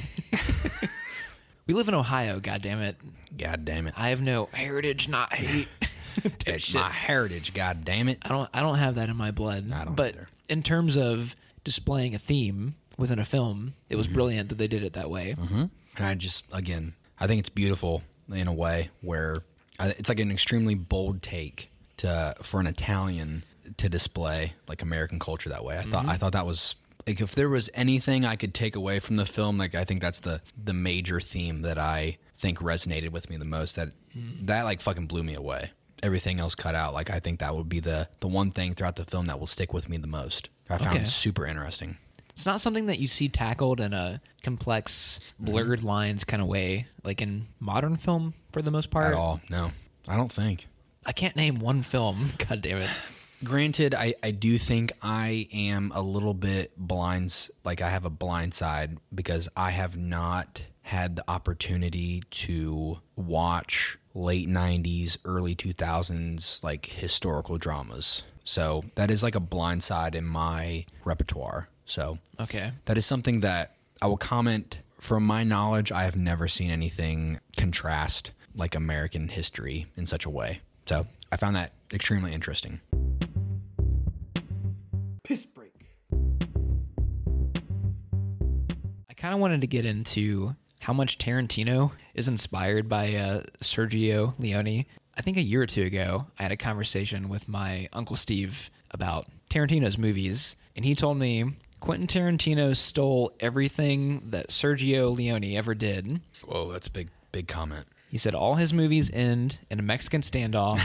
we 1.66 1.74
live 1.74 1.88
in 1.88 1.94
Ohio. 1.94 2.40
God 2.40 2.62
damn 2.62 2.80
it! 2.80 2.96
God 3.36 3.64
damn 3.64 3.86
it! 3.86 3.94
I 3.96 4.08
have 4.08 4.20
no 4.20 4.48
heritage, 4.52 5.08
not 5.08 5.32
hate. 5.34 5.68
It's 6.46 6.74
my 6.74 6.90
heritage. 6.90 7.54
God 7.54 7.84
damn 7.84 8.08
it! 8.08 8.18
I 8.22 8.28
don't. 8.28 8.48
I 8.52 8.60
don't 8.60 8.76
have 8.78 8.96
that 8.96 9.08
in 9.08 9.16
my 9.16 9.30
blood. 9.30 9.70
I 9.72 9.84
don't 9.84 9.94
but 9.96 10.14
either. 10.14 10.28
in 10.48 10.62
terms 10.62 10.96
of 10.96 11.36
displaying 11.64 12.14
a 12.14 12.18
theme 12.18 12.74
within 12.98 13.18
a 13.18 13.24
film, 13.24 13.74
it 13.88 13.92
Mm-hmm. 13.92 13.98
was 13.98 14.08
brilliant 14.08 14.48
that 14.50 14.58
they 14.58 14.68
did 14.68 14.82
it 14.82 14.94
that 14.94 15.10
way. 15.10 15.34
And 15.96 16.06
I 16.06 16.14
just, 16.14 16.44
again, 16.52 16.94
I 17.20 17.26
think 17.26 17.40
it's 17.40 17.48
beautiful 17.48 18.02
in 18.32 18.48
a 18.48 18.52
way 18.52 18.90
where 19.02 19.36
uh, 19.78 19.92
it's 19.98 20.08
like 20.08 20.20
an 20.20 20.30
extremely 20.30 20.74
bold 20.74 21.22
take 21.22 21.70
to 21.98 22.34
for 22.42 22.60
an 22.60 22.66
Italian 22.66 23.44
to 23.76 23.88
display 23.88 24.54
like 24.68 24.82
American 24.82 25.18
culture 25.18 25.48
that 25.50 25.64
way. 25.64 25.78
I 25.78 25.82
thought 25.82 26.06
I 26.06 26.16
thought 26.16 26.32
that 26.32 26.46
was 26.46 26.74
like 27.06 27.20
if 27.20 27.34
there 27.34 27.48
was 27.48 27.70
anything 27.74 28.24
I 28.24 28.36
could 28.36 28.54
take 28.54 28.74
away 28.76 29.00
from 29.00 29.16
the 29.16 29.26
film, 29.26 29.58
like 29.58 29.74
I 29.74 29.84
think 29.84 30.00
that's 30.00 30.20
the 30.20 30.40
the 30.62 30.72
major 30.72 31.20
theme 31.20 31.62
that 31.62 31.78
I 31.78 32.18
think 32.38 32.58
resonated 32.58 33.10
with 33.10 33.28
me 33.30 33.36
the 33.36 33.44
most. 33.44 33.76
That 33.76 33.90
that 34.42 34.62
like 34.64 34.80
fucking 34.80 35.06
blew 35.06 35.22
me 35.22 35.34
away. 35.34 35.70
Everything 36.02 36.40
else 36.40 36.54
cut 36.54 36.74
out. 36.74 36.94
Like 36.94 37.10
I 37.10 37.20
think 37.20 37.40
that 37.40 37.54
would 37.54 37.68
be 37.68 37.80
the 37.80 38.08
the 38.20 38.28
one 38.28 38.50
thing 38.50 38.74
throughout 38.74 38.96
the 38.96 39.04
film 39.04 39.26
that 39.26 39.38
will 39.38 39.46
stick 39.46 39.72
with 39.74 39.88
me 39.88 39.98
the 39.98 40.06
most. 40.06 40.48
I 40.70 40.78
found 40.78 40.96
Okay. 40.96 41.04
it 41.04 41.08
super 41.08 41.46
interesting. 41.46 41.98
It's 42.40 42.46
not 42.46 42.62
something 42.62 42.86
that 42.86 42.98
you 42.98 43.06
see 43.06 43.28
tackled 43.28 43.80
in 43.80 43.92
a 43.92 44.22
complex, 44.42 45.20
Mm-hmm. 45.34 45.44
blurred 45.52 45.82
lines 45.82 46.24
kind 46.24 46.40
of 46.40 46.48
way, 46.48 46.86
like 47.04 47.20
in 47.20 47.48
modern 47.58 47.98
film 47.98 48.32
for 48.50 48.62
the 48.62 48.70
most 48.70 48.90
part. 48.90 49.08
At 49.08 49.12
all? 49.12 49.42
No, 49.50 49.72
I 50.08 50.16
don't 50.16 50.32
think. 50.32 50.66
I 51.04 51.12
can't 51.12 51.36
name 51.36 51.58
one 51.58 51.82
film. 51.82 52.32
God 52.48 52.62
damn 52.62 52.78
it. 52.78 52.88
Granted, 53.44 53.94
I, 53.94 54.14
I 54.22 54.30
do 54.30 54.56
think 54.56 54.92
I 55.02 55.48
am 55.52 55.92
a 55.94 56.00
little 56.00 56.32
bit 56.32 56.72
blinds, 56.78 57.50
like 57.62 57.82
I 57.82 57.90
have 57.90 58.06
a 58.06 58.10
blind 58.10 58.54
side 58.54 58.96
because 59.14 59.50
I 59.54 59.72
have 59.72 59.98
not 59.98 60.62
had 60.80 61.16
the 61.16 61.30
opportunity 61.30 62.22
to 62.30 63.00
watch 63.16 63.98
late 64.14 64.48
90s, 64.48 65.18
early 65.26 65.54
2000s, 65.54 66.64
like 66.64 66.86
historical 66.86 67.58
dramas. 67.58 68.22
So 68.44 68.84
that 68.94 69.10
is 69.10 69.22
like 69.22 69.34
a 69.34 69.40
blind 69.40 69.82
side 69.82 70.14
in 70.14 70.24
my 70.24 70.86
repertoire. 71.04 71.68
So 71.90 72.18
Okay. 72.38 72.70
that 72.84 72.96
is 72.96 73.04
something 73.04 73.40
that 73.40 73.74
I 74.00 74.06
will 74.06 74.16
comment 74.16 74.78
from 75.00 75.26
my 75.26 75.42
knowledge. 75.42 75.90
I 75.90 76.04
have 76.04 76.14
never 76.14 76.46
seen 76.46 76.70
anything 76.70 77.40
contrast 77.56 78.30
like 78.54 78.76
American 78.76 79.26
history 79.28 79.86
in 79.96 80.06
such 80.06 80.24
a 80.24 80.30
way. 80.30 80.60
So 80.86 81.06
I 81.32 81.36
found 81.36 81.56
that 81.56 81.72
extremely 81.92 82.32
interesting. 82.32 82.80
Piss 85.24 85.46
break. 85.46 85.72
I 89.10 89.14
kind 89.16 89.34
of 89.34 89.40
wanted 89.40 89.60
to 89.62 89.66
get 89.66 89.84
into 89.84 90.54
how 90.78 90.92
much 90.92 91.18
Tarantino 91.18 91.90
is 92.14 92.28
inspired 92.28 92.88
by 92.88 93.16
uh, 93.16 93.42
Sergio 93.62 94.34
Leone. 94.38 94.86
I 95.16 95.22
think 95.22 95.36
a 95.36 95.42
year 95.42 95.62
or 95.62 95.66
two 95.66 95.82
ago, 95.82 96.26
I 96.38 96.44
had 96.44 96.52
a 96.52 96.56
conversation 96.56 97.28
with 97.28 97.48
my 97.48 97.88
uncle 97.92 98.14
Steve 98.16 98.70
about 98.92 99.26
Tarantino's 99.50 99.98
movies, 99.98 100.54
and 100.76 100.84
he 100.84 100.94
told 100.94 101.18
me 101.18 101.56
Quentin 101.80 102.06
Tarantino 102.06 102.76
stole 102.76 103.32
everything 103.40 104.30
that 104.30 104.48
Sergio 104.48 105.16
Leone 105.16 105.56
ever 105.56 105.74
did. 105.74 106.20
Whoa, 106.44 106.70
that's 106.72 106.86
a 106.86 106.90
big, 106.90 107.08
big 107.32 107.48
comment. 107.48 107.86
He 108.10 108.18
said 108.18 108.34
all 108.34 108.56
his 108.56 108.72
movies 108.72 109.10
end 109.12 109.58
in 109.70 109.78
a 109.78 109.82
Mexican 109.82 110.20
standoff, 110.20 110.78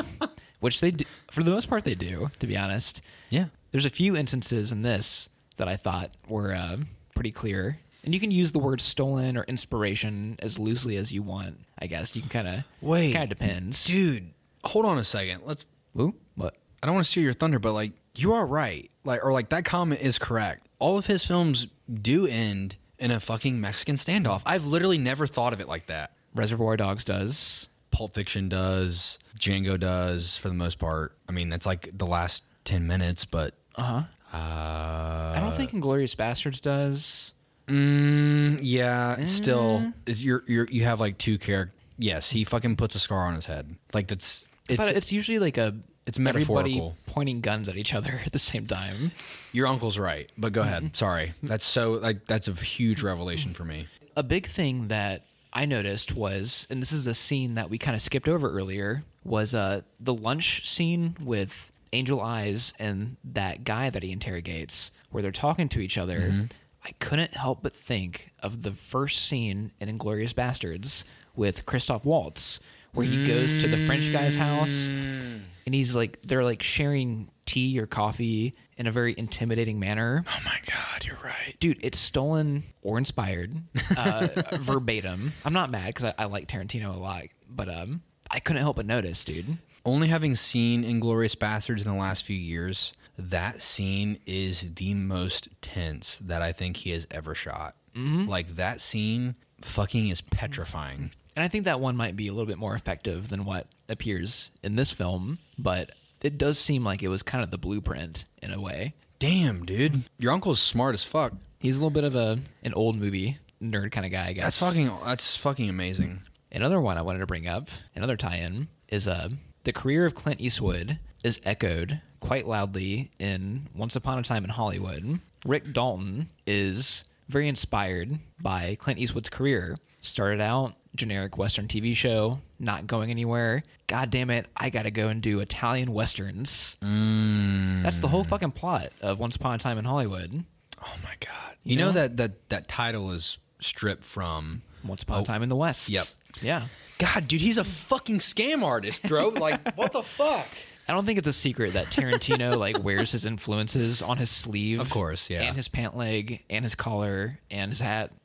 which 0.60 0.80
they 0.80 0.92
do, 0.92 1.04
for 1.30 1.42
the 1.42 1.50
most 1.50 1.68
part 1.68 1.84
they 1.84 1.94
do, 1.94 2.30
to 2.38 2.46
be 2.46 2.56
honest. 2.56 3.02
Yeah. 3.28 3.46
There's 3.72 3.84
a 3.84 3.90
few 3.90 4.16
instances 4.16 4.72
in 4.72 4.82
this 4.82 5.28
that 5.56 5.68
I 5.68 5.76
thought 5.76 6.10
were 6.28 6.54
uh, 6.54 6.76
pretty 7.14 7.32
clear. 7.32 7.78
And 8.04 8.14
you 8.14 8.20
can 8.20 8.30
use 8.30 8.52
the 8.52 8.58
word 8.58 8.80
stolen 8.80 9.36
or 9.36 9.44
inspiration 9.44 10.36
as 10.40 10.58
loosely 10.58 10.96
as 10.96 11.12
you 11.12 11.22
want. 11.22 11.60
I 11.78 11.86
guess 11.86 12.14
you 12.14 12.22
can 12.22 12.30
kind 12.30 12.48
of 12.48 12.64
Wait, 12.80 13.12
Kind 13.14 13.30
of 13.32 13.38
depends, 13.38 13.84
dude. 13.84 14.32
Hold 14.62 14.86
on 14.86 14.98
a 14.98 15.04
second. 15.04 15.42
Let's. 15.44 15.64
Ooh, 15.98 16.14
what? 16.34 16.54
I 16.82 16.86
don't 16.86 16.94
want 16.94 17.06
to 17.06 17.10
steal 17.10 17.22
your 17.22 17.32
thunder, 17.32 17.58
but 17.58 17.72
like 17.72 17.92
you 18.16 18.32
are 18.32 18.46
right. 18.46 18.90
Like 19.04 19.24
or 19.24 19.32
like 19.32 19.48
that 19.50 19.64
comment 19.64 20.00
is 20.00 20.18
correct. 20.18 20.66
All 20.78 20.98
of 20.98 21.06
his 21.06 21.24
films 21.24 21.66
do 21.92 22.26
end 22.26 22.76
in 22.98 23.10
a 23.10 23.20
fucking 23.20 23.60
Mexican 23.60 23.96
standoff. 23.96 24.42
I've 24.46 24.66
literally 24.66 24.98
never 24.98 25.26
thought 25.26 25.52
of 25.52 25.60
it 25.60 25.68
like 25.68 25.86
that. 25.86 26.12
Reservoir 26.34 26.76
Dogs 26.76 27.04
does. 27.04 27.68
Pulp 27.90 28.12
Fiction 28.14 28.48
does, 28.48 29.18
Django 29.38 29.78
does 29.78 30.36
for 30.36 30.48
the 30.48 30.54
most 30.54 30.78
part. 30.80 31.16
I 31.28 31.32
mean, 31.32 31.48
that's 31.48 31.64
like 31.66 31.90
the 31.96 32.06
last 32.06 32.42
10 32.64 32.86
minutes, 32.88 33.24
but 33.24 33.54
Uh-huh. 33.76 34.02
uh 34.32 35.32
I 35.36 35.38
don't 35.40 35.54
think 35.54 35.70
Inglourious 35.72 36.16
Basterds 36.16 36.60
does. 36.60 37.32
mm, 37.68 38.58
yeah, 38.62 39.16
it's 39.18 39.32
still 39.32 39.92
it's, 40.06 40.22
you're 40.24 40.42
you're 40.46 40.66
you 40.70 40.84
have 40.84 40.98
like 41.00 41.18
two 41.18 41.38
characters. 41.38 41.78
Yes, 41.98 42.30
he 42.30 42.42
fucking 42.44 42.74
puts 42.76 42.94
a 42.96 42.98
scar 42.98 43.26
on 43.26 43.34
his 43.36 43.46
head. 43.46 43.76
Like 43.92 44.08
that's 44.08 44.48
it's 44.68 44.88
it's 44.88 45.12
usually 45.12 45.38
like 45.38 45.56
a 45.58 45.74
it's 46.06 46.18
everybody 46.18 46.74
metaphorical. 46.74 46.96
pointing 47.06 47.40
guns 47.40 47.68
at 47.68 47.76
each 47.76 47.94
other 47.94 48.20
at 48.26 48.32
the 48.32 48.38
same 48.38 48.66
time. 48.66 49.12
Your 49.52 49.66
uncle's 49.66 49.98
right, 49.98 50.30
but 50.36 50.52
go 50.52 50.62
ahead. 50.62 50.96
Sorry. 50.96 51.34
That's 51.42 51.64
so 51.64 51.92
like 51.92 52.26
that's 52.26 52.48
a 52.48 52.52
huge 52.54 53.02
revelation 53.02 53.54
for 53.54 53.64
me. 53.64 53.86
a 54.16 54.22
big 54.22 54.46
thing 54.46 54.88
that 54.88 55.22
I 55.52 55.64
noticed 55.66 56.14
was, 56.14 56.66
and 56.68 56.82
this 56.82 56.92
is 56.92 57.06
a 57.06 57.14
scene 57.14 57.54
that 57.54 57.70
we 57.70 57.78
kind 57.78 57.94
of 57.94 58.00
skipped 58.00 58.28
over 58.28 58.50
earlier, 58.50 59.04
was 59.22 59.54
uh, 59.54 59.82
the 60.00 60.12
lunch 60.14 60.68
scene 60.68 61.16
with 61.20 61.70
Angel 61.92 62.20
Eyes 62.20 62.74
and 62.78 63.16
that 63.22 63.62
guy 63.62 63.88
that 63.88 64.02
he 64.02 64.10
interrogates, 64.10 64.90
where 65.10 65.22
they're 65.22 65.30
talking 65.30 65.68
to 65.68 65.80
each 65.80 65.96
other. 65.96 66.48
I 66.84 66.90
couldn't 66.98 67.34
help 67.34 67.62
but 67.62 67.74
think 67.74 68.32
of 68.40 68.62
the 68.62 68.72
first 68.72 69.24
scene 69.26 69.70
in 69.80 69.88
Inglourious 69.88 70.34
Basterds 70.34 71.04
with 71.36 71.64
Christoph 71.66 72.04
Waltz, 72.04 72.60
where 72.94 73.06
he 73.06 73.26
goes 73.26 73.58
to 73.58 73.68
the 73.68 73.84
French 73.86 74.12
guy's 74.12 74.36
house 74.36 74.88
and 74.90 75.74
he's 75.74 75.94
like, 75.96 76.20
they're 76.22 76.44
like 76.44 76.62
sharing 76.62 77.30
tea 77.46 77.78
or 77.78 77.86
coffee 77.86 78.54
in 78.76 78.86
a 78.86 78.92
very 78.92 79.14
intimidating 79.18 79.78
manner 79.78 80.24
Oh 80.26 80.40
my 80.44 80.58
god, 80.66 81.04
you're 81.04 81.18
right. 81.22 81.54
dude 81.60 81.78
it's 81.82 81.98
stolen 81.98 82.64
or 82.82 82.96
inspired 82.98 83.54
uh, 83.96 84.28
verbatim 84.60 85.34
i'm 85.44 85.52
not 85.52 85.70
mad 85.70 85.88
because 85.88 86.04
I, 86.06 86.14
I 86.18 86.24
like 86.24 86.48
tarantino 86.48 86.94
a 86.94 86.98
lot 86.98 87.24
but 87.48 87.68
um 87.68 88.00
i 88.30 88.40
couldn't 88.40 88.62
help 88.62 88.76
but 88.76 88.86
notice 88.86 89.22
dude 89.24 89.58
Only 89.84 90.08
having 90.08 90.34
seen 90.34 90.82
Inglourious 90.84 91.36
Basterds 91.36 91.84
in 91.84 91.92
the 91.92 91.98
last 92.00 92.24
few 92.24 92.36
years, 92.38 92.94
that 93.18 93.60
scene 93.60 94.18
is 94.24 94.66
the 94.76 94.94
most 94.94 95.48
tense 95.60 96.16
that 96.22 96.40
I 96.40 96.52
think 96.52 96.78
he 96.78 96.90
has 96.92 97.06
ever 97.10 97.34
shot. 97.34 97.76
Like 97.94 98.56
that 98.56 98.80
scene 98.80 99.34
fucking 99.60 100.08
is 100.08 100.22
petrifying. 100.22 101.10
And 101.36 101.44
i 101.44 101.48
think 101.48 101.64
that 101.64 101.80
one 101.80 101.96
might 101.96 102.16
be 102.16 102.28
a 102.28 102.32
little 102.32 102.46
bit 102.46 102.58
more 102.58 102.74
effective 102.74 103.28
than 103.28 103.44
what 103.44 103.66
appears 103.88 104.50
in 104.62 104.76
this 104.76 104.90
film 104.90 105.38
but 105.58 105.90
it 106.22 106.38
does 106.38 106.58
seem 106.58 106.84
like 106.84 107.02
it 107.02 107.08
was 107.08 107.22
kind 107.22 107.44
of 107.44 107.50
the 107.50 107.58
blueprint 107.58 108.24
in 108.42 108.52
a 108.52 108.60
way 108.60 108.94
Damn, 109.20 109.64
dude. 109.64 110.02
Your 110.18 110.32
uncle's 110.32 110.60
smart 110.60 110.92
as 110.94 111.04
fuck. 111.04 111.32
he's 111.60 111.76
a 111.76 111.78
little 111.78 111.88
bit 111.90 112.04
of 112.04 112.14
a 112.14 112.40
an 112.62 112.74
old 112.74 112.96
movie 112.96 113.38
nerd 113.62 113.90
kind 113.92 114.04
of 114.04 114.12
guy 114.12 114.26
i 114.26 114.32
guess 114.32 114.44
That's 114.44 114.58
fucking 114.60 114.90
that's 115.04 115.36
fucking 115.36 115.68
amazing. 115.70 116.20
Another 116.52 116.80
one 116.80 116.98
I 116.98 117.02
wanted 117.02 117.20
to 117.20 117.26
bring 117.26 117.48
up, 117.48 117.68
another 117.96 118.16
tie-in, 118.16 118.68
is 118.88 119.08
uh, 119.08 119.30
the 119.64 119.72
career 119.72 120.04
of 120.06 120.14
Clint 120.14 120.40
Eastwood 120.40 120.98
is 121.24 121.40
echoed 121.44 122.00
quite 122.20 122.46
loudly 122.46 123.10
in 123.18 123.68
Once 123.74 123.96
Upon 123.96 124.18
a 124.18 124.22
Time 124.22 124.44
in 124.44 124.50
Hollywood. 124.50 125.18
Rick 125.44 125.72
Dalton 125.72 126.28
is 126.46 127.04
very 127.28 127.48
inspired 127.48 128.18
by 128.40 128.76
Clint 128.78 129.00
Eastwood's 129.00 129.30
career. 129.30 129.78
Started 130.00 130.40
out 130.40 130.74
generic 130.94 131.36
Western 131.36 131.68
TV 131.68 131.94
show, 131.94 132.40
not 132.58 132.86
going 132.86 133.10
anywhere. 133.10 133.62
God 133.86 134.10
damn 134.10 134.30
it, 134.30 134.46
I 134.56 134.70
gotta 134.70 134.90
go 134.90 135.08
and 135.08 135.20
do 135.20 135.40
Italian 135.40 135.92
westerns. 135.92 136.76
Mm. 136.82 137.82
That's 137.82 138.00
the 138.00 138.08
whole 138.08 138.24
fucking 138.24 138.52
plot 138.52 138.92
of 139.00 139.18
Once 139.18 139.36
Upon 139.36 139.54
a 139.54 139.58
Time 139.58 139.78
in 139.78 139.84
Hollywood. 139.84 140.44
Oh 140.80 140.94
my 141.02 141.14
god. 141.20 141.56
You, 141.62 141.76
know, 141.76 141.86
know? 141.86 141.92
that 141.92 142.16
that 142.18 142.48
that 142.50 142.68
title 142.68 143.10
is 143.10 143.38
stripped 143.60 144.04
from 144.04 144.62
Once 144.84 145.02
Upon 145.02 145.18
a 145.18 145.20
oh, 145.22 145.24
Time 145.24 145.42
in 145.42 145.48
the 145.48 145.56
West. 145.56 145.88
Yep. 145.90 146.06
Yeah. 146.42 146.66
God, 146.98 147.26
dude, 147.28 147.40
he's 147.40 147.58
a 147.58 147.64
fucking 147.64 148.18
scam 148.18 148.62
artist, 148.62 149.02
bro. 149.02 149.28
like, 149.28 149.76
what 149.76 149.92
the 149.92 150.02
fuck? 150.02 150.46
I 150.86 150.92
don't 150.92 151.06
think 151.06 151.18
it's 151.18 151.26
a 151.26 151.32
secret 151.32 151.72
that 151.72 151.86
Tarantino 151.86 152.56
like 152.56 152.82
wears 152.82 153.12
his 153.12 153.24
influences 153.24 154.02
on 154.02 154.18
his 154.18 154.30
sleeve, 154.30 154.80
Of 154.80 154.90
course, 154.90 155.30
yeah. 155.30 155.42
and 155.42 155.56
his 155.56 155.66
pant 155.68 155.96
leg, 155.96 156.44
and 156.50 156.62
his 156.62 156.74
collar, 156.74 157.38
and 157.50 157.70
his 157.70 157.80
hat. 157.80 158.12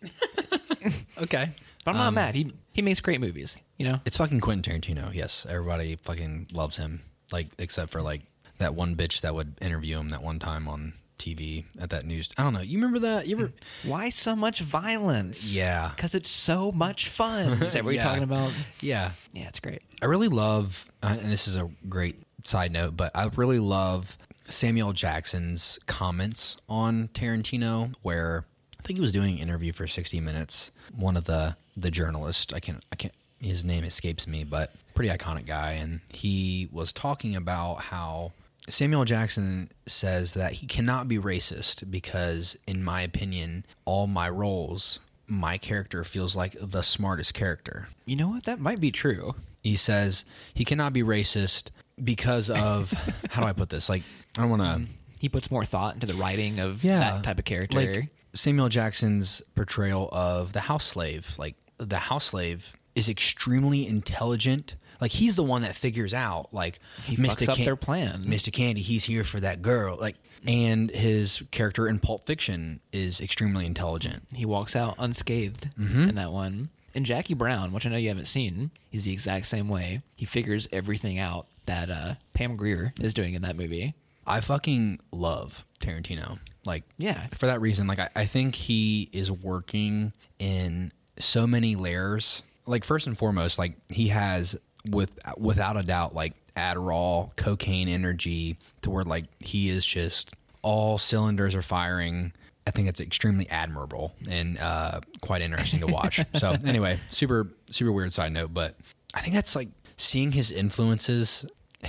Okay. 1.21 1.49
But 1.85 1.91
I'm 1.91 1.97
not 1.97 2.13
mad. 2.13 2.35
He 2.35 2.53
he 2.73 2.81
makes 2.81 2.99
great 3.01 3.19
movies. 3.21 3.57
You 3.77 3.87
know, 3.89 3.99
It's 4.05 4.17
fucking 4.17 4.41
Quentin 4.41 4.81
Tarantino. 4.81 5.13
Yes, 5.13 5.45
everybody 5.49 5.95
fucking 5.95 6.47
loves 6.53 6.77
him. 6.77 7.01
Like, 7.31 7.47
except 7.57 7.91
for 7.91 8.01
like 8.01 8.21
that 8.57 8.75
one 8.75 8.95
bitch 8.95 9.21
that 9.21 9.33
would 9.33 9.55
interview 9.61 9.97
him 9.99 10.09
that 10.09 10.21
one 10.21 10.39
time 10.39 10.67
on 10.67 10.93
TV 11.17 11.65
at 11.79 11.89
that 11.91 12.05
news. 12.05 12.29
I 12.37 12.43
don't 12.43 12.53
know. 12.53 12.61
You 12.61 12.77
remember 12.77 12.99
that? 12.99 13.27
You 13.27 13.37
ever? 13.37 13.51
why 13.83 14.09
so 14.09 14.35
much 14.35 14.61
violence? 14.61 15.53
Yeah. 15.55 15.91
because 15.95 16.15
it's 16.15 16.29
so 16.29 16.71
much 16.71 17.07
fun. 17.09 17.61
Is 17.63 17.73
that 17.73 17.83
what 17.85 17.93
you're 17.93 18.01
Yeah. 18.03 18.03
talking 18.03 18.23
about? 18.23 18.51
Yeah. 18.81 19.11
Yeah, 19.33 19.47
it's 19.47 19.59
great. 19.59 19.81
I 20.01 20.05
really 20.05 20.27
love, 20.29 20.91
uh, 21.03 21.17
and 21.21 21.31
this 21.31 21.47
is 21.47 21.55
a 21.55 21.69
great 21.87 22.21
side 22.45 22.71
note, 22.71 22.95
but 22.97 23.11
I 23.15 23.29
really 23.35 23.59
love 23.59 24.17
Samuel 24.49 24.93
Jackson's 24.93 25.77
comments 25.87 26.57
on 26.67 27.09
Tarantino, 27.09 27.93
where 28.01 28.45
I 28.79 28.83
think 28.83 28.97
he 28.97 29.01
was 29.01 29.11
doing 29.11 29.33
an 29.35 29.39
interview 29.39 29.71
for 29.73 29.87
60 29.87 30.19
Minutes. 30.21 30.71
One 30.95 31.15
of 31.17 31.25
the 31.25 31.55
the 31.79 31.91
journalist. 31.91 32.53
I 32.53 32.59
can't, 32.59 32.83
I 32.91 32.95
can't, 32.95 33.13
his 33.39 33.63
name 33.63 33.83
escapes 33.83 34.27
me, 34.27 34.43
but 34.43 34.73
pretty 34.95 35.09
iconic 35.09 35.45
guy, 35.45 35.73
and 35.73 36.01
he 36.13 36.67
was 36.71 36.91
talking 36.91 37.35
about 37.35 37.75
how 37.81 38.33
Samuel 38.69 39.05
Jackson 39.05 39.69
says 39.87 40.33
that 40.33 40.53
he 40.53 40.67
cannot 40.67 41.07
be 41.07 41.17
racist 41.17 41.89
because, 41.89 42.57
in 42.67 42.83
my 42.83 43.01
opinion, 43.01 43.65
all 43.85 44.07
my 44.07 44.29
roles, 44.29 44.99
my 45.27 45.57
character 45.57 46.03
feels 46.03 46.35
like 46.35 46.57
the 46.59 46.81
smartest 46.81 47.33
character 47.33 47.87
You 48.05 48.15
know 48.15 48.27
what? 48.29 48.43
That 48.45 48.59
might 48.59 48.81
be 48.81 48.91
true. 48.91 49.35
he 49.63 49.75
says 49.75 50.25
he 50.53 50.65
cannot 50.65 50.91
be 50.93 51.03
racist 51.03 51.69
because 52.03 52.49
of 52.49 52.91
how 53.29 53.41
do 53.41 53.47
I 53.47 53.53
put 53.53 53.69
this? 53.69 53.89
Like 53.89 54.03
I 54.37 54.41
don't 54.41 54.49
want 54.49 54.61
to. 54.63 54.67
Mm. 54.67 54.87
He 55.19 55.29
puts 55.29 55.51
more 55.51 55.65
thought 55.65 55.95
into 55.95 56.07
the 56.07 56.13
writing 56.15 56.59
of 56.59 56.83
Yeah, 56.83 56.99
that 56.99 57.23
type 57.23 57.39
of 57.39 57.45
character. 57.45 57.77
Like 57.77 58.09
Samuel 58.33 58.69
Jackson's 58.69 59.41
portrayal 59.55 60.07
of 60.11 60.53
the 60.53 60.61
house 60.61 60.85
slave. 60.85 61.35
Like 61.37 61.55
the 61.79 61.97
house 61.97 62.25
slave 62.25 62.75
is 62.95 63.09
extremely 63.09 63.87
intelligent. 63.87 64.75
Like 65.01 65.11
he's 65.11 65.35
the 65.35 65.43
one 65.43 65.61
that 65.61 65.75
figures 65.75 66.13
out 66.13 66.53
like 66.53 66.79
He 67.05 67.15
fucks 67.15 67.47
up 67.47 67.57
their 67.57 67.75
plan. 67.77 68.25
Mr. 68.25 68.51
Candie, 68.51 68.81
he's 68.81 69.05
here 69.05 69.23
for 69.23 69.39
that 69.39 69.61
girl. 69.61 69.97
Like 69.99 70.15
and 70.45 70.89
his 70.91 71.41
character 71.51 71.87
in 71.87 71.99
Pulp 71.99 72.25
Fiction 72.25 72.79
is 72.91 73.21
extremely 73.21 73.65
intelligent. 73.65 74.23
He 74.33 74.45
walks 74.45 74.75
out 74.75 74.95
unscathed 74.99 75.69
Mm-hmm. 75.79 76.09
in 76.09 76.15
that 76.15 76.31
one. 76.31 76.69
And 76.95 77.05
Jackie 77.05 77.33
Brown, 77.35 77.71
which 77.71 77.85
I 77.85 77.89
know 77.91 77.97
you 77.97 78.09
haven't 78.09 78.25
seen, 78.25 78.71
he's 78.89 79.05
the 79.05 79.13
exact 79.13 79.45
same 79.45 79.69
way. 79.69 80.01
He 80.15 80.25
figures 80.25 80.67
everything 80.71 81.19
out 81.19 81.45
that 81.65 81.89
uh, 81.89 82.15
Pam 82.33 82.57
Grier 82.57 82.93
is 82.99 83.13
doing 83.13 83.35
in 83.35 83.43
that 83.43 83.55
movie. 83.55 83.93
I 84.25 84.41
fucking 84.41 84.99
love 85.11 85.63
Tarantino. 85.79 86.39
Like, 86.65 86.83
Yeah. 86.97 87.27
for 87.35 87.45
that 87.45 87.61
reason, 87.61 87.85
like, 87.87 87.99
I, 87.99 88.09
I 88.15 88.25
think 88.25 88.55
he 88.55 89.07
is 89.13 89.31
working 89.31 90.13
in 90.39 90.91
so 91.19 91.45
many 91.47 91.75
layers. 91.75 92.43
Like, 92.65 92.83
first 92.83 93.07
and 93.07 93.17
foremost, 93.17 93.57
like, 93.57 93.73
he 93.89 94.09
has, 94.09 94.55
with 94.89 95.11
without 95.37 95.77
a 95.77 95.83
doubt, 95.83 96.13
like, 96.15 96.33
Adderall, 96.55 97.35
cocaine 97.35 97.87
energy 97.87 98.57
to 98.81 98.89
where, 98.89 99.03
like, 99.03 99.25
he 99.39 99.69
is 99.69 99.85
just 99.85 100.31
all 100.61 100.97
cylinders 100.97 101.55
are 101.55 101.61
firing. 101.61 102.33
I 102.67 102.71
think 102.71 102.87
it's 102.87 102.99
extremely 102.99 103.49
admirable 103.49 104.13
and 104.29 104.59
uh, 104.59 105.01
quite 105.21 105.41
interesting 105.41 105.79
to 105.79 105.87
watch. 105.87 106.19
so, 106.35 106.55
anyway, 106.63 106.99
super, 107.09 107.47
super 107.71 107.91
weird 107.91 108.13
side 108.13 108.31
note, 108.31 108.53
but 108.53 108.75
I 109.13 109.21
think 109.21 109.33
that's 109.33 109.55
like 109.55 109.69
seeing 109.97 110.31
his 110.31 110.51
influences 110.51 111.45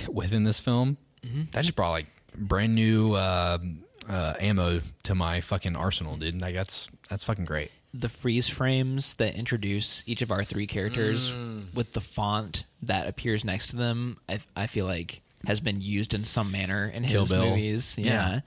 within 0.09 0.43
this 0.43 0.59
film. 0.59 0.97
That 1.51 1.61
just 1.61 1.75
brought 1.75 1.91
like 1.91 2.07
brand 2.35 2.73
new 2.73 3.13
uh, 3.13 3.59
uh, 4.09 4.33
ammo 4.39 4.81
to 5.03 5.15
my 5.15 5.41
fucking 5.41 5.75
arsenal, 5.75 6.17
dude. 6.17 6.41
Like 6.41 6.55
that's 6.55 6.87
that's 7.09 7.23
fucking 7.23 7.45
great. 7.45 7.71
The 7.93 8.09
freeze 8.09 8.47
frames 8.47 9.15
that 9.15 9.35
introduce 9.35 10.03
each 10.07 10.21
of 10.21 10.31
our 10.31 10.43
three 10.43 10.67
characters 10.67 11.31
mm. 11.31 11.73
with 11.73 11.93
the 11.93 12.01
font 12.01 12.65
that 12.81 13.07
appears 13.07 13.43
next 13.43 13.67
to 13.71 13.75
them, 13.75 14.17
I, 14.29 14.39
I 14.55 14.67
feel 14.67 14.85
like 14.85 15.21
has 15.45 15.59
been 15.59 15.81
used 15.81 16.13
in 16.13 16.23
some 16.23 16.51
manner 16.51 16.87
in 16.87 17.03
Kill 17.03 17.21
his 17.21 17.31
Bill. 17.31 17.49
movies. 17.49 17.95
Yeah. 17.97 18.41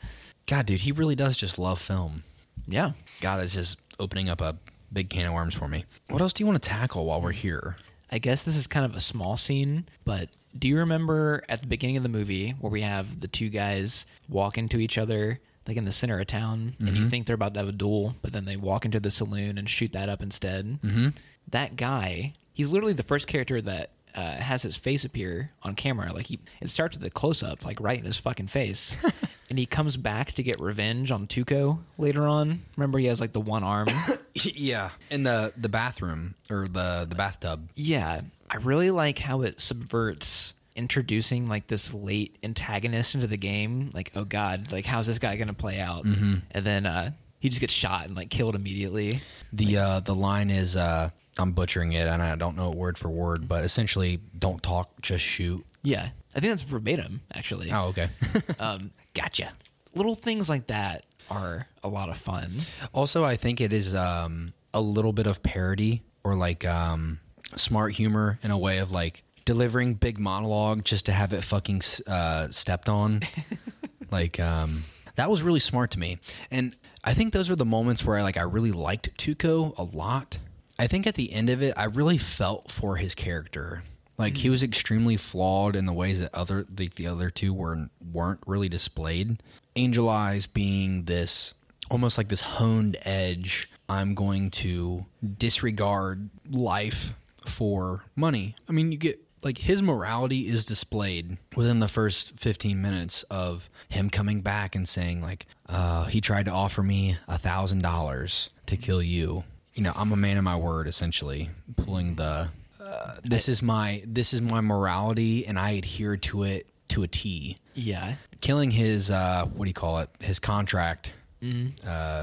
God, 0.46 0.66
dude, 0.66 0.82
he 0.82 0.92
really 0.92 1.14
does 1.14 1.36
just 1.36 1.58
love 1.58 1.80
film. 1.80 2.24
Yeah. 2.66 2.92
God, 3.20 3.38
that's 3.38 3.54
just 3.54 3.78
opening 3.98 4.28
up 4.28 4.40
a 4.40 4.56
big 4.92 5.10
can 5.10 5.26
of 5.26 5.32
worms 5.32 5.54
for 5.54 5.68
me. 5.68 5.84
What 6.08 6.22
else 6.22 6.32
do 6.32 6.42
you 6.42 6.46
want 6.46 6.62
to 6.62 6.68
tackle 6.68 7.04
while 7.04 7.20
we're 7.20 7.32
here? 7.32 7.76
I 8.10 8.18
guess 8.18 8.44
this 8.44 8.56
is 8.56 8.66
kind 8.66 8.86
of 8.86 8.94
a 8.94 9.00
small 9.00 9.36
scene, 9.36 9.86
but 10.04 10.28
do 10.56 10.68
you 10.68 10.78
remember 10.78 11.42
at 11.48 11.60
the 11.60 11.66
beginning 11.66 11.96
of 11.96 12.02
the 12.02 12.08
movie 12.08 12.50
where 12.60 12.70
we 12.70 12.82
have 12.82 13.20
the 13.20 13.28
two 13.28 13.48
guys 13.48 14.06
walk 14.28 14.56
into 14.56 14.78
each 14.78 14.96
other? 14.98 15.40
Like 15.66 15.76
in 15.76 15.84
the 15.84 15.92
center 15.92 16.20
of 16.20 16.26
town, 16.26 16.76
and 16.80 16.96
you 16.96 17.08
think 17.08 17.26
they're 17.26 17.34
about 17.34 17.54
to 17.54 17.60
have 17.60 17.68
a 17.68 17.72
duel, 17.72 18.16
but 18.22 18.32
then 18.32 18.44
they 18.44 18.56
walk 18.56 18.84
into 18.84 19.00
the 19.00 19.10
saloon 19.10 19.56
and 19.56 19.68
shoot 19.68 19.92
that 19.92 20.08
up 20.08 20.22
instead. 20.22 20.78
Mm-hmm. 20.82 21.08
That 21.48 21.76
guy, 21.76 22.34
he's 22.52 22.70
literally 22.70 22.92
the 22.92 23.02
first 23.02 23.26
character 23.26 23.62
that 23.62 23.90
uh, 24.14 24.36
has 24.36 24.62
his 24.62 24.76
face 24.76 25.04
appear 25.04 25.50
on 25.62 25.74
camera. 25.74 26.12
Like 26.12 26.26
he, 26.26 26.38
it 26.60 26.70
starts 26.70 26.96
with 26.96 27.06
a 27.06 27.10
close 27.10 27.42
up, 27.42 27.64
like 27.64 27.80
right 27.80 27.98
in 27.98 28.04
his 28.04 28.16
fucking 28.16 28.48
face, 28.48 28.96
and 29.50 29.58
he 29.58 29.66
comes 29.66 29.96
back 29.96 30.32
to 30.32 30.42
get 30.42 30.60
revenge 30.60 31.10
on 31.10 31.26
Tuco 31.26 31.78
later 31.98 32.26
on. 32.26 32.62
Remember, 32.76 32.98
he 32.98 33.06
has 33.06 33.20
like 33.20 33.32
the 33.32 33.40
one 33.40 33.64
arm. 33.64 33.88
yeah, 34.34 34.90
in 35.10 35.22
the 35.22 35.52
the 35.56 35.68
bathroom 35.68 36.34
or 36.50 36.68
the 36.68 37.06
the 37.08 37.14
bathtub. 37.14 37.70
Yeah, 37.74 38.20
I 38.50 38.56
really 38.58 38.90
like 38.90 39.18
how 39.18 39.42
it 39.42 39.60
subverts 39.60 40.54
introducing 40.76 41.48
like 41.48 41.66
this 41.68 41.94
late 41.94 42.36
antagonist 42.42 43.14
into 43.14 43.26
the 43.26 43.36
game. 43.36 43.90
Like, 43.92 44.12
oh 44.14 44.24
god, 44.24 44.72
like 44.72 44.84
how's 44.86 45.06
this 45.06 45.18
guy 45.18 45.36
gonna 45.36 45.54
play 45.54 45.80
out? 45.80 46.04
Mm-hmm. 46.04 46.34
And 46.50 46.64
then 46.64 46.86
uh, 46.86 47.12
he 47.38 47.48
just 47.48 47.60
gets 47.60 47.72
shot 47.72 48.06
and 48.06 48.16
like 48.16 48.30
killed 48.30 48.54
immediately. 48.54 49.20
The 49.52 49.76
uh, 49.76 50.00
the 50.00 50.14
line 50.14 50.50
is 50.50 50.76
uh, 50.76 51.10
I'm 51.38 51.52
butchering 51.52 51.92
it 51.92 52.06
and 52.06 52.22
I 52.22 52.34
don't 52.36 52.56
know 52.56 52.70
it 52.70 52.76
word 52.76 52.98
for 52.98 53.08
word, 53.08 53.48
but 53.48 53.64
essentially, 53.64 54.20
don't 54.38 54.62
talk, 54.62 54.90
just 55.00 55.24
shoot. 55.24 55.64
Yeah, 55.82 56.08
I 56.34 56.40
think 56.40 56.50
that's 56.50 56.62
verbatim 56.62 57.20
actually. 57.34 57.70
Oh, 57.70 57.88
okay. 57.88 58.10
Um, 58.58 58.92
gotcha. 59.14 59.52
Little 59.94 60.14
things 60.14 60.48
like 60.48 60.68
that 60.68 61.04
are 61.30 61.66
a 61.82 61.88
lot 61.88 62.08
of 62.08 62.16
fun. 62.16 62.52
also, 62.92 63.24
I 63.24 63.36
think 63.36 63.60
it 63.60 63.72
is 63.72 63.94
um, 63.94 64.52
a 64.72 64.80
little 64.80 65.12
bit 65.12 65.26
of 65.26 65.42
parody 65.42 66.02
or 66.24 66.34
like 66.34 66.64
um, 66.64 67.20
smart 67.56 67.94
humor 67.94 68.38
in 68.42 68.50
a 68.50 68.58
way 68.58 68.78
of 68.78 68.90
like 68.90 69.22
delivering 69.44 69.94
big 69.94 70.18
monologue 70.18 70.84
just 70.84 71.06
to 71.06 71.12
have 71.12 71.32
it 71.32 71.44
fucking 71.44 71.82
uh, 72.06 72.48
stepped 72.50 72.88
on. 72.88 73.22
like 74.10 74.40
um, 74.40 74.84
that 75.16 75.30
was 75.30 75.42
really 75.42 75.60
smart 75.60 75.90
to 75.92 75.98
me, 75.98 76.18
and 76.50 76.76
I 77.02 77.14
think 77.14 77.32
those 77.32 77.50
are 77.50 77.56
the 77.56 77.64
moments 77.64 78.04
where 78.04 78.16
I 78.16 78.22
like 78.22 78.36
I 78.36 78.42
really 78.42 78.72
liked 78.72 79.16
Tuco 79.18 79.76
a 79.78 79.82
lot. 79.82 80.38
I 80.78 80.86
think 80.86 81.06
at 81.06 81.14
the 81.14 81.32
end 81.32 81.50
of 81.50 81.62
it, 81.62 81.74
I 81.76 81.84
really 81.84 82.18
felt 82.18 82.70
for 82.70 82.96
his 82.96 83.14
character. 83.14 83.84
Like 84.16 84.36
he 84.36 84.48
was 84.48 84.62
extremely 84.62 85.16
flawed 85.16 85.74
in 85.74 85.86
the 85.86 85.92
ways 85.92 86.20
that 86.20 86.32
other 86.34 86.64
the, 86.68 86.88
the 86.94 87.06
other 87.06 87.30
two 87.30 87.52
weren't 87.52 87.90
weren't 88.12 88.40
really 88.46 88.68
displayed. 88.68 89.42
Angel 89.76 90.08
Eyes 90.08 90.46
being 90.46 91.04
this 91.04 91.54
almost 91.90 92.16
like 92.16 92.28
this 92.28 92.40
honed 92.40 92.96
edge. 93.02 93.68
I'm 93.88 94.14
going 94.14 94.50
to 94.50 95.04
disregard 95.36 96.30
life 96.48 97.14
for 97.44 98.04
money. 98.16 98.54
I 98.68 98.72
mean, 98.72 98.92
you 98.92 98.98
get 98.98 99.20
like 99.44 99.58
his 99.58 99.82
morality 99.82 100.48
is 100.48 100.64
displayed 100.64 101.36
within 101.54 101.80
the 101.80 101.88
first 101.88 102.38
15 102.40 102.80
minutes 102.80 103.22
of 103.24 103.68
him 103.88 104.08
coming 104.10 104.40
back 104.40 104.74
and 104.74 104.88
saying 104.88 105.20
like 105.20 105.46
uh, 105.68 106.04
he 106.06 106.20
tried 106.20 106.46
to 106.46 106.50
offer 106.50 106.82
me 106.82 107.18
a 107.28 107.38
thousand 107.38 107.82
dollars 107.82 108.50
to 108.66 108.76
kill 108.76 109.02
you. 109.02 109.44
You 109.74 109.82
know 109.82 109.92
i'm 109.96 110.12
a 110.12 110.16
man 110.16 110.36
of 110.36 110.44
my 110.44 110.56
word 110.56 110.86
essentially 110.86 111.50
pulling 111.76 112.14
the 112.14 112.48
uh, 112.80 113.14
this 113.24 113.48
is 113.48 113.60
my 113.60 114.02
this 114.06 114.32
is 114.32 114.40
my 114.40 114.60
morality 114.60 115.44
and 115.46 115.58
i 115.58 115.70
adhere 115.72 116.16
to 116.16 116.44
it 116.44 116.68
to 116.90 117.02
a 117.02 117.08
t. 117.08 117.56
Yeah, 117.74 118.14
killing 118.40 118.70
his 118.70 119.10
uh 119.10 119.46
what 119.46 119.64
do 119.64 119.68
you 119.68 119.74
call 119.74 119.98
it? 119.98 120.10
His 120.20 120.38
contract. 120.38 121.12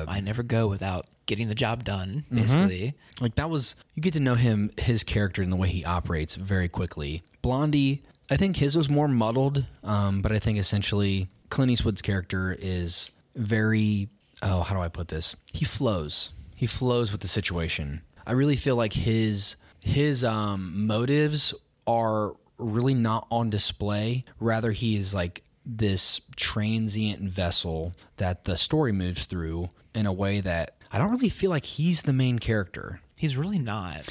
I 0.08 0.22
never 0.22 0.44
go 0.44 0.68
without 0.68 1.08
getting 1.26 1.48
the 1.48 1.56
job 1.56 1.84
done. 1.84 2.26
Basically, 2.32 2.94
like 3.20 3.36
that 3.36 3.50
was 3.50 3.76
you 3.94 4.02
get 4.02 4.14
to 4.14 4.20
know 4.20 4.36
him 4.36 4.72
his 4.78 5.04
character 5.04 5.42
and 5.42 5.52
the 5.52 5.58
way 5.58 5.70
he 5.70 5.86
operates 5.86 6.36
very 6.36 6.70
quickly. 6.70 7.24
Blondie 7.42 8.04
i 8.30 8.38
think 8.38 8.56
his 8.56 8.78
was 8.78 8.88
more 8.88 9.08
muddled 9.10 9.66
um, 9.84 10.22
but 10.22 10.32
i 10.32 10.40
think 10.40 10.58
essentially 10.58 11.28
clint 11.50 11.72
eastwood's 11.72 12.02
character 12.02 12.56
is 12.58 13.10
very 13.36 14.08
oh 14.42 14.62
how 14.62 14.76
do 14.76 14.82
i 14.82 14.88
put 14.88 15.08
this? 15.08 15.36
He 15.54 15.66
flows. 15.66 16.32
He 16.56 16.68
flows 16.68 17.12
with 17.12 17.22
the 17.22 17.28
situation. 17.28 18.02
I 18.26 18.34
really 18.34 18.56
feel 18.56 18.76
like 18.76 18.94
his 18.94 19.56
his 19.84 20.24
um, 20.24 20.86
motives 20.86 21.54
are 21.88 22.34
really 22.58 22.94
not 22.94 23.28
on 23.32 23.50
display. 23.50 24.26
Rather 24.40 24.72
he 24.72 24.96
is 24.96 25.14
like 25.14 25.44
this 25.66 26.22
transient 26.36 27.22
vessel 27.22 27.94
that 28.18 28.46
the 28.46 28.58
story 28.58 28.92
moves 28.92 29.26
through 29.26 29.70
in 29.94 30.06
a 30.06 30.14
way 30.14 30.42
that 30.42 30.76
i 30.92 30.98
don't 30.98 31.12
really 31.12 31.30
feel 31.30 31.50
like 31.50 31.66
he's 31.66 32.04
the 32.04 32.14
main 32.14 32.40
character 32.40 33.02
he's 33.18 33.38
really 33.38 33.60
not. 33.60 34.08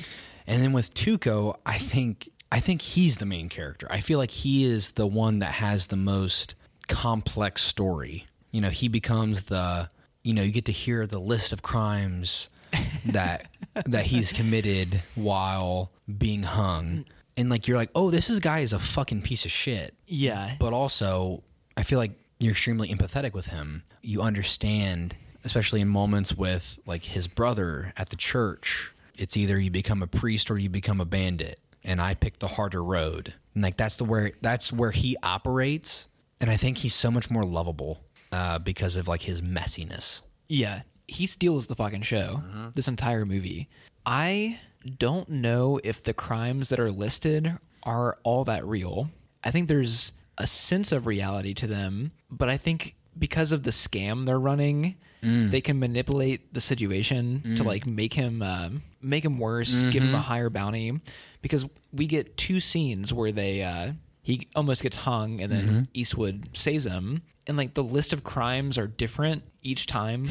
and 0.46 0.62
then 0.62 0.72
with 0.72 0.94
Tuco, 0.94 1.56
I 1.66 1.78
think 1.78 2.30
I 2.52 2.60
think 2.60 2.82
he's 2.82 3.18
the 3.18 3.26
main 3.26 3.48
character. 3.48 3.86
I 3.90 4.00
feel 4.00 4.18
like 4.18 4.30
he 4.30 4.64
is 4.64 4.92
the 4.92 5.06
one 5.06 5.38
that 5.38 5.52
has 5.52 5.86
the 5.86 5.96
most 5.96 6.54
complex 6.88 7.62
story. 7.62 8.26
You 8.50 8.60
know, 8.60 8.70
he 8.70 8.88
becomes 8.88 9.44
the 9.44 9.88
you 10.22 10.34
know, 10.34 10.42
you 10.42 10.50
get 10.52 10.64
to 10.66 10.72
hear 10.72 11.06
the 11.06 11.20
list 11.20 11.52
of 11.52 11.62
crimes 11.62 12.48
that 13.06 13.46
that 13.86 14.06
he's 14.06 14.32
committed 14.32 15.02
while 15.14 15.92
being 16.18 16.42
hung. 16.42 17.04
And 17.36 17.48
like 17.50 17.66
you're 17.68 17.76
like, 17.76 17.90
"Oh, 17.94 18.10
this 18.10 18.28
is 18.28 18.38
guy 18.40 18.60
is 18.60 18.72
a 18.72 18.78
fucking 18.78 19.22
piece 19.22 19.44
of 19.44 19.50
shit." 19.50 19.94
Yeah, 20.06 20.56
But 20.58 20.72
also, 20.72 21.42
I 21.76 21.84
feel 21.84 21.98
like 21.98 22.12
you're 22.38 22.52
extremely 22.52 22.88
empathetic 22.92 23.32
with 23.32 23.46
him. 23.46 23.84
You 24.02 24.22
understand, 24.22 25.14
especially 25.44 25.80
in 25.80 25.88
moments 25.88 26.34
with 26.34 26.78
like 26.86 27.04
his 27.04 27.26
brother 27.26 27.92
at 27.96 28.10
the 28.10 28.16
church. 28.16 28.92
It's 29.16 29.36
either 29.36 29.58
you 29.58 29.70
become 29.70 30.02
a 30.02 30.06
priest 30.06 30.50
or 30.50 30.58
you 30.58 30.68
become 30.68 31.00
a 31.00 31.04
bandit, 31.04 31.60
and 31.84 32.00
I 32.00 32.14
picked 32.14 32.40
the 32.40 32.48
harder 32.48 32.82
road. 32.82 33.34
And 33.54 33.62
like 33.62 33.76
that's 33.76 33.96
the 33.96 34.04
where 34.04 34.32
that's 34.40 34.72
where 34.72 34.90
he 34.90 35.16
operates, 35.22 36.06
and 36.40 36.50
I 36.50 36.56
think 36.56 36.78
he's 36.78 36.94
so 36.94 37.10
much 37.10 37.30
more 37.30 37.42
lovable 37.44 38.00
uh, 38.32 38.58
because 38.58 38.96
of 38.96 39.08
like 39.08 39.22
his 39.22 39.40
messiness. 39.40 40.22
Yeah, 40.48 40.82
he 41.06 41.26
steals 41.26 41.66
the 41.66 41.74
fucking 41.74 42.02
show. 42.02 42.42
This 42.74 42.88
entire 42.88 43.26
movie. 43.26 43.68
I 44.06 44.58
don't 44.98 45.28
know 45.28 45.78
if 45.84 46.02
the 46.02 46.14
crimes 46.14 46.70
that 46.70 46.80
are 46.80 46.90
listed 46.90 47.58
are 47.82 48.18
all 48.22 48.44
that 48.44 48.64
real. 48.64 49.10
I 49.44 49.50
think 49.50 49.68
there's 49.68 50.12
a 50.38 50.46
sense 50.46 50.92
of 50.92 51.06
reality 51.06 51.52
to 51.54 51.66
them, 51.66 52.12
but 52.30 52.48
I 52.48 52.56
think 52.56 52.94
because 53.18 53.52
of 53.52 53.64
the 53.64 53.70
scam 53.70 54.24
they're 54.24 54.38
running, 54.40 54.96
they 55.22 55.60
can 55.60 55.78
manipulate 55.78 56.54
the 56.54 56.60
situation 56.60 57.56
to 57.56 57.62
like 57.62 57.86
make 57.86 58.14
him 58.14 58.42
um, 58.42 58.82
make 59.02 59.24
him 59.24 59.38
worse, 59.38 59.82
give 59.84 60.02
him 60.02 60.14
a 60.14 60.20
higher 60.20 60.50
bounty. 60.50 61.00
Because 61.42 61.66
we 61.92 62.06
get 62.06 62.36
two 62.36 62.60
scenes 62.60 63.12
where 63.12 63.32
they 63.32 63.62
uh, 63.62 63.92
he 64.22 64.48
almost 64.54 64.82
gets 64.82 64.98
hung, 64.98 65.40
and 65.40 65.50
then 65.50 65.88
Eastwood 65.94 66.50
saves 66.52 66.84
him, 66.84 67.22
and 67.46 67.56
like 67.56 67.74
the 67.74 67.82
list 67.82 68.12
of 68.12 68.24
crimes 68.24 68.78
are 68.78 68.86
different 68.86 69.42
each 69.62 69.86
time. 69.86 70.28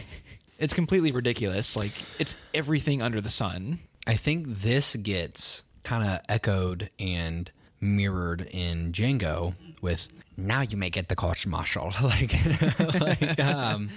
it's 0.58 0.74
completely 0.74 1.12
ridiculous. 1.12 1.76
Like 1.76 1.92
it's 2.18 2.36
everything 2.54 3.02
under 3.02 3.20
the 3.20 3.30
sun. 3.30 3.80
I 4.06 4.16
think 4.16 4.46
this 4.48 4.96
gets 4.96 5.62
kind 5.84 6.04
of 6.08 6.20
echoed 6.28 6.90
and 6.98 7.50
mirrored 7.80 8.42
in 8.42 8.92
Django 8.92 9.54
with 9.80 10.08
now 10.36 10.60
you 10.60 10.76
may 10.76 10.90
get 10.90 11.08
the 11.08 11.16
court 11.16 11.44
martial. 11.46 11.92
like, 12.02 12.34
like 13.00 13.40
um, 13.40 13.90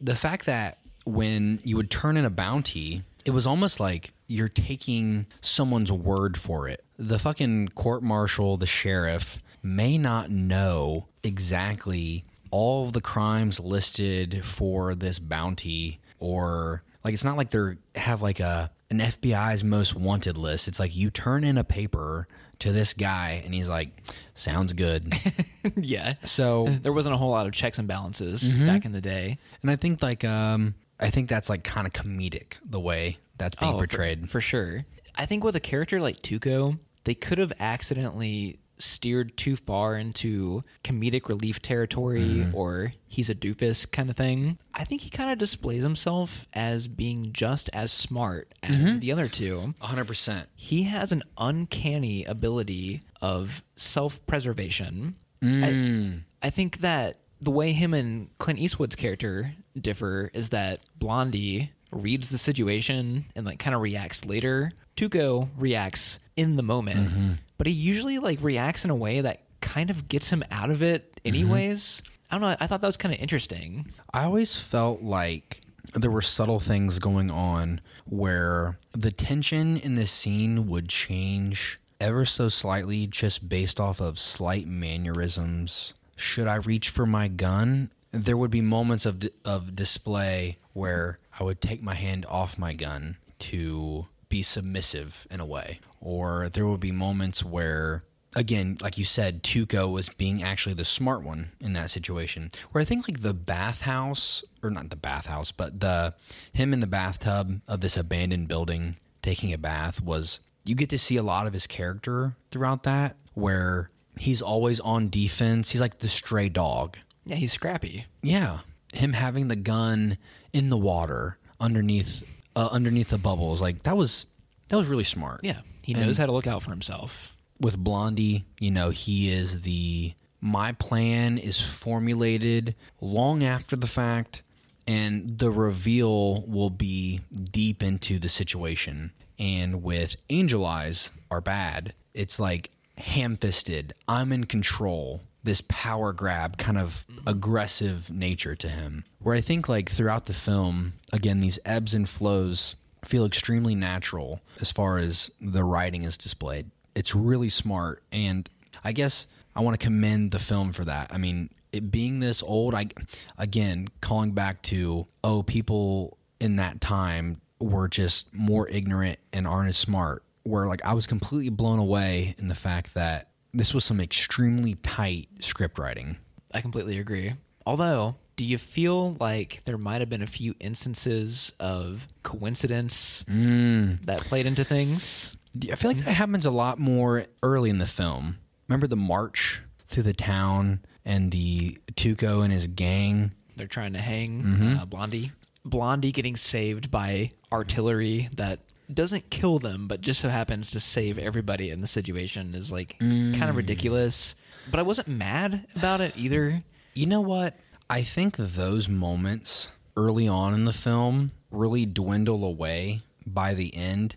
the 0.00 0.16
fact 0.16 0.46
that 0.46 0.78
when 1.04 1.60
you 1.64 1.76
would 1.76 1.90
turn 1.90 2.16
in 2.16 2.24
a 2.24 2.30
bounty, 2.30 3.02
it 3.24 3.30
was 3.30 3.46
almost 3.46 3.80
like 3.80 4.12
you're 4.26 4.48
taking 4.48 5.26
someone's 5.40 5.92
word 5.92 6.36
for 6.36 6.68
it. 6.68 6.84
The 6.98 7.18
fucking 7.18 7.68
court 7.68 8.02
martial, 8.02 8.56
the 8.56 8.66
sheriff, 8.66 9.38
may 9.62 9.98
not 9.98 10.30
know 10.30 11.08
exactly 11.22 12.24
all 12.50 12.86
of 12.86 12.92
the 12.92 13.00
crimes 13.00 13.58
listed 13.58 14.44
for 14.44 14.94
this 14.94 15.18
bounty 15.18 16.00
or 16.20 16.82
like 17.02 17.12
it's 17.12 17.24
not 17.24 17.36
like 17.36 17.50
they're 17.50 17.78
have 17.96 18.22
like 18.22 18.38
a 18.38 18.70
an 19.00 19.06
FBI's 19.08 19.64
most 19.64 19.94
wanted 19.94 20.36
list. 20.36 20.68
It's 20.68 20.78
like 20.78 20.94
you 20.96 21.10
turn 21.10 21.44
in 21.44 21.58
a 21.58 21.64
paper 21.64 22.28
to 22.60 22.72
this 22.72 22.94
guy 22.94 23.42
and 23.44 23.52
he's 23.52 23.68
like, 23.68 23.90
"Sounds 24.34 24.72
good." 24.72 25.12
yeah. 25.76 26.14
so, 26.24 26.66
There 26.82 26.92
wasn't 26.92 27.14
a 27.14 27.18
whole 27.18 27.30
lot 27.30 27.46
of 27.46 27.52
checks 27.52 27.78
and 27.78 27.88
balances 27.88 28.52
back 28.52 28.84
in 28.84 28.92
the 28.92 29.00
day. 29.00 29.38
and 29.62 29.70
I 29.70 29.76
think 29.76 30.02
like 30.02 30.24
um 30.24 30.74
I 31.00 31.10
think 31.10 31.28
that's 31.28 31.48
like 31.50 31.64
kind 31.64 31.86
of 31.86 31.92
comedic 31.92 32.54
the 32.64 32.78
way 32.80 33.18
that's 33.36 33.56
being 33.56 33.72
Oh, 33.72 33.78
for- 33.78 33.86
portrayed. 33.88 34.30
for, 34.30 34.40
sure. 34.40 34.84
I 35.16 35.26
think 35.26 35.42
with 35.42 35.56
a 35.56 35.60
character 35.60 36.00
like 36.00 36.22
Tuco, 36.22 36.78
they 37.02 37.14
could 37.14 37.38
have 37.38 37.52
accidentally 37.60 38.58
steered 38.78 39.36
too 39.36 39.56
far 39.56 39.96
into 39.96 40.64
comedic 40.82 41.28
relief 41.28 41.60
territory 41.62 42.46
or 42.52 42.94
he's 43.06 43.30
a 43.30 43.34
doofus 43.34 43.90
kind 43.90 44.10
of 44.10 44.16
thing. 44.16 44.58
I 44.74 44.84
think 44.84 45.02
he 45.02 45.10
kind 45.10 45.30
of 45.30 45.38
displays 45.38 45.82
himself 45.82 46.46
as 46.52 46.88
being 46.88 47.32
just 47.32 47.70
as 47.72 47.92
smart 47.92 48.52
as 48.62 48.98
the 48.98 49.12
other 49.12 49.26
two. 49.26 49.74
100%. 49.82 50.46
He 50.54 50.84
has 50.84 51.12
an 51.12 51.22
uncanny 51.38 52.24
ability 52.24 53.02
of 53.20 53.62
self-preservation. 53.76 55.16
Mm. 55.42 56.22
I, 56.42 56.46
I 56.46 56.50
think 56.50 56.78
that 56.78 57.20
the 57.40 57.50
way 57.50 57.72
him 57.72 57.94
and 57.94 58.36
Clint 58.38 58.58
Eastwood's 58.58 58.96
character 58.96 59.54
differ 59.78 60.30
is 60.32 60.48
that 60.50 60.80
Blondie 60.98 61.72
reads 61.90 62.28
the 62.30 62.38
situation 62.38 63.26
and 63.36 63.46
like 63.46 63.58
kind 63.58 63.74
of 63.74 63.82
reacts 63.82 64.24
later. 64.24 64.72
Tuco 64.96 65.48
reacts 65.56 66.18
in 66.36 66.56
the 66.56 66.62
moment, 66.62 67.38
but 67.58 67.66
he 67.66 67.72
usually 67.72 68.18
like 68.18 68.42
reacts 68.42 68.84
in 68.84 68.90
a 68.90 68.94
way 68.94 69.20
that 69.20 69.42
kind 69.60 69.90
of 69.90 70.08
gets 70.08 70.30
him 70.30 70.44
out 70.50 70.70
of 70.70 70.82
it 70.82 71.14
mm-hmm. 71.16 71.28
anyways. 71.28 72.02
I 72.30 72.38
don't 72.38 72.42
know. 72.42 72.56
I 72.58 72.66
thought 72.66 72.80
that 72.80 72.86
was 72.86 72.96
kind 72.96 73.14
of 73.14 73.20
interesting. 73.20 73.92
I 74.12 74.24
always 74.24 74.56
felt 74.56 75.02
like 75.02 75.60
there 75.94 76.10
were 76.10 76.22
subtle 76.22 76.60
things 76.60 76.98
going 76.98 77.30
on 77.30 77.80
where 78.06 78.78
the 78.92 79.10
tension 79.10 79.76
in 79.76 79.94
the 79.94 80.06
scene 80.06 80.66
would 80.66 80.88
change 80.88 81.78
ever 82.00 82.24
so 82.24 82.48
slightly 82.48 83.06
just 83.06 83.48
based 83.48 83.78
off 83.78 84.00
of 84.00 84.18
slight 84.18 84.66
mannerisms. 84.66 85.94
Should 86.16 86.48
I 86.48 86.56
reach 86.56 86.90
for 86.90 87.06
my 87.06 87.28
gun? 87.28 87.90
There 88.10 88.36
would 88.36 88.50
be 88.50 88.60
moments 88.60 89.06
of 89.06 89.22
of 89.44 89.74
display 89.74 90.58
where 90.72 91.18
I 91.38 91.44
would 91.44 91.60
take 91.60 91.82
my 91.82 91.94
hand 91.94 92.26
off 92.26 92.58
my 92.58 92.72
gun 92.74 93.16
to 93.40 94.06
be 94.34 94.42
submissive 94.42 95.28
in 95.30 95.38
a 95.38 95.46
way, 95.46 95.78
or 96.00 96.48
there 96.48 96.66
would 96.66 96.80
be 96.80 96.90
moments 96.90 97.44
where 97.44 98.02
again, 98.34 98.76
like 98.82 98.98
you 98.98 99.04
said, 99.04 99.44
Tuco 99.44 99.88
was 99.92 100.08
being 100.08 100.42
actually 100.42 100.74
the 100.74 100.84
smart 100.84 101.22
one 101.22 101.52
in 101.60 101.72
that 101.74 101.88
situation. 101.88 102.50
Where 102.72 102.82
I 102.82 102.84
think 102.84 103.06
like 103.06 103.22
the 103.22 103.32
bathhouse, 103.32 104.42
or 104.60 104.70
not 104.70 104.90
the 104.90 104.96
bathhouse, 104.96 105.52
but 105.52 105.78
the 105.78 106.14
him 106.52 106.72
in 106.72 106.80
the 106.80 106.88
bathtub 106.88 107.60
of 107.68 107.80
this 107.80 107.96
abandoned 107.96 108.48
building 108.48 108.96
taking 109.22 109.52
a 109.52 109.58
bath 109.58 110.02
was 110.02 110.40
you 110.64 110.74
get 110.74 110.90
to 110.90 110.98
see 110.98 111.16
a 111.16 111.22
lot 111.22 111.46
of 111.46 111.52
his 111.52 111.68
character 111.68 112.34
throughout 112.50 112.82
that, 112.82 113.14
where 113.34 113.88
he's 114.18 114.42
always 114.42 114.80
on 114.80 115.10
defense. 115.10 115.70
He's 115.70 115.80
like 115.80 116.00
the 116.00 116.08
stray 116.08 116.48
dog. 116.48 116.96
Yeah, 117.24 117.36
he's 117.36 117.52
scrappy. 117.52 118.06
Yeah, 118.20 118.60
him 118.92 119.12
having 119.12 119.46
the 119.46 119.54
gun 119.54 120.18
in 120.52 120.70
the 120.70 120.76
water 120.76 121.38
underneath 121.60 122.24
uh, 122.56 122.68
underneath 122.70 123.08
the 123.08 123.18
bubbles, 123.18 123.60
like 123.60 123.82
that 123.82 123.96
was 123.96 124.26
that 124.68 124.76
was 124.76 124.86
really 124.86 125.04
smart. 125.04 125.40
Yeah, 125.42 125.60
he 125.82 125.94
knows 125.94 126.18
how 126.18 126.26
to 126.26 126.32
look 126.32 126.46
out 126.46 126.62
for 126.62 126.70
himself. 126.70 127.32
with 127.60 127.78
Blondie, 127.78 128.44
you 128.58 128.70
know, 128.70 128.90
he 128.90 129.30
is 129.32 129.62
the 129.62 130.14
my 130.40 130.72
plan 130.72 131.38
is 131.38 131.60
formulated 131.60 132.74
long 133.00 133.42
after 133.42 133.76
the 133.76 133.86
fact 133.86 134.42
and 134.86 135.38
the 135.38 135.50
reveal 135.50 136.42
will 136.42 136.68
be 136.70 137.20
deep 137.50 137.82
into 137.82 138.18
the 138.18 138.28
situation. 138.28 139.12
And 139.38 139.82
with 139.82 140.16
Angel 140.28 140.64
Eyes 140.66 141.10
are 141.30 141.40
bad, 141.40 141.94
it's 142.12 142.38
like 142.38 142.70
ham-fisted, 142.98 143.94
I'm 144.06 144.32
in 144.32 144.44
control. 144.44 145.22
This 145.44 145.62
power 145.68 146.12
grab 146.12 146.56
kind 146.56 146.78
of 146.78 147.06
mm-hmm. 147.10 147.28
aggressive 147.28 148.10
nature 148.10 148.56
to 148.56 148.68
him. 148.68 149.04
Where 149.20 149.36
I 149.36 149.40
think 149.40 149.68
like 149.68 149.90
throughout 149.90 150.26
the 150.26 150.34
film, 150.34 150.94
again, 151.12 151.40
these 151.40 151.58
ebbs 151.64 151.94
and 151.94 152.08
flows 152.08 152.76
feel 153.04 153.24
extremely 153.24 153.74
natural 153.74 154.40
as 154.60 154.72
far 154.72 154.98
as 154.98 155.30
the 155.40 155.62
writing 155.62 156.02
is 156.02 156.16
displayed. 156.16 156.70
It's 156.94 157.14
really 157.14 157.48
smart, 157.48 158.02
and 158.10 158.48
I 158.82 158.92
guess 158.92 159.26
I 159.54 159.60
want 159.60 159.78
to 159.78 159.84
commend 159.84 160.30
the 160.30 160.38
film 160.38 160.72
for 160.72 160.84
that. 160.84 161.12
I 161.12 161.18
mean, 161.18 161.50
it 161.72 161.90
being 161.90 162.20
this 162.20 162.42
old, 162.42 162.74
I 162.74 162.88
again 163.36 163.88
calling 164.00 164.32
back 164.32 164.62
to 164.62 165.06
oh, 165.22 165.42
people 165.42 166.18
in 166.40 166.56
that 166.56 166.80
time 166.80 167.40
were 167.58 167.88
just 167.88 168.32
more 168.32 168.68
ignorant 168.68 169.18
and 169.32 169.46
aren't 169.46 169.68
as 169.68 169.76
smart. 169.76 170.22
Where 170.44 170.66
like 170.66 170.84
I 170.84 170.94
was 170.94 171.06
completely 171.06 171.50
blown 171.50 171.78
away 171.78 172.34
in 172.38 172.48
the 172.48 172.54
fact 172.54 172.94
that 172.94 173.28
this 173.54 173.72
was 173.72 173.84
some 173.84 174.00
extremely 174.00 174.74
tight 174.74 175.28
script 175.40 175.78
writing. 175.78 176.16
I 176.52 176.60
completely 176.60 176.98
agree. 176.98 177.34
Although, 177.66 178.16
do 178.36 178.44
you 178.44 178.58
feel 178.58 179.16
like 179.20 179.62
there 179.64 179.78
might 179.78 180.00
have 180.00 180.10
been 180.10 180.22
a 180.22 180.26
few 180.26 180.54
instances 180.60 181.52
of 181.60 182.08
coincidence 182.22 183.24
that 183.28 184.20
played 184.24 184.46
into 184.46 184.64
things? 184.64 185.36
I 185.70 185.76
feel 185.76 185.92
like 185.92 186.04
that 186.04 186.12
happens 186.12 186.46
a 186.46 186.50
lot 186.50 186.78
more 186.78 187.26
early 187.42 187.70
in 187.70 187.78
the 187.78 187.86
film. 187.86 188.38
Remember 188.68 188.86
the 188.86 188.96
march 188.96 189.60
through 189.86 190.02
the 190.02 190.12
town 190.12 190.80
and 191.04 191.30
the 191.30 191.78
Tuco 191.92 192.42
and 192.42 192.52
his 192.52 192.66
gang? 192.66 193.32
They're 193.56 193.66
trying 193.68 193.92
to 193.92 194.00
hang 194.00 194.78
uh, 194.80 194.84
Blondie. 194.84 195.30
Blondie 195.64 196.12
getting 196.12 196.36
saved 196.36 196.90
by 196.90 197.30
artillery 197.52 198.28
that 198.36 198.58
doesn't 198.92 199.30
kill 199.30 199.58
them, 199.58 199.88
but 199.88 200.00
just 200.00 200.20
so 200.20 200.28
happens 200.28 200.70
to 200.72 200.80
save 200.80 201.18
everybody 201.18 201.70
in 201.70 201.80
the 201.80 201.86
situation 201.86 202.54
is 202.54 202.70
like 202.70 202.98
kind 202.98 203.42
of 203.42 203.50
mm. 203.50 203.56
ridiculous. 203.56 204.34
But 204.70 204.80
I 204.80 204.82
wasn't 204.82 205.08
mad 205.08 205.66
about 205.76 206.00
it 206.00 206.14
either. 206.16 206.62
You 206.94 207.06
know 207.06 207.20
what? 207.20 207.56
I 207.88 208.02
think 208.02 208.36
those 208.36 208.88
moments 208.88 209.70
early 209.96 210.26
on 210.26 210.54
in 210.54 210.64
the 210.64 210.72
film 210.72 211.32
really 211.50 211.86
dwindle 211.86 212.44
away 212.44 213.02
by 213.26 213.54
the 213.54 213.74
end. 213.74 214.16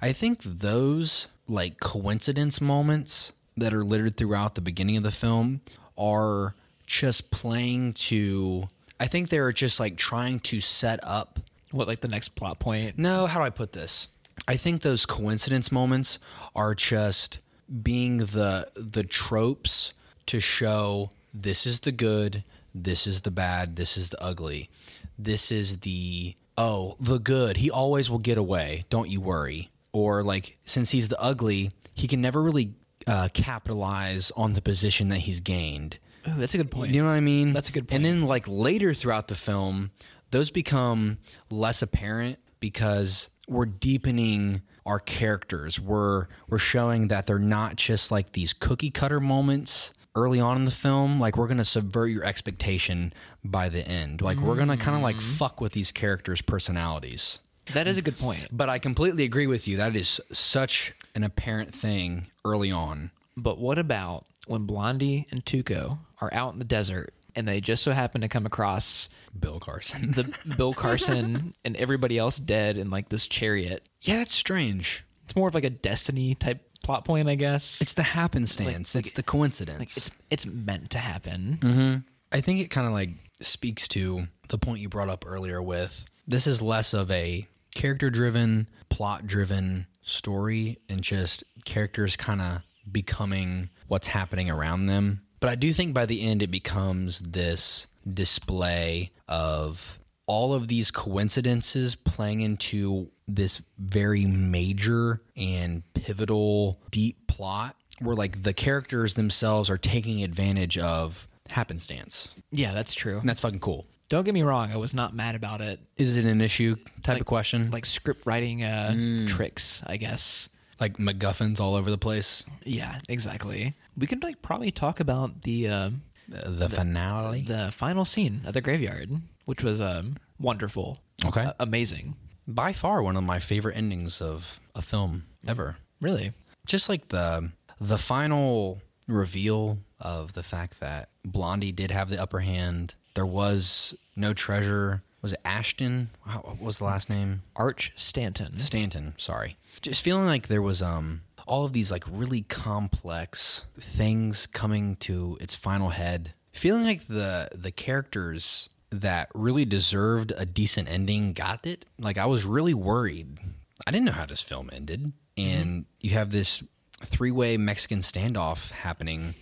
I 0.00 0.12
think 0.12 0.42
those 0.42 1.26
like 1.48 1.80
coincidence 1.80 2.60
moments 2.60 3.32
that 3.56 3.74
are 3.74 3.84
littered 3.84 4.16
throughout 4.16 4.54
the 4.54 4.60
beginning 4.60 4.96
of 4.96 5.02
the 5.02 5.10
film 5.10 5.60
are 5.96 6.54
just 6.86 7.30
playing 7.30 7.92
to 7.92 8.68
I 9.00 9.06
think 9.06 9.28
they're 9.28 9.52
just 9.52 9.78
like 9.78 9.96
trying 9.96 10.40
to 10.40 10.60
set 10.60 11.00
up 11.02 11.40
What, 11.70 11.86
like 11.86 12.00
the 12.00 12.08
next 12.08 12.34
plot 12.34 12.58
point? 12.58 12.98
no, 12.98 13.26
how 13.26 13.38
do 13.38 13.44
I 13.44 13.50
put 13.50 13.72
this? 13.72 14.08
I 14.46 14.56
think 14.56 14.82
those 14.82 15.04
coincidence 15.04 15.70
moments 15.72 16.18
are 16.54 16.74
just 16.74 17.40
being 17.82 18.18
the 18.18 18.70
the 18.74 19.02
tropes 19.04 19.92
to 20.26 20.40
show 20.40 21.10
this 21.34 21.66
is 21.66 21.80
the 21.80 21.92
good, 21.92 22.44
this 22.74 23.06
is 23.06 23.22
the 23.22 23.30
bad, 23.30 23.76
this 23.76 23.96
is 23.96 24.10
the 24.10 24.22
ugly. 24.22 24.70
This 25.18 25.50
is 25.50 25.80
the 25.80 26.34
oh, 26.56 26.96
the 27.00 27.18
good. 27.18 27.58
He 27.58 27.70
always 27.70 28.08
will 28.08 28.18
get 28.18 28.38
away. 28.38 28.84
Don't 28.88 29.10
you 29.10 29.20
worry. 29.20 29.70
Or 29.92 30.22
like 30.22 30.56
since 30.64 30.90
he's 30.90 31.08
the 31.08 31.20
ugly, 31.20 31.72
he 31.94 32.06
can 32.06 32.20
never 32.20 32.42
really 32.42 32.74
uh, 33.06 33.28
capitalize 33.32 34.30
on 34.36 34.52
the 34.52 34.62
position 34.62 35.08
that 35.08 35.20
he's 35.20 35.40
gained. 35.40 35.98
That's 36.26 36.54
a 36.54 36.58
good 36.58 36.70
point. 36.70 36.92
You 36.92 37.02
know 37.02 37.08
what 37.08 37.14
I 37.14 37.20
mean? 37.20 37.52
That's 37.52 37.70
a 37.70 37.72
good 37.72 37.86
And 37.90 38.04
then 38.04 38.22
like 38.22 38.44
later 38.46 38.92
throughout 38.92 39.28
the 39.28 39.34
film, 39.34 39.90
those 40.30 40.50
become 40.50 41.18
less 41.50 41.82
apparent 41.82 42.38
because 42.60 43.28
we're 43.48 43.66
deepening 43.66 44.62
our 44.86 44.98
characters. 44.98 45.78
We're 45.78 46.26
we're 46.48 46.58
showing 46.58 47.08
that 47.08 47.26
they're 47.26 47.38
not 47.38 47.76
just 47.76 48.10
like 48.10 48.32
these 48.32 48.52
cookie 48.52 48.90
cutter 48.90 49.20
moments 49.20 49.92
early 50.14 50.40
on 50.40 50.56
in 50.56 50.64
the 50.64 50.70
film. 50.70 51.20
Like 51.20 51.36
we're 51.36 51.46
gonna 51.46 51.64
subvert 51.64 52.06
your 52.06 52.24
expectation 52.24 53.12
by 53.44 53.68
the 53.68 53.86
end. 53.86 54.20
Like 54.22 54.38
we're 54.38 54.56
gonna 54.56 54.76
kind 54.76 54.96
of 54.96 55.02
like 55.02 55.16
mm-hmm. 55.16 55.36
fuck 55.36 55.60
with 55.60 55.72
these 55.72 55.92
characters' 55.92 56.42
personalities. 56.42 57.40
that 57.74 57.86
is 57.86 57.98
a 57.98 58.02
good 58.02 58.18
point. 58.18 58.48
But 58.50 58.68
I 58.70 58.78
completely 58.78 59.24
agree 59.24 59.46
with 59.46 59.68
you. 59.68 59.76
That 59.76 59.94
is 59.94 60.20
such 60.32 60.94
an 61.14 61.22
apparent 61.22 61.74
thing 61.74 62.28
early 62.44 62.72
on. 62.72 63.10
But 63.36 63.58
what 63.58 63.78
about 63.78 64.24
when 64.46 64.64
Blondie 64.64 65.26
and 65.30 65.44
Tuco 65.44 65.98
are 66.20 66.32
out 66.32 66.54
in 66.54 66.58
the 66.58 66.64
desert 66.64 67.12
and 67.38 67.46
they 67.48 67.60
just 67.60 67.82
so 67.82 67.92
happen 67.92 68.20
to 68.22 68.28
come 68.28 68.44
across 68.46 69.08
Bill 69.38 69.60
Carson. 69.60 70.12
the 70.12 70.34
Bill 70.56 70.74
Carson 70.74 71.54
and 71.64 71.76
everybody 71.76 72.18
else 72.18 72.38
dead 72.38 72.76
in 72.76 72.90
like 72.90 73.08
this 73.08 73.26
chariot? 73.26 73.86
yeah, 74.00 74.16
that's 74.18 74.34
strange. 74.34 75.04
It's 75.24 75.36
more 75.36 75.48
of 75.48 75.54
like 75.54 75.64
a 75.64 75.70
destiny 75.70 76.34
type 76.34 76.62
plot 76.82 77.04
point, 77.04 77.28
I 77.28 77.34
guess. 77.34 77.80
It's 77.80 77.94
the 77.94 78.02
happenstance. 78.02 78.94
Like- 78.94 79.04
it's 79.06 79.12
the 79.12 79.22
coincidence. 79.22 79.78
like 79.78 79.88
it's 79.96 80.10
it's 80.30 80.46
meant 80.46 80.90
to 80.90 80.98
happen. 80.98 81.58
Mm-hmm. 81.60 81.96
I 82.32 82.40
think 82.40 82.60
it 82.60 82.68
kind 82.70 82.86
of 82.86 82.92
like 82.92 83.10
speaks 83.40 83.88
to 83.88 84.26
the 84.48 84.58
point 84.58 84.80
you 84.80 84.88
brought 84.88 85.08
up 85.08 85.24
earlier 85.26 85.62
with 85.62 86.04
this 86.26 86.46
is 86.46 86.60
less 86.60 86.92
of 86.94 87.10
a 87.10 87.46
character 87.74 88.10
driven, 88.10 88.68
plot 88.90 89.26
driven 89.26 89.86
story 90.02 90.78
and 90.88 91.02
just 91.02 91.44
characters 91.64 92.16
kind 92.16 92.40
of 92.40 92.62
becoming 92.90 93.68
what's 93.86 94.06
happening 94.08 94.50
around 94.50 94.86
them. 94.86 95.22
But 95.40 95.50
I 95.50 95.54
do 95.54 95.72
think 95.72 95.94
by 95.94 96.06
the 96.06 96.22
end 96.22 96.42
it 96.42 96.50
becomes 96.50 97.20
this 97.20 97.86
display 98.12 99.10
of 99.28 99.98
all 100.26 100.52
of 100.52 100.68
these 100.68 100.90
coincidences 100.90 101.94
playing 101.94 102.40
into 102.40 103.10
this 103.26 103.62
very 103.78 104.26
major 104.26 105.22
and 105.36 105.82
pivotal 105.94 106.78
deep 106.90 107.26
plot 107.26 107.76
where 108.00 108.14
like 108.16 108.42
the 108.42 108.52
characters 108.52 109.14
themselves 109.14 109.70
are 109.70 109.78
taking 109.78 110.22
advantage 110.22 110.76
of 110.78 111.26
happenstance. 111.50 112.30
Yeah, 112.50 112.72
that's 112.74 112.94
true. 112.94 113.18
And 113.18 113.28
that's 113.28 113.40
fucking 113.40 113.60
cool. 113.60 113.86
Don't 114.08 114.24
get 114.24 114.34
me 114.34 114.42
wrong, 114.42 114.72
I 114.72 114.76
was 114.76 114.94
not 114.94 115.14
mad 115.14 115.34
about 115.34 115.60
it. 115.60 115.80
Is 115.96 116.16
it 116.16 116.24
an 116.24 116.40
issue 116.40 116.76
type 117.02 117.14
Like- 117.14 117.20
of 117.22 117.26
question? 117.26 117.70
Like 117.70 117.84
script 117.86 118.24
writing 118.26 118.62
uh, 118.64 118.92
Mm. 118.94 119.28
tricks, 119.28 119.82
I 119.86 119.96
guess. 119.96 120.48
like 120.80 120.96
MacGuffins 120.98 121.58
all 121.58 121.74
over 121.74 121.90
the 121.90 121.98
place? 121.98 122.44
Yeah, 122.64 123.00
exactly. 123.08 123.74
We 123.98 124.06
could 124.06 124.22
like 124.22 124.40
probably 124.42 124.70
talk 124.70 125.00
about 125.00 125.42
the 125.42 125.68
uh, 125.68 125.90
The, 126.28 126.50
the 126.50 126.68
finale? 126.68 127.42
the 127.42 127.70
final 127.72 128.04
scene 128.04 128.42
of 128.46 128.54
the 128.54 128.60
graveyard, 128.60 129.10
which 129.44 129.62
was 129.64 129.80
um, 129.80 130.16
wonderful. 130.38 131.00
Okay. 131.24 131.42
A- 131.44 131.54
amazing. 131.60 132.14
By 132.46 132.72
far 132.72 133.02
one 133.02 133.16
of 133.16 133.24
my 133.24 133.38
favorite 133.40 133.76
endings 133.76 134.20
of 134.22 134.60
a 134.74 134.82
film 134.82 135.24
ever. 135.46 135.76
Really. 136.00 136.32
Just 136.66 136.88
like 136.88 137.08
the 137.08 137.50
the 137.80 137.98
final 137.98 138.80
reveal 139.06 139.78
of 140.00 140.32
the 140.34 140.42
fact 140.42 140.80
that 140.80 141.08
Blondie 141.24 141.72
did 141.72 141.90
have 141.90 142.08
the 142.10 142.20
upper 142.20 142.40
hand. 142.40 142.94
There 143.14 143.26
was 143.26 143.94
no 144.14 144.32
treasure. 144.34 145.02
Was 145.22 145.32
it 145.32 145.40
Ashton? 145.44 146.10
What 146.24 146.60
was 146.60 146.78
the 146.78 146.84
last 146.84 147.10
name? 147.10 147.42
Arch 147.56 147.92
Stanton. 147.96 148.58
Stanton, 148.58 149.14
sorry. 149.18 149.56
Just 149.82 150.02
feeling 150.02 150.26
like 150.26 150.46
there 150.46 150.62
was 150.62 150.80
um 150.80 151.22
all 151.48 151.64
of 151.64 151.72
these 151.72 151.90
like 151.90 152.04
really 152.08 152.42
complex 152.42 153.64
things 153.80 154.46
coming 154.46 154.96
to 154.96 155.36
its 155.40 155.54
final 155.54 155.90
head 155.90 156.34
feeling 156.52 156.84
like 156.84 157.06
the 157.06 157.48
the 157.54 157.70
characters 157.70 158.68
that 158.90 159.28
really 159.34 159.64
deserved 159.64 160.32
a 160.36 160.46
decent 160.46 160.90
ending 160.90 161.32
got 161.32 161.66
it. 161.66 161.84
Like 161.98 162.18
I 162.18 162.26
was 162.26 162.44
really 162.44 162.74
worried. 162.74 163.38
I 163.86 163.90
didn't 163.90 164.06
know 164.06 164.12
how 164.12 164.26
this 164.26 164.42
film 164.42 164.70
ended, 164.72 165.12
mm-hmm. 165.36 165.42
and 165.42 165.84
you 166.00 166.10
have 166.10 166.30
this 166.30 166.62
three 167.00 167.30
way 167.30 167.56
Mexican 167.56 168.00
standoff 168.00 168.70
happening, 168.70 169.34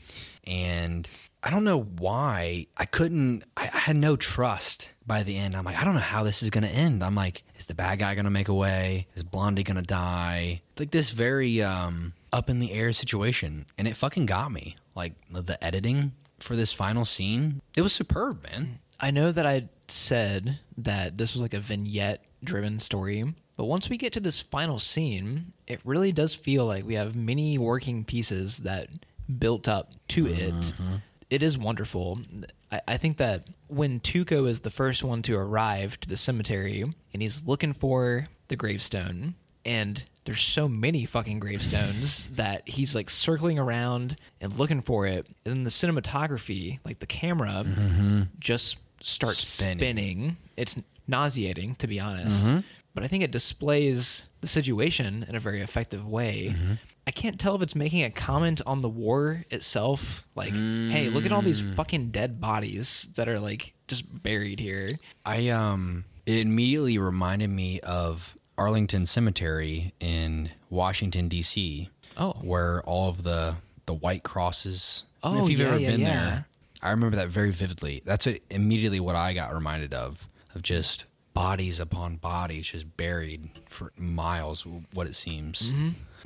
and 0.45 1.09
I 1.43 1.51
don't 1.51 1.65
know 1.65 1.81
why 1.81 2.67
I 2.77 2.85
couldn't. 2.85 3.45
I, 3.57 3.71
I 3.73 3.79
had 3.79 3.97
no 3.97 4.17
trust 4.17 4.91
by 5.07 5.23
the 5.23 5.37
end. 5.37 5.57
I'm 5.57 5.65
like, 5.65 5.79
I 5.79 5.85
don't 5.85 5.95
know 5.95 6.01
how 6.01 6.23
this 6.23 6.43
is 6.43 6.51
going 6.51 6.65
to 6.65 6.71
end. 6.71 7.03
I'm 7.03 7.15
like, 7.15 7.43
is 7.59 7.67
the 7.67 7.75
bad 7.75 7.99
guy 7.99 8.15
going 8.15 8.25
to 8.25 8.31
make 8.31 8.49
away? 8.49 9.07
Is 9.15 9.23
Blondie 9.23 9.63
going 9.63 9.77
to 9.77 9.83
die? 9.83 10.63
It's 10.73 10.81
like 10.81 10.91
this 10.91 11.11
very 11.11 11.63
um, 11.63 12.13
up 12.33 12.51
in 12.51 12.59
the 12.59 12.73
air 12.73 12.93
situation, 12.93 13.67
and 13.79 13.87
it 13.89 13.97
fucking 13.97 14.27
got 14.27 14.53
me. 14.53 14.77
Like 14.95 15.13
the 15.31 15.63
editing 15.65 16.13
for 16.39 16.57
this 16.57 16.73
final 16.73 17.05
scene, 17.05 17.61
it 17.77 17.83
was 17.83 17.93
superb, 17.93 18.43
man. 18.45 18.79
I 18.99 19.11
know 19.11 19.31
that 19.33 19.47
I 19.47 19.69
said 19.89 20.59
that 20.79 21.19
this 21.19 21.35
was 21.35 21.43
like 21.43 21.55
a 21.55 21.61
vignette 21.61 22.25
driven 22.43 22.79
story, 22.79 23.35
but 23.57 23.65
once 23.65 23.89
we 23.89 23.97
get 23.97 24.13
to 24.15 24.21
this 24.21 24.41
final 24.41 24.79
scene, 24.79 25.53
it 25.67 25.81
really 25.85 26.13
does 26.13 26.35
feel 26.35 26.65
like 26.65 26.87
we 26.87 26.95
have 26.95 27.15
many 27.17 27.59
working 27.59 28.05
pieces 28.05 28.59
that 28.59 28.89
built 29.39 29.69
up 29.69 29.93
to 30.09 30.27
it. 30.27 30.73
It 31.29 31.43
is 31.43 31.59
wonderful. 31.59 32.21
I, 32.71 32.81
I 32.89 32.97
think 32.97 33.17
that 33.19 33.45
when 33.69 34.01
Tuco 34.01 34.49
is 34.49 34.61
the 34.61 34.71
first 34.71 35.05
one 35.05 35.23
to 35.23 35.37
arrive 35.37 36.01
to 36.01 36.09
the 36.09 36.17
cemetery 36.17 36.83
and 37.13 37.23
he's 37.23 37.43
looking 37.47 37.73
for 37.73 38.29
the 38.49 38.57
gravestone, 38.57 39.35
and 39.65 40.05
there's 40.25 40.41
so 40.41 40.69
many 40.69 41.05
fucking 41.05 41.41
gravestones 41.41 42.27
that 42.35 42.69
he's 42.69 42.95
like 42.95 43.11
circling 43.11 43.59
around 43.59 44.17
and 44.41 44.55
looking 44.55 44.81
for 44.81 45.07
it. 45.07 45.27
And 45.45 45.57
then 45.57 45.63
the 45.65 45.71
cinematography, 45.71 46.79
like 46.85 46.99
the 46.99 47.07
camera, 47.07 47.65
mm-hmm. 47.67 48.23
just 48.39 48.77
starts 49.01 49.47
Spinning. 49.47 49.79
spinning. 49.79 50.37
It's 50.57 50.77
nauseating, 51.07 51.77
to 51.77 51.87
be 51.87 52.01
honest. 52.01 52.45
Mm-hmm. 52.45 52.59
But 52.97 53.05
I 53.05 53.09
think 53.09 53.23
it 53.23 53.31
displays 53.31 54.27
the 54.41 54.49
situation 54.49 55.27
in 55.29 55.37
a 55.37 55.41
very 55.41 55.61
effective 55.61 56.09
way. 56.09 56.57
I 57.07 57.11
can't 57.11 57.39
tell 57.39 57.55
if 57.55 57.61
it's 57.61 57.77
making 57.77 58.03
a 58.03 58.11
comment 58.11 58.63
on 58.65 58.81
the 58.81 58.89
war 58.89 59.45
itself. 59.51 60.27
Like, 60.35 60.55
hey, 60.55 61.11
look 61.11 61.27
at 61.27 61.31
all 61.31 61.43
these 61.43 61.63
fucking 61.75 62.09
dead 62.09 62.41
bodies 62.41 63.07
that 63.17 63.29
are 63.29 63.39
like 63.39 63.75
just 63.87 64.23
buried 64.23 64.61
here. 64.61 64.89
I 65.27 65.51
um 65.51 66.07
it 66.25 66.39
immediately 66.39 66.97
reminded 66.97 67.51
me 67.51 67.81
of 67.81 68.35
Arlington 68.57 69.05
Cemetery 69.05 69.93
in 70.01 70.51
Washington 70.71 71.29
D.C. 71.29 71.91
Oh. 72.17 72.33
where 72.41 72.83
all 72.85 73.11
of 73.11 73.25
the 73.25 73.57
the 73.85 73.93
white 73.93 74.23
crosses. 74.23 75.05
Oh, 75.23 75.45
if 75.45 75.51
you've 75.51 75.61
yeah, 75.61 75.67
ever 75.67 75.79
yeah, 75.79 75.91
been 75.91 76.01
yeah. 76.01 76.25
there, 76.25 76.47
I 76.83 76.91
remember 76.93 77.19
that 77.19 77.29
very 77.29 77.51
vividly. 77.51 78.01
That's 78.07 78.25
what, 78.25 78.39
immediately 78.49 79.01
what 79.01 79.17
I 79.17 79.35
got 79.35 79.53
reminded 79.53 79.93
of 79.93 80.27
of 80.55 80.63
just 80.63 81.05
bodies 81.37 81.79
upon 81.79 82.17
bodies 82.17 82.69
just 82.69 82.97
buried 82.97 83.51
for 83.69 83.93
miles. 83.99 84.65
What 84.95 85.07
it 85.07 85.15
seems. 85.15 85.71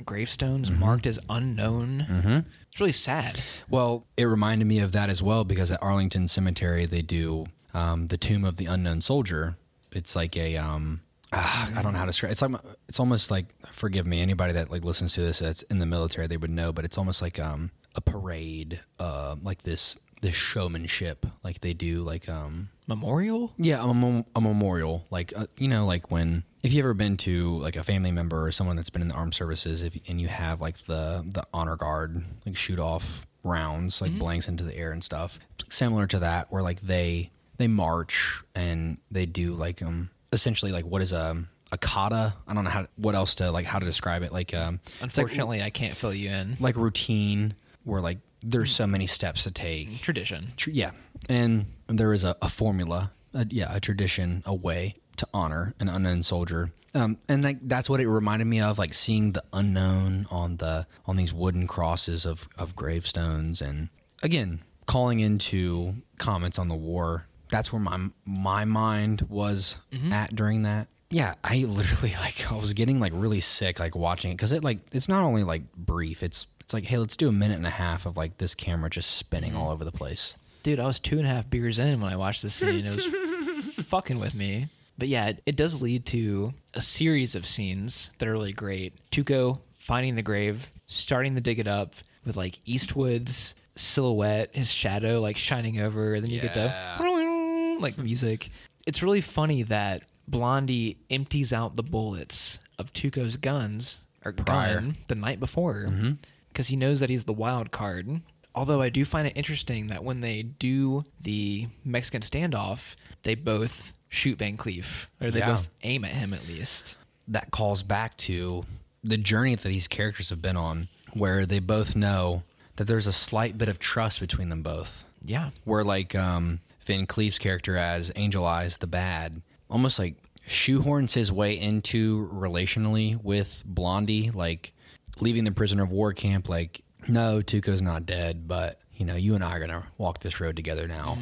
Gravestones 0.05 0.71
marked 0.71 1.05
as 1.05 1.19
unknown. 1.29 2.45
It's 2.71 2.79
really 2.79 2.93
sad. 2.93 3.41
Well, 3.69 4.05
it 4.15 4.23
reminded 4.23 4.65
me 4.65 4.79
of 4.79 4.93
that 4.93 5.09
as 5.09 5.21
well 5.21 5.43
because 5.43 5.69
at 5.71 5.83
Arlington 5.83 6.27
Cemetery 6.29 6.85
they 6.85 7.01
do 7.01 7.45
um, 7.73 8.07
the 8.07 8.17
Tomb 8.17 8.45
of 8.45 8.55
the 8.55 8.65
Unknown 8.65 9.01
Soldier. 9.01 9.57
It's 9.91 10.15
like 10.15 10.37
a 10.37 10.55
um, 10.55 11.01
ah, 11.33 11.69
I 11.75 11.81
don't 11.81 11.91
know 11.91 11.99
how 11.99 12.05
to 12.05 12.11
describe. 12.11 12.31
It's 12.31 12.41
like 12.41 12.55
it's 12.87 12.99
almost 12.99 13.29
like 13.29 13.47
forgive 13.73 14.07
me 14.07 14.21
anybody 14.21 14.53
that 14.53 14.71
like 14.71 14.85
listens 14.85 15.13
to 15.15 15.21
this 15.21 15.39
that's 15.39 15.61
in 15.63 15.79
the 15.79 15.85
military 15.85 16.27
they 16.27 16.37
would 16.37 16.49
know, 16.49 16.71
but 16.71 16.85
it's 16.85 16.97
almost 16.97 17.21
like 17.21 17.37
um, 17.37 17.71
a 17.95 18.01
parade, 18.01 18.79
uh, 18.97 19.35
like 19.43 19.63
this 19.63 19.97
this 20.21 20.35
showmanship 20.35 21.25
like 21.43 21.61
they 21.61 21.73
do 21.73 22.03
like 22.03 22.29
um 22.29 22.69
Memorial? 22.87 23.53
yeah, 23.57 23.81
a, 23.81 23.93
mem- 23.93 24.25
a 24.35 24.41
memorial, 24.41 25.05
like 25.11 25.31
uh, 25.35 25.47
you 25.57 25.67
know, 25.69 25.85
like 25.85 26.11
when 26.11 26.43
if 26.61 26.73
you've 26.73 26.83
ever 26.83 26.93
been 26.93 27.15
to 27.17 27.57
like 27.59 27.75
a 27.77 27.83
family 27.83 28.11
member 28.11 28.45
or 28.45 28.51
someone 28.51 28.75
that's 28.75 28.89
been 28.89 29.01
in 29.01 29.07
the 29.07 29.13
armed 29.15 29.33
services, 29.33 29.81
if 29.81 29.97
and 30.09 30.19
you 30.19 30.27
have 30.27 30.59
like 30.59 30.77
the 30.87 31.23
the 31.25 31.45
honor 31.53 31.75
guard 31.77 32.21
like 32.45 32.57
shoot 32.57 32.79
off 32.79 33.25
rounds 33.43 34.01
like 34.01 34.17
blanks 34.19 34.47
into 34.47 34.63
the 34.63 34.75
air 34.75 34.91
and 34.91 35.03
stuff, 35.03 35.39
similar 35.69 36.05
to 36.07 36.19
that, 36.19 36.51
where 36.51 36.61
like 36.61 36.81
they 36.81 37.31
they 37.57 37.67
march 37.67 38.41
and 38.55 38.97
they 39.09 39.25
do 39.25 39.53
like 39.53 39.81
um 39.81 40.09
essentially 40.33 40.71
like 40.73 40.85
what 40.85 41.01
is 41.01 41.13
a 41.13 41.41
a 41.71 41.77
kata? 41.77 42.33
I 42.45 42.53
don't 42.53 42.65
know 42.65 42.69
how 42.71 42.87
what 42.97 43.15
else 43.15 43.35
to 43.35 43.51
like 43.51 43.65
how 43.65 43.79
to 43.79 43.85
describe 43.85 44.21
it. 44.23 44.33
Like 44.33 44.53
um 44.53 44.81
it's 44.83 44.99
like- 44.99 45.03
Unfortunately, 45.03 45.63
I 45.63 45.69
can't 45.69 45.95
fill 45.95 46.13
you 46.13 46.29
in. 46.29 46.57
like 46.59 46.75
routine 46.75 47.53
where 47.85 48.01
like 48.01 48.17
there's 48.43 48.71
so 48.71 48.87
many 48.87 49.07
steps 49.07 49.43
to 49.43 49.51
take 49.51 50.01
Tradition. 50.01 50.53
Tr- 50.57 50.71
yeah, 50.71 50.91
and 51.29 51.65
there 51.87 52.13
is 52.13 52.23
a, 52.23 52.35
a 52.41 52.49
formula, 52.49 53.11
a, 53.33 53.45
yeah, 53.49 53.75
a 53.75 53.79
tradition, 53.79 54.43
a 54.45 54.53
way 54.53 54.95
to 55.17 55.27
honor 55.33 55.73
an 55.79 55.89
unknown 55.89 56.23
soldier. 56.23 56.71
Um, 56.93 57.17
and 57.29 57.43
like 57.43 57.57
that's 57.61 57.89
what 57.89 58.01
it 58.01 58.07
reminded 58.07 58.45
me 58.45 58.59
of, 58.59 58.77
like 58.77 58.93
seeing 58.93 59.31
the 59.31 59.43
unknown 59.53 60.27
on 60.29 60.57
the 60.57 60.87
on 61.05 61.15
these 61.15 61.33
wooden 61.33 61.67
crosses 61.67 62.25
of 62.25 62.49
of 62.57 62.75
gravestones, 62.75 63.61
and 63.61 63.89
again 64.21 64.61
calling 64.87 65.21
into 65.21 65.95
comments 66.17 66.59
on 66.59 66.67
the 66.67 66.75
war. 66.75 67.27
That's 67.49 67.71
where 67.71 67.79
my 67.79 68.09
my 68.25 68.65
mind 68.65 69.21
was 69.29 69.77
at 70.11 70.35
during 70.35 70.63
that. 70.63 70.87
Yeah, 71.09 71.35
I 71.43 71.57
literally 71.67 72.13
like 72.19 72.51
I 72.51 72.55
was 72.55 72.73
getting 72.73 72.99
like 72.99 73.13
really 73.15 73.39
sick 73.39 73.79
like 73.79 73.95
watching 73.95 74.31
it 74.31 74.35
because 74.35 74.51
it 74.51 74.63
like 74.63 74.79
it's 74.91 75.07
not 75.07 75.23
only 75.23 75.43
like 75.43 75.71
brief. 75.73 76.23
It's 76.23 76.45
it's 76.71 76.73
like 76.73 76.85
hey, 76.85 76.97
let's 76.97 77.17
do 77.17 77.27
a 77.27 77.33
minute 77.33 77.57
and 77.57 77.67
a 77.67 77.69
half 77.69 78.05
of 78.05 78.15
like 78.15 78.37
this 78.37 78.55
camera 78.55 78.89
just 78.89 79.17
spinning 79.17 79.57
all 79.57 79.71
over 79.71 79.83
the 79.83 79.91
place. 79.91 80.35
Dude, 80.63 80.79
I 80.79 80.85
was 80.85 81.01
two 81.01 81.17
and 81.17 81.27
a 81.27 81.29
half 81.29 81.49
beers 81.49 81.79
in 81.79 81.99
when 81.99 82.13
I 82.13 82.15
watched 82.15 82.43
this 82.43 82.55
scene. 82.55 82.85
It 82.85 82.95
was 82.95 83.75
fucking 83.87 84.19
with 84.19 84.33
me. 84.33 84.69
But 84.97 85.09
yeah, 85.09 85.27
it, 85.27 85.43
it 85.45 85.55
does 85.57 85.81
lead 85.81 86.05
to 86.07 86.53
a 86.73 86.79
series 86.79 87.35
of 87.35 87.45
scenes 87.45 88.09
that 88.19 88.27
are 88.29 88.31
really 88.31 88.53
great. 88.53 88.93
Tuco 89.11 89.59
finding 89.79 90.15
the 90.15 90.21
grave, 90.21 90.71
starting 90.87 91.35
to 91.35 91.41
dig 91.41 91.59
it 91.59 91.67
up 91.67 91.95
with 92.25 92.37
like 92.37 92.59
Eastwood's 92.63 93.53
silhouette, 93.75 94.51
his 94.53 94.71
shadow 94.71 95.19
like 95.19 95.37
shining 95.37 95.81
over. 95.81 96.13
And 96.13 96.23
then 96.23 96.31
you 96.31 96.39
get 96.39 96.53
the 96.53 97.77
like 97.81 97.97
music. 97.97 98.49
It's 98.87 99.03
really 99.03 99.19
funny 99.19 99.63
that 99.63 100.03
Blondie 100.25 100.99
empties 101.09 101.51
out 101.51 101.75
the 101.75 101.83
bullets 101.83 102.59
of 102.79 102.93
Tuco's 102.93 103.35
guns 103.35 103.99
or 104.23 104.31
Prior. 104.31 104.75
gun 104.75 104.95
the 105.09 105.15
night 105.15 105.41
before 105.41 105.87
mm-hmm. 105.89 106.13
Because 106.51 106.67
he 106.67 106.75
knows 106.75 106.99
that 106.99 107.09
he's 107.09 107.23
the 107.25 107.33
wild 107.33 107.71
card. 107.71 108.21
Although 108.53 108.81
I 108.81 108.89
do 108.89 109.05
find 109.05 109.27
it 109.27 109.33
interesting 109.35 109.87
that 109.87 110.03
when 110.03 110.21
they 110.21 110.41
do 110.43 111.05
the 111.21 111.67
Mexican 111.85 112.21
standoff, 112.21 112.95
they 113.23 113.35
both 113.35 113.93
shoot 114.09 114.37
Van 114.39 114.57
Cleef, 114.57 115.07
or 115.21 115.31
they 115.31 115.39
Yeah. 115.39 115.51
both 115.53 115.69
aim 115.83 116.03
at 116.03 116.11
him 116.11 116.33
at 116.33 116.47
least. 116.47 116.97
that 117.27 117.49
calls 117.51 117.81
back 117.81 118.17
to 118.17 118.63
the 119.03 119.15
journey 119.15 119.55
that 119.55 119.63
these 119.69 119.87
characters 119.87 120.29
have 120.29 120.41
been 120.41 120.57
on, 120.57 120.89
where 121.13 121.45
they 121.45 121.59
both 121.59 121.95
know 121.95 122.43
that 122.75 122.85
there's 122.85 123.07
a 123.07 123.13
slight 123.13 123.57
bit 123.57 123.69
of 123.69 123.79
trust 123.79 124.19
between 124.19 124.49
them 124.49 124.61
both. 124.61 125.05
Yeah. 125.23 125.51
Where 125.63 125.83
like 125.85 126.13
um, 126.13 126.59
Van 126.85 127.07
Cleef's 127.07 127.39
character 127.39 127.77
as 127.77 128.11
Angel 128.17 128.45
Eyes, 128.45 128.77
the 128.77 128.87
bad, 128.87 129.41
almost 129.69 129.97
like 129.97 130.15
shoehorns 130.49 131.13
his 131.13 131.31
way 131.31 131.57
into 131.57 132.27
relationally 132.33 133.21
with 133.23 133.63
Blondie, 133.65 134.29
like 134.31 134.73
leaving 135.21 135.43
the 135.45 135.51
prisoner 135.51 135.83
of 135.83 135.91
war 135.91 136.11
camp. 136.13 136.49
Like, 136.49 136.81
no, 137.07 137.41
Tuco's 137.41 137.81
not 137.81 138.05
dead, 138.05 138.47
but 138.47 138.79
you 138.93 139.05
know, 139.05 139.15
you 139.15 139.35
and 139.35 139.43
I 139.43 139.55
are 139.55 139.59
gonna 139.59 139.85
walk 139.97 140.19
this 140.19 140.39
road 140.39 140.55
together 140.55 140.87
now. 140.87 141.17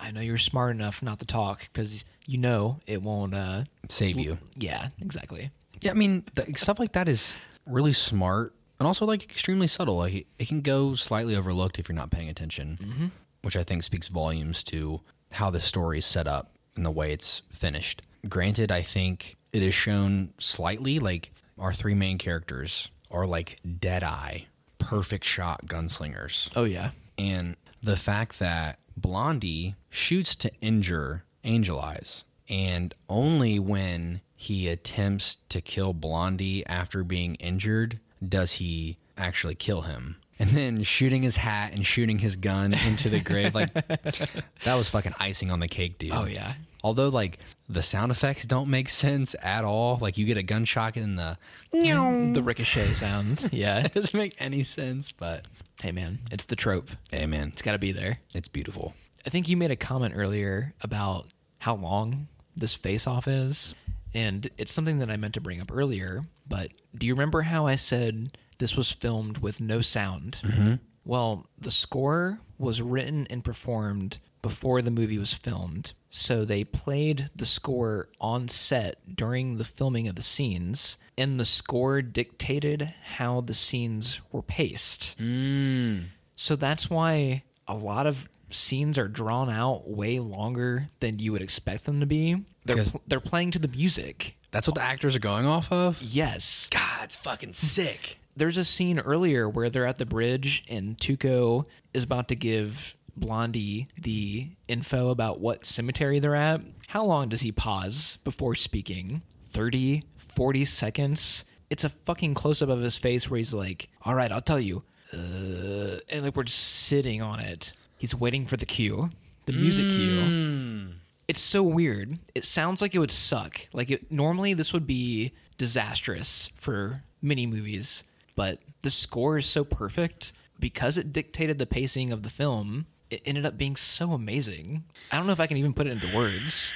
I 0.00 0.10
know 0.12 0.20
you're 0.20 0.38
smart 0.38 0.70
enough 0.74 1.02
not 1.02 1.18
to 1.18 1.26
talk 1.26 1.68
because 1.72 2.04
you 2.26 2.38
know 2.38 2.78
it 2.86 3.02
won't. 3.02 3.34
uh 3.34 3.64
Save 3.88 4.18
you. 4.18 4.38
Yeah, 4.56 4.88
exactly. 5.00 5.50
Yeah, 5.82 5.90
I 5.90 5.94
mean, 5.94 6.24
the, 6.34 6.46
stuff 6.56 6.78
like 6.78 6.92
that 6.92 7.08
is 7.08 7.36
really 7.66 7.92
smart 7.92 8.54
and 8.78 8.86
also 8.86 9.04
like 9.04 9.22
extremely 9.24 9.66
subtle. 9.66 9.96
Like 9.98 10.14
it, 10.14 10.26
it 10.38 10.48
can 10.48 10.60
go 10.62 10.94
slightly 10.94 11.36
overlooked 11.36 11.78
if 11.78 11.88
you're 11.88 11.96
not 11.96 12.10
paying 12.10 12.28
attention, 12.28 13.12
which 13.42 13.56
I 13.56 13.62
think 13.62 13.82
speaks 13.82 14.08
volumes 14.08 14.62
to 14.64 15.00
how 15.32 15.50
the 15.50 15.60
story 15.60 15.98
is 15.98 16.06
set 16.06 16.26
up 16.26 16.52
and 16.76 16.84
the 16.86 16.90
way 16.90 17.12
it's 17.12 17.42
finished. 17.50 18.02
Granted, 18.28 18.70
I 18.72 18.82
think 18.82 19.36
it 19.52 19.62
is 19.62 19.74
shown 19.74 20.32
slightly 20.38 20.98
like 20.98 21.30
our 21.58 21.72
three 21.72 21.94
main 21.94 22.16
characters 22.18 22.90
are 23.10 23.26
like 23.26 23.56
dead 23.78 24.02
eye, 24.02 24.46
perfect 24.78 25.24
shot 25.24 25.66
gunslingers. 25.66 26.50
Oh 26.54 26.64
yeah. 26.64 26.90
And 27.18 27.56
the 27.82 27.96
fact 27.96 28.38
that 28.38 28.78
Blondie 28.96 29.74
shoots 29.88 30.34
to 30.36 30.50
injure 30.60 31.24
Angel 31.44 31.80
Eyes, 31.80 32.24
and 32.48 32.94
only 33.08 33.58
when 33.58 34.20
he 34.34 34.68
attempts 34.68 35.38
to 35.48 35.60
kill 35.60 35.92
Blondie 35.92 36.66
after 36.66 37.04
being 37.04 37.34
injured 37.36 37.98
does 38.26 38.52
he 38.52 38.98
actually 39.16 39.54
kill 39.54 39.82
him. 39.82 40.16
And 40.38 40.50
then 40.50 40.82
shooting 40.82 41.22
his 41.22 41.36
hat 41.36 41.72
and 41.74 41.84
shooting 41.84 42.18
his 42.18 42.36
gun 42.36 42.72
into 42.72 43.10
the 43.10 43.20
grave, 43.20 43.54
like 43.54 43.72
that 44.64 44.74
was 44.74 44.88
fucking 44.88 45.12
icing 45.20 45.50
on 45.50 45.60
the 45.60 45.68
cake, 45.68 45.98
dude. 45.98 46.12
Oh 46.12 46.24
yeah. 46.24 46.54
Although 46.82 47.08
like 47.10 47.38
the 47.68 47.82
sound 47.82 48.10
effects 48.10 48.46
don't 48.46 48.68
make 48.68 48.88
sense 48.88 49.34
at 49.42 49.64
all. 49.64 49.98
Like 50.00 50.16
you 50.18 50.24
get 50.26 50.36
a 50.36 50.42
gunshot 50.42 50.96
in 50.96 51.16
the 51.16 51.36
The 51.72 52.42
ricochet 52.42 52.94
sound. 52.94 53.48
Yeah. 53.52 53.84
it 53.84 53.94
doesn't 53.94 54.14
make 54.14 54.34
any 54.38 54.64
sense, 54.64 55.10
but 55.12 55.46
hey 55.82 55.92
man, 55.92 56.20
it's 56.30 56.46
the 56.46 56.56
trope. 56.56 56.90
hey 57.10 57.26
man, 57.26 57.48
It's 57.48 57.62
got 57.62 57.72
to 57.72 57.78
be 57.78 57.92
there. 57.92 58.18
it's 58.34 58.48
beautiful. 58.48 58.94
I 59.26 59.30
think 59.30 59.48
you 59.48 59.56
made 59.56 59.70
a 59.70 59.76
comment 59.76 60.14
earlier 60.16 60.72
about 60.80 61.26
how 61.58 61.74
long 61.74 62.28
this 62.56 62.74
face 62.74 63.06
off 63.06 63.28
is. 63.28 63.74
And 64.14 64.50
it's 64.58 64.72
something 64.72 64.98
that 64.98 65.10
I 65.10 65.16
meant 65.16 65.34
to 65.34 65.40
bring 65.40 65.60
up 65.60 65.70
earlier. 65.72 66.24
But 66.48 66.70
do 66.96 67.06
you 67.06 67.14
remember 67.14 67.42
how 67.42 67.66
I 67.66 67.76
said 67.76 68.36
this 68.58 68.74
was 68.74 68.90
filmed 68.90 69.38
with 69.38 69.60
no 69.60 69.80
sound? 69.82 70.40
Mm-hmm. 70.42 70.74
Well, 71.04 71.46
the 71.58 71.70
score 71.70 72.40
was 72.58 72.82
written 72.82 73.26
and 73.30 73.44
performed 73.44 74.18
before 74.42 74.82
the 74.82 74.90
movie 74.90 75.18
was 75.18 75.32
filmed. 75.34 75.92
So 76.10 76.44
they 76.44 76.64
played 76.64 77.30
the 77.34 77.46
score 77.46 78.08
on 78.20 78.48
set 78.48 79.16
during 79.16 79.56
the 79.56 79.64
filming 79.64 80.08
of 80.08 80.16
the 80.16 80.22
scenes, 80.22 80.96
and 81.16 81.38
the 81.38 81.44
score 81.44 82.02
dictated 82.02 82.92
how 83.16 83.40
the 83.40 83.54
scenes 83.54 84.20
were 84.32 84.42
paced. 84.42 85.16
Mm. 85.18 86.06
So 86.34 86.56
that's 86.56 86.90
why 86.90 87.44
a 87.68 87.74
lot 87.74 88.06
of 88.06 88.28
scenes 88.50 88.98
are 88.98 89.06
drawn 89.06 89.48
out 89.48 89.88
way 89.88 90.18
longer 90.18 90.88
than 90.98 91.20
you 91.20 91.30
would 91.32 91.42
expect 91.42 91.84
them 91.84 92.00
to 92.00 92.06
be. 92.06 92.44
They're 92.64 92.84
pl- 92.84 93.02
they're 93.06 93.20
playing 93.20 93.52
to 93.52 93.58
the 93.58 93.68
music. 93.68 94.36
That's 94.50 94.66
what 94.66 94.74
the 94.74 94.82
actors 94.82 95.14
are 95.14 95.20
going 95.20 95.46
off 95.46 95.70
of. 95.70 96.02
Yes. 96.02 96.68
God, 96.70 97.04
it's 97.04 97.16
fucking 97.16 97.52
sick. 97.52 98.18
There's 98.36 98.58
a 98.58 98.64
scene 98.64 98.98
earlier 98.98 99.48
where 99.48 99.70
they're 99.70 99.86
at 99.86 99.98
the 99.98 100.06
bridge 100.06 100.64
and 100.68 100.96
Tuco 100.96 101.66
is 101.94 102.04
about 102.04 102.28
to 102.28 102.36
give 102.36 102.96
Blondie 103.20 103.88
the 104.00 104.50
info 104.66 105.10
about 105.10 105.40
what 105.40 105.66
cemetery 105.66 106.18
they're 106.18 106.34
at. 106.34 106.60
How 106.88 107.04
long 107.04 107.28
does 107.28 107.42
he 107.42 107.52
pause 107.52 108.18
before 108.24 108.54
speaking? 108.54 109.22
30, 109.50 110.02
40 110.16 110.64
seconds? 110.64 111.44
It's 111.68 111.84
a 111.84 111.88
fucking 111.90 112.34
close 112.34 112.62
up 112.62 112.68
of 112.68 112.80
his 112.80 112.96
face 112.96 113.30
where 113.30 113.38
he's 113.38 113.54
like, 113.54 113.88
All 114.02 114.14
right, 114.14 114.32
I'll 114.32 114.40
tell 114.40 114.58
you. 114.60 114.82
Uh, 115.12 115.98
and 116.08 116.24
like 116.24 116.36
we're 116.36 116.44
just 116.44 116.58
sitting 116.58 117.20
on 117.22 117.40
it. 117.40 117.72
He's 117.98 118.14
waiting 118.14 118.46
for 118.46 118.56
the 118.56 118.66
cue, 118.66 119.10
the 119.46 119.52
music 119.52 119.86
cue. 119.86 120.94
It's 121.28 121.40
so 121.40 121.62
weird. 121.62 122.18
It 122.34 122.44
sounds 122.44 122.80
like 122.82 122.94
it 122.94 122.98
would 122.98 123.10
suck. 123.10 123.60
Like 123.72 123.90
it 123.90 124.10
normally 124.10 124.54
this 124.54 124.72
would 124.72 124.86
be 124.86 125.32
disastrous 125.58 126.50
for 126.56 127.02
mini 127.20 127.46
movies, 127.46 128.02
but 128.34 128.58
the 128.82 128.90
score 128.90 129.38
is 129.38 129.46
so 129.46 129.62
perfect 129.62 130.32
because 130.58 130.96
it 130.98 131.12
dictated 131.12 131.58
the 131.58 131.66
pacing 131.66 132.12
of 132.12 132.22
the 132.22 132.30
film. 132.30 132.86
It 133.10 133.22
ended 133.24 133.44
up 133.44 133.58
being 133.58 133.76
so 133.76 134.12
amazing. 134.12 134.84
I 135.10 135.16
don't 135.16 135.26
know 135.26 135.32
if 135.32 135.40
I 135.40 135.46
can 135.46 135.56
even 135.56 135.74
put 135.74 135.86
it 135.86 135.90
into 135.90 136.16
words. 136.16 136.72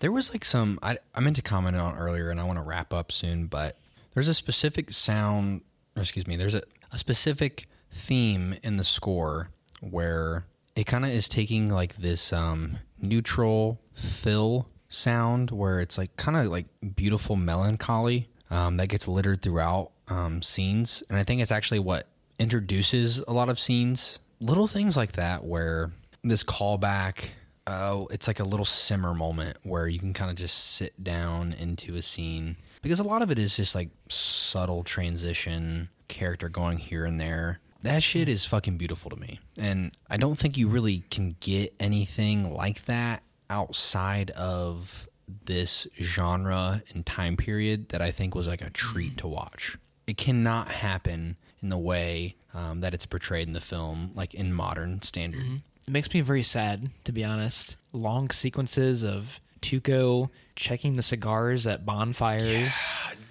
There 0.00 0.12
was 0.12 0.30
like 0.30 0.44
some 0.44 0.78
I, 0.82 0.98
I 1.14 1.20
meant 1.20 1.36
to 1.36 1.42
comment 1.42 1.76
on 1.76 1.96
earlier, 1.96 2.30
and 2.30 2.40
I 2.40 2.44
want 2.44 2.58
to 2.58 2.62
wrap 2.62 2.92
up 2.92 3.10
soon. 3.10 3.46
But 3.46 3.78
there's 4.14 4.28
a 4.28 4.34
specific 4.34 4.92
sound, 4.92 5.62
excuse 5.96 6.26
me, 6.26 6.36
there's 6.36 6.54
a, 6.54 6.62
a 6.90 6.98
specific 6.98 7.66
theme 7.90 8.56
in 8.62 8.76
the 8.76 8.84
score 8.84 9.50
where 9.80 10.44
it 10.76 10.84
kind 10.84 11.04
of 11.04 11.10
is 11.10 11.28
taking 11.28 11.68
like 11.68 11.96
this 11.96 12.32
um, 12.32 12.78
neutral 13.00 13.80
fill 13.94 14.68
sound, 14.88 15.50
where 15.50 15.80
it's 15.80 15.96
like 15.96 16.16
kind 16.16 16.36
of 16.36 16.46
like 16.46 16.66
beautiful 16.94 17.36
melancholy 17.36 18.28
um, 18.50 18.76
that 18.76 18.88
gets 18.88 19.08
littered 19.08 19.40
throughout 19.42 19.92
um, 20.08 20.42
scenes, 20.42 21.02
and 21.08 21.18
I 21.18 21.24
think 21.24 21.40
it's 21.40 21.52
actually 21.52 21.78
what 21.78 22.08
introduces 22.38 23.18
a 23.20 23.32
lot 23.32 23.48
of 23.48 23.58
scenes. 23.58 24.18
Little 24.42 24.66
things 24.66 24.96
like 24.96 25.12
that, 25.12 25.44
where 25.44 25.92
this 26.22 26.42
callback 26.44 27.30
oh, 27.66 28.08
it's 28.10 28.26
like 28.26 28.40
a 28.40 28.44
little 28.44 28.64
simmer 28.64 29.14
moment 29.14 29.56
where 29.62 29.86
you 29.86 29.98
can 29.98 30.12
kind 30.12 30.30
of 30.30 30.36
just 30.36 30.74
sit 30.74 31.02
down 31.02 31.52
into 31.52 31.96
a 31.96 32.02
scene 32.02 32.56
because 32.82 33.00
a 33.00 33.04
lot 33.04 33.22
of 33.22 33.30
it 33.30 33.38
is 33.38 33.56
just 33.56 33.74
like 33.74 33.90
subtle 34.08 34.82
transition, 34.82 35.88
character 36.08 36.48
going 36.48 36.78
here 36.78 37.04
and 37.04 37.20
there. 37.20 37.60
That 37.82 38.02
shit 38.02 38.28
is 38.28 38.44
fucking 38.44 38.76
beautiful 38.76 39.10
to 39.10 39.16
me. 39.16 39.40
And 39.58 39.92
I 40.08 40.16
don't 40.16 40.38
think 40.38 40.56
you 40.56 40.68
really 40.68 41.04
can 41.10 41.36
get 41.40 41.74
anything 41.80 42.54
like 42.54 42.84
that 42.84 43.22
outside 43.50 44.30
of 44.32 45.08
this 45.44 45.86
genre 46.00 46.82
and 46.92 47.04
time 47.04 47.36
period 47.36 47.88
that 47.90 48.02
I 48.02 48.10
think 48.10 48.34
was 48.34 48.46
like 48.46 48.62
a 48.62 48.70
treat 48.70 49.16
to 49.18 49.26
watch. 49.26 49.78
It 50.06 50.16
cannot 50.16 50.68
happen 50.68 51.36
in 51.60 51.68
the 51.70 51.78
way 51.78 52.36
um, 52.54 52.80
that 52.80 52.94
it's 52.94 53.06
portrayed 53.06 53.46
in 53.46 53.52
the 53.52 53.60
film, 53.60 54.10
like 54.14 54.34
in 54.34 54.52
modern 54.52 55.02
standard. 55.02 55.62
It 55.86 55.90
makes 55.90 56.12
me 56.12 56.20
very 56.20 56.42
sad, 56.42 56.90
to 57.04 57.12
be 57.12 57.24
honest. 57.24 57.76
Long 57.92 58.30
sequences 58.30 59.02
of 59.04 59.40
Tuco 59.60 60.28
checking 60.56 60.96
the 60.96 61.02
cigars 61.02 61.66
at 61.66 61.86
bonfires. 61.86 62.72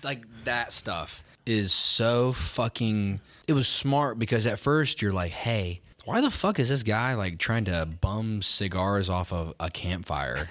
like 0.04 0.24
that 0.46 0.74
stuff 0.74 1.24
is 1.46 1.74
so 1.74 2.32
fucking 2.34 3.20
it 3.48 3.54
was 3.54 3.68
smart 3.68 4.18
because 4.20 4.46
at 4.48 4.60
first 4.60 5.02
you're 5.02 5.12
like 5.12 5.32
hey 5.32 5.82
why 6.06 6.22
the 6.22 6.32
fuck 6.32 6.60
is 6.60 6.70
this 6.70 6.84
guy 6.84 7.14
like 7.16 7.38
trying 7.38 7.66
to 7.66 7.88
bum 8.00 8.42
cigars 8.42 9.10
off 9.10 9.34
of 9.34 9.54
a 9.60 9.70
campfire 9.70 10.48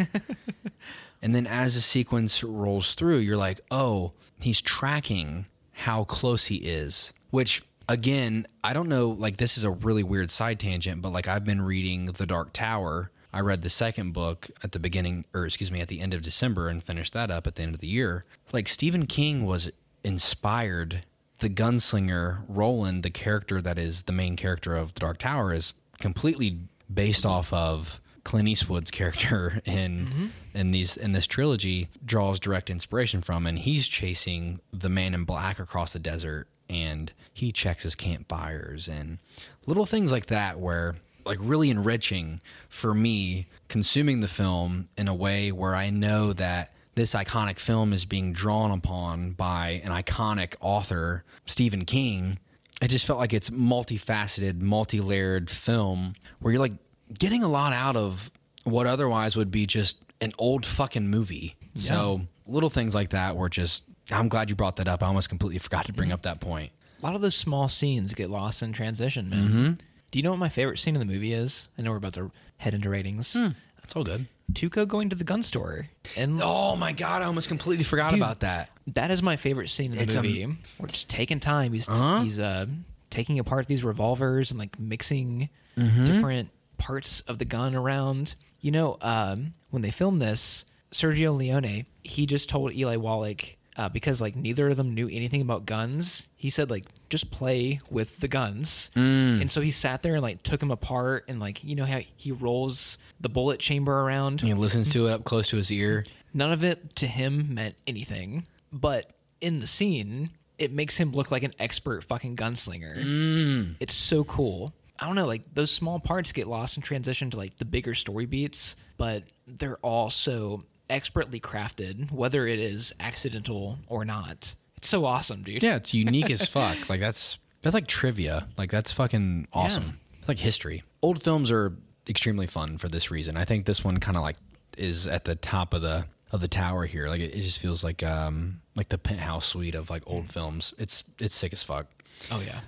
and 1.23 1.35
then 1.35 1.47
as 1.47 1.75
the 1.75 1.81
sequence 1.81 2.43
rolls 2.45 2.95
through 2.95 3.19
you're 3.19 3.37
like 3.37 3.61
oh 3.71 4.13
he's 4.41 4.61
tracking 4.61 5.47
how 5.73 6.05
close 6.05 6.47
he 6.47 6.57
is 6.57 7.13
which 7.31 7.63
again 7.91 8.47
i 8.63 8.73
don't 8.73 8.89
know 8.89 9.09
like 9.09 9.37
this 9.37 9.59
is 9.59 9.65
a 9.65 9.71
really 9.71 10.05
weird 10.05 10.31
side 10.31 10.61
tangent 10.61 11.03
but 11.03 11.11
like 11.11 11.27
i've 11.27 11.45
been 11.45 11.61
reading 11.61 12.07
the 12.07 12.27
dark 12.27 12.53
tower. 12.53 13.11
I 13.33 13.41
read 13.41 13.63
the 13.63 13.71
second 13.71 14.13
book 14.13 14.51
at 14.65 14.73
the 14.73 14.81
beginning 14.81 15.25
or 15.33 15.45
excuse 15.45 15.71
me 15.71 15.81
at 15.81 15.89
the 15.89 16.01
end 16.01 16.15
of 16.15 16.23
december 16.23 16.69
and 16.69 16.83
finished 16.83 17.13
that 17.13 17.31
up 17.31 17.47
at 17.47 17.57
the 17.57 17.63
end 17.63 17.75
of 17.75 17.81
the 17.81 17.87
year. 17.89 18.25
Like 18.53 18.69
stephen 18.69 19.07
king 19.07 19.45
was 19.45 19.71
inspired. 20.05 21.05
The 21.39 21.49
gunslinger 21.49 22.43
roland 22.49 23.03
the 23.03 23.11
character 23.11 23.61
that 23.61 23.79
is 23.79 24.05
the 24.05 24.13
main 24.13 24.37
character 24.37 24.77
of 24.77 24.95
the 24.95 25.01
dark 25.01 25.19
tower 25.19 25.53
is 25.53 25.75
completely 26.01 26.59
based 26.93 27.27
off 27.27 27.53
of 27.53 28.01
Clint 28.25 28.49
Eastwood's 28.49 28.91
character 28.91 29.61
in 29.65 30.07
mm-hmm. 30.07 30.27
in 30.55 30.71
these 30.71 30.97
in 30.97 31.13
this 31.13 31.27
trilogy 31.27 31.89
draws 32.05 32.39
direct 32.39 32.71
inspiration 32.71 33.23
from, 33.23 33.47
and 33.47 33.59
he's 33.59 33.89
chasing 33.89 34.61
the 34.73 34.89
man 34.89 35.15
in 35.15 35.25
black 35.25 35.59
across 35.59 35.93
the 35.93 35.99
desert, 35.99 36.47
and 36.71 37.13
he 37.33 37.53
checks 37.53 37.83
his 37.83 37.95
campfires 37.95 38.89
and 38.89 39.19
little 39.67 39.85
things 39.85 40.13
like 40.13 40.27
that, 40.27 40.59
where 40.59 40.95
like 41.27 41.39
really 41.41 41.69
enriching 41.71 42.41
for 42.69 42.95
me 42.95 43.47
consuming 43.69 44.21
the 44.21 44.29
film 44.29 44.89
in 44.97 45.09
a 45.09 45.15
way 45.15 45.53
where 45.53 45.75
I 45.75 45.91
know 45.91 46.33
that 46.33 46.73
this 46.95 47.15
iconic 47.15 47.59
film 47.59 47.93
is 47.93 48.05
being 48.05 48.33
drawn 48.33 48.71
upon 48.71 49.33
by 49.33 49.81
an 49.85 49.91
iconic 49.91 50.55
author, 50.61 51.25
Stephen 51.47 51.85
King. 51.85 52.39
It 52.81 52.89
just 52.89 53.07
felt 53.07 53.19
like 53.19 53.33
it's 53.33 53.51
multifaceted, 53.51 54.61
multi-layered 54.63 55.51
film 55.51 56.15
where 56.41 56.53
you're 56.53 56.61
like 56.61 56.73
getting 57.19 57.43
a 57.43 57.49
lot 57.49 57.73
out 57.73 57.97
of 57.97 58.31
what 58.65 58.87
otherwise 58.87 59.37
would 59.37 59.51
be 59.51 59.67
just 59.67 59.99
an 60.21 60.33
old 60.39 60.65
fucking 60.65 61.09
movie. 61.09 61.57
So 61.79 62.23
little 62.47 62.71
things 62.71 62.95
like 62.95 63.11
that 63.11 63.37
were 63.37 63.49
just. 63.49 63.85
I'm 64.11 64.29
glad 64.29 64.49
you 64.51 64.57
brought 64.57 64.77
that 64.77 64.89
up. 64.89 65.03
I 65.03 65.07
almost 65.07 65.29
completely 65.29 65.59
forgot 65.59 65.87
to 65.87 65.93
bring 65.93 66.13
up 66.13 66.23
that 66.23 66.41
point. 66.41 66.73
A 67.03 67.07
lot 67.07 67.15
of 67.15 67.21
those 67.21 67.35
small 67.35 67.69
scenes 67.69 68.13
get 68.15 68.29
lost 68.31 68.63
in 68.63 68.73
transition, 68.73 69.31
man. 69.31 69.79
Do 70.11 70.19
you 70.19 70.23
know 70.23 70.31
what 70.31 70.39
my 70.39 70.49
favorite 70.49 70.79
scene 70.79 70.95
in 70.97 71.01
the 71.01 71.11
movie 71.13 71.33
is? 71.33 71.69
I 71.79 71.83
know 71.83 71.91
we're 71.93 71.97
about 71.99 72.15
to 72.15 72.31
head 72.59 72.75
into 72.75 72.91
ratings. 72.91 73.33
That's 73.33 73.95
all 73.97 74.05
good. 74.05 74.27
Tuco 74.53 74.87
going 74.87 75.09
to 75.11 75.17
the 75.17 75.23
gun 75.25 75.43
store. 75.45 75.87
And 76.17 76.41
Oh 76.43 76.75
my 76.77 76.93
god, 76.93 77.23
I 77.23 77.27
almost 77.27 77.47
completely 77.49 77.85
forgot 77.85 78.11
Dude. 78.11 78.19
about 78.19 78.41
that. 78.41 78.71
that 78.89 79.11
is 79.13 79.23
my 79.23 79.37
favorite 79.37 79.69
scene 79.71 79.93
in 79.93 79.99
the 79.99 80.03
It's 80.03 80.15
a- 80.17 80.23
movie. 80.23 80.47
We're 80.79 80.89
just 80.89 81.09
taking 81.09 81.39
time. 81.41 81.73
He's 81.73 81.89
Uh-huh. 81.89 82.23
he's 82.23 82.41
uh, 82.41 82.67
taking 83.11 83.39
apart 83.39 83.67
these 83.69 83.85
revolvers 83.85 84.51
and 84.51 84.59
like 84.59 84.79
mixing 84.79 85.49
Mm-hmm. 85.79 86.05
different 86.05 86.51
parts 86.79 87.21
of 87.23 87.39
the 87.39 87.45
gun 87.45 87.75
around. 87.77 88.35
You 88.61 88.73
know, 88.73 88.99
um, 89.01 89.55
when 89.71 89.83
they 89.83 89.91
filmed 89.93 90.21
this, 90.21 90.65
Sergio 90.93 91.35
Leone 91.35 91.87
he 92.03 92.27
just 92.27 92.49
told 92.51 92.73
Eli 92.75 92.97
Wallach 92.97 93.57
uh, 93.81 93.89
because 93.89 94.21
like 94.21 94.37
neither 94.37 94.69
of 94.69 94.77
them 94.77 94.95
knew 94.95 95.09
anything 95.11 95.41
about 95.41 95.65
guns. 95.67 96.29
He 96.37 96.51
said 96.51 96.71
like 96.71 96.85
just 97.09 97.31
play 97.31 97.81
with 97.91 98.21
the 98.21 98.29
guns, 98.29 98.91
Mm. 98.95 99.41
and 99.41 99.51
so 99.51 99.61
he 99.61 99.71
sat 99.73 100.03
there 100.03 100.15
and 100.15 100.23
like 100.23 100.43
took 100.45 100.61
them 100.61 100.71
apart 100.71 101.25
and 101.29 101.41
like 101.41 101.65
you 101.65 101.75
know 101.75 101.87
how 101.87 102.01
he 102.17 102.31
rolls 102.31 102.99
the 103.21 103.29
bullet 103.29 103.59
chamber 103.59 103.93
around. 104.03 104.41
He 104.43 104.55
listens 104.55 104.91
to 104.91 105.09
it 105.09 105.13
up 105.13 105.25
close 105.25 105.49
to 105.49 105.57
his 105.57 105.73
ear. 105.73 106.05
None 106.33 106.53
of 106.53 106.63
it 106.63 106.95
to 106.97 107.07
him 107.09 107.55
meant 107.55 107.75
anything, 107.87 108.47
but 108.73 109.11
in 109.41 109.57
the 109.59 109.67
scene, 109.67 110.31
it 110.59 110.71
makes 110.73 110.97
him 110.97 111.13
look 111.13 111.31
like 111.31 111.43
an 111.43 111.53
expert 111.59 112.05
fucking 112.05 112.37
gunslinger. 112.37 113.75
It's 113.81 113.95
so 113.95 114.23
cool. 114.25 114.73
I 114.99 115.07
don't 115.07 115.15
know, 115.15 115.27
like 115.27 115.55
those 115.55 115.71
small 115.71 115.99
parts 115.99 116.33
get 116.33 116.47
lost 116.47 116.77
in 116.77 116.83
transition 116.83 117.31
to 117.31 117.37
like 117.39 117.57
the 117.57 117.65
bigger 117.65 117.95
story 117.95 118.27
beats, 118.27 118.77
but 118.99 119.25
they're 119.47 119.79
all 119.79 120.11
so 120.11 120.65
expertly 120.91 121.41
crafted, 121.41 122.11
whether 122.11 122.47
it 122.47 122.59
is 122.59 122.93
accidental 123.01 123.79
or 123.87 124.05
not. 124.05 124.55
It's 124.77 124.89
so 124.89 125.05
awesome, 125.05 125.43
dude. 125.43 125.63
Yeah, 125.63 125.77
it's 125.77 125.95
unique 125.95 126.31
as 126.31 126.49
fuck. 126.49 126.89
Like 126.89 127.01
that's 127.01 127.39
that's 127.63 127.75
like 127.75 127.87
trivia. 127.87 128.49
Like 128.57 128.71
that's 128.71 128.93
fucking 128.93 129.49
awesome. 129.53 129.85
Yeah. 129.85 130.19
It's 130.21 130.29
like 130.29 130.39
history. 130.39 130.83
Old 131.03 131.23
films 131.23 131.51
are 131.51 131.77
extremely 132.09 132.47
fun 132.47 132.79
for 132.79 132.89
this 132.89 133.11
reason. 133.11 133.37
I 133.37 133.45
think 133.45 133.67
this 133.67 133.85
one 133.85 133.99
kind 133.99 134.17
of 134.17 134.23
like 134.23 134.37
is 134.77 135.07
at 135.07 135.25
the 135.25 135.35
top 135.35 135.75
of 135.75 135.83
the 135.83 136.07
of 136.33 136.41
the 136.41 136.49
tower 136.49 136.87
here. 136.87 137.09
Like 137.09 137.21
it, 137.21 137.35
it 137.35 137.41
just 137.43 137.59
feels 137.59 137.85
like 137.85 138.03
um 138.03 138.61
like 138.77 138.89
the 138.89 138.99
penthouse 138.99 139.47
suite 139.47 139.75
of 139.75 139.91
like 139.91 140.03
old 140.07 140.31
films. 140.31 140.75
It's 140.79 141.05
it's 141.21 141.35
sick 141.35 141.53
as 141.53 141.63
fuck. 141.63 141.87
Oh 142.31 142.41
yeah. 142.41 142.61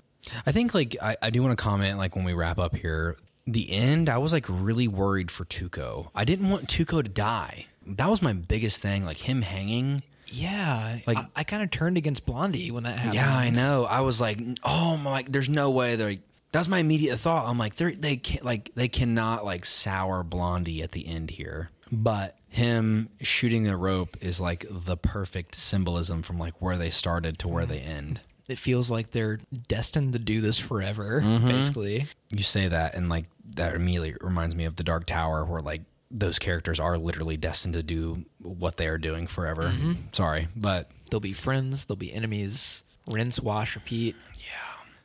I 0.47 0.53
think 0.53 0.75
like 0.75 0.97
I, 1.01 1.16
I 1.23 1.31
do 1.31 1.43
want 1.43 1.57
to 1.57 1.62
comment 1.62 1.99
like 1.99 2.14
when 2.14 2.25
we 2.25 2.33
wrap 2.35 2.59
up 2.59 2.77
here, 2.77 3.16
the 3.47 3.70
end, 3.73 4.09
I 4.09 4.18
was 4.18 4.33
like 4.33 4.47
really 4.49 4.89
worried 4.89 5.31
for 5.31 5.45
Tuco. 5.45 6.11
I 6.14 6.25
didn't 6.25 6.49
want 6.51 6.68
Tuco 6.68 7.03
to 7.03 7.09
die. 7.09 7.66
That 7.87 8.09
was 8.11 8.22
my 8.22 8.33
biggest 8.33 8.80
thing. 8.80 9.05
Like 9.05 9.16
him 9.18 9.43
hanging. 9.43 10.03
Yeah, 10.26 10.99
Like- 11.07 11.18
I, 11.18 11.26
I 11.37 11.45
kind 11.45 11.62
of 11.62 11.70
turned 11.70 11.99
against 11.99 12.24
Blondie 12.24 12.70
when 12.70 12.85
that 12.85 12.97
happened. 12.97 13.14
Yeah, 13.14 13.37
I 13.37 13.51
know. 13.51 13.85
I 13.85 14.01
was 14.01 14.18
like, 14.18 14.41
oh 14.64 14.97
my, 14.97 15.11
like, 15.11 15.30
there's 15.30 15.51
no 15.51 15.70
way. 15.70 15.97
They're 15.97 16.09
like, 16.09 16.22
that 16.53 16.59
was 16.61 16.68
my 16.68 16.78
immediate 16.78 17.18
thought. 17.18 17.47
I'm 17.49 17.59
like, 17.59 17.76
they 17.76 17.93
they 17.95 18.16
can't 18.16 18.45
like 18.45 18.70
they 18.74 18.89
cannot 18.89 19.45
like 19.45 19.64
sour 19.66 20.22
Blondie 20.22 20.83
at 20.83 20.93
the 20.93 21.07
end 21.07 21.30
here. 21.30 21.70
But 21.91 22.37
him 22.49 23.09
shooting 23.20 23.64
the 23.64 23.76
rope 23.76 24.16
is 24.22 24.41
like 24.41 24.66
the 24.70 24.97
perfect 24.97 25.55
symbolism 25.55 26.22
from 26.22 26.39
like 26.39 26.61
where 26.62 26.76
they 26.78 26.91
started 26.91 27.39
to 27.41 27.49
where 27.49 27.66
they 27.66 27.80
end. 27.80 28.20
It 28.49 28.59
feels 28.59 28.91
like 28.91 29.12
they're 29.12 29.39
destined 29.68 30.12
to 30.14 30.18
do 30.18 30.41
this 30.41 30.59
forever, 30.59 31.20
Mm-hmm. 31.22 31.49
basically. 31.49 32.07
You 32.30 32.43
say 32.43 32.68
that, 32.68 32.95
and 32.95 33.09
like 33.09 33.26
that 33.57 33.74
immediately 33.74 34.14
reminds 34.20 34.55
me 34.55 34.64
of 34.64 34.76
the 34.76 34.85
Dark 34.85 35.07
Tower, 35.07 35.45
where 35.45 35.62
like 35.62 35.83
those 36.13 36.39
characters 36.39 36.79
are 36.79 36.99
literally 36.99 37.37
destined 37.37 37.75
to 37.75 37.83
do 37.83 38.25
what 38.39 38.77
they 38.77 38.87
are 38.87 38.99
doing 38.99 39.27
forever. 39.27 39.73
Sorry, 40.13 40.49
but 40.55 40.91
They'll 41.13 41.21
be 41.21 41.35
friends, 41.35 41.85
they'll 41.85 41.95
be 41.95 42.11
enemies. 42.11 42.85
Rinse, 43.07 43.39
wash, 43.39 43.75
repeat. 43.75 44.17
Yeah. 44.39 44.47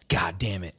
God 0.08 0.40
damn 0.40 0.64
it. 0.64 0.74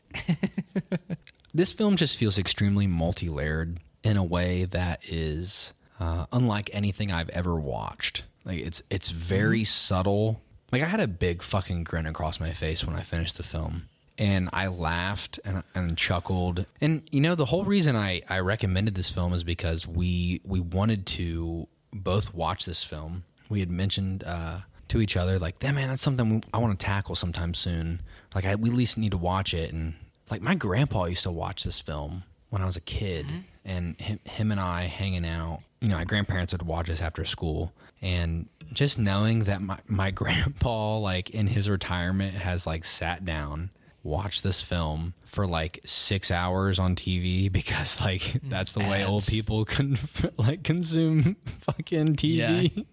this 1.54 1.70
film 1.70 1.96
just 1.96 2.16
feels 2.16 2.38
extremely 2.38 2.86
multi 2.86 3.28
layered 3.28 3.78
in 4.02 4.16
a 4.16 4.24
way 4.24 4.64
that 4.64 5.00
is 5.06 5.74
uh, 6.00 6.24
unlike 6.32 6.70
anything 6.72 7.12
I've 7.12 7.28
ever 7.28 7.60
watched. 7.60 8.24
Like 8.46 8.60
it's 8.60 8.82
it's 8.88 9.10
very 9.10 9.64
subtle. 9.64 10.40
Like 10.72 10.80
I 10.80 10.86
had 10.86 11.00
a 11.00 11.06
big 11.06 11.42
fucking 11.42 11.84
grin 11.84 12.06
across 12.06 12.40
my 12.40 12.54
face 12.54 12.86
when 12.86 12.96
I 12.96 13.02
finished 13.02 13.36
the 13.36 13.42
film. 13.42 13.90
And 14.18 14.50
I 14.52 14.66
laughed 14.66 15.38
and, 15.44 15.62
and 15.74 15.96
chuckled. 15.96 16.66
And 16.80 17.02
you 17.10 17.20
know, 17.20 17.34
the 17.36 17.44
whole 17.46 17.64
reason 17.64 17.94
I, 17.94 18.22
I 18.28 18.40
recommended 18.40 18.94
this 18.96 19.10
film 19.10 19.32
is 19.32 19.44
because 19.44 19.86
we 19.86 20.40
we 20.44 20.58
wanted 20.60 21.06
to 21.06 21.68
both 21.92 22.34
watch 22.34 22.64
this 22.64 22.82
film. 22.82 23.24
We 23.48 23.60
had 23.60 23.70
mentioned 23.70 24.24
uh, 24.24 24.60
to 24.88 25.00
each 25.00 25.16
other 25.16 25.38
like, 25.38 25.56
"Yeah, 25.62 25.72
man, 25.72 25.88
that's 25.88 26.02
something 26.02 26.36
we, 26.36 26.40
I 26.52 26.58
want 26.58 26.78
to 26.78 26.84
tackle 26.84 27.14
sometime 27.14 27.54
soon. 27.54 28.00
Like, 28.34 28.44
I, 28.44 28.54
we 28.56 28.70
at 28.70 28.74
least 28.74 28.98
need 28.98 29.12
to 29.12 29.16
watch 29.16 29.54
it." 29.54 29.72
And 29.72 29.94
like, 30.30 30.42
my 30.42 30.54
grandpa 30.54 31.04
used 31.04 31.22
to 31.22 31.30
watch 31.30 31.64
this 31.64 31.80
film 31.80 32.24
when 32.50 32.62
I 32.62 32.66
was 32.66 32.76
a 32.76 32.80
kid, 32.80 33.26
and 33.64 34.00
him, 34.00 34.18
him 34.24 34.50
and 34.50 34.60
I 34.60 34.84
hanging 34.84 35.26
out. 35.26 35.60
You 35.80 35.88
know, 35.88 35.96
my 35.96 36.04
grandparents 36.04 36.52
would 36.52 36.62
watch 36.62 36.90
us 36.90 37.00
after 37.00 37.24
school, 37.24 37.72
and 38.02 38.48
just 38.72 38.98
knowing 38.98 39.44
that 39.44 39.60
my 39.60 39.78
my 39.86 40.10
grandpa, 40.12 40.98
like 40.98 41.30
in 41.30 41.46
his 41.46 41.68
retirement, 41.68 42.34
has 42.34 42.66
like 42.66 42.84
sat 42.84 43.24
down 43.24 43.70
watch 44.02 44.42
this 44.42 44.62
film 44.62 45.14
for 45.24 45.46
like 45.46 45.80
six 45.84 46.30
hours 46.30 46.78
on 46.78 46.96
TV 46.96 47.50
because 47.52 48.00
like 48.00 48.40
that's 48.44 48.72
the 48.72 48.80
way 48.80 49.04
old 49.04 49.26
people 49.26 49.64
can 49.64 49.98
like 50.36 50.62
consume 50.62 51.36
fucking 51.44 52.16
TV. 52.16 52.86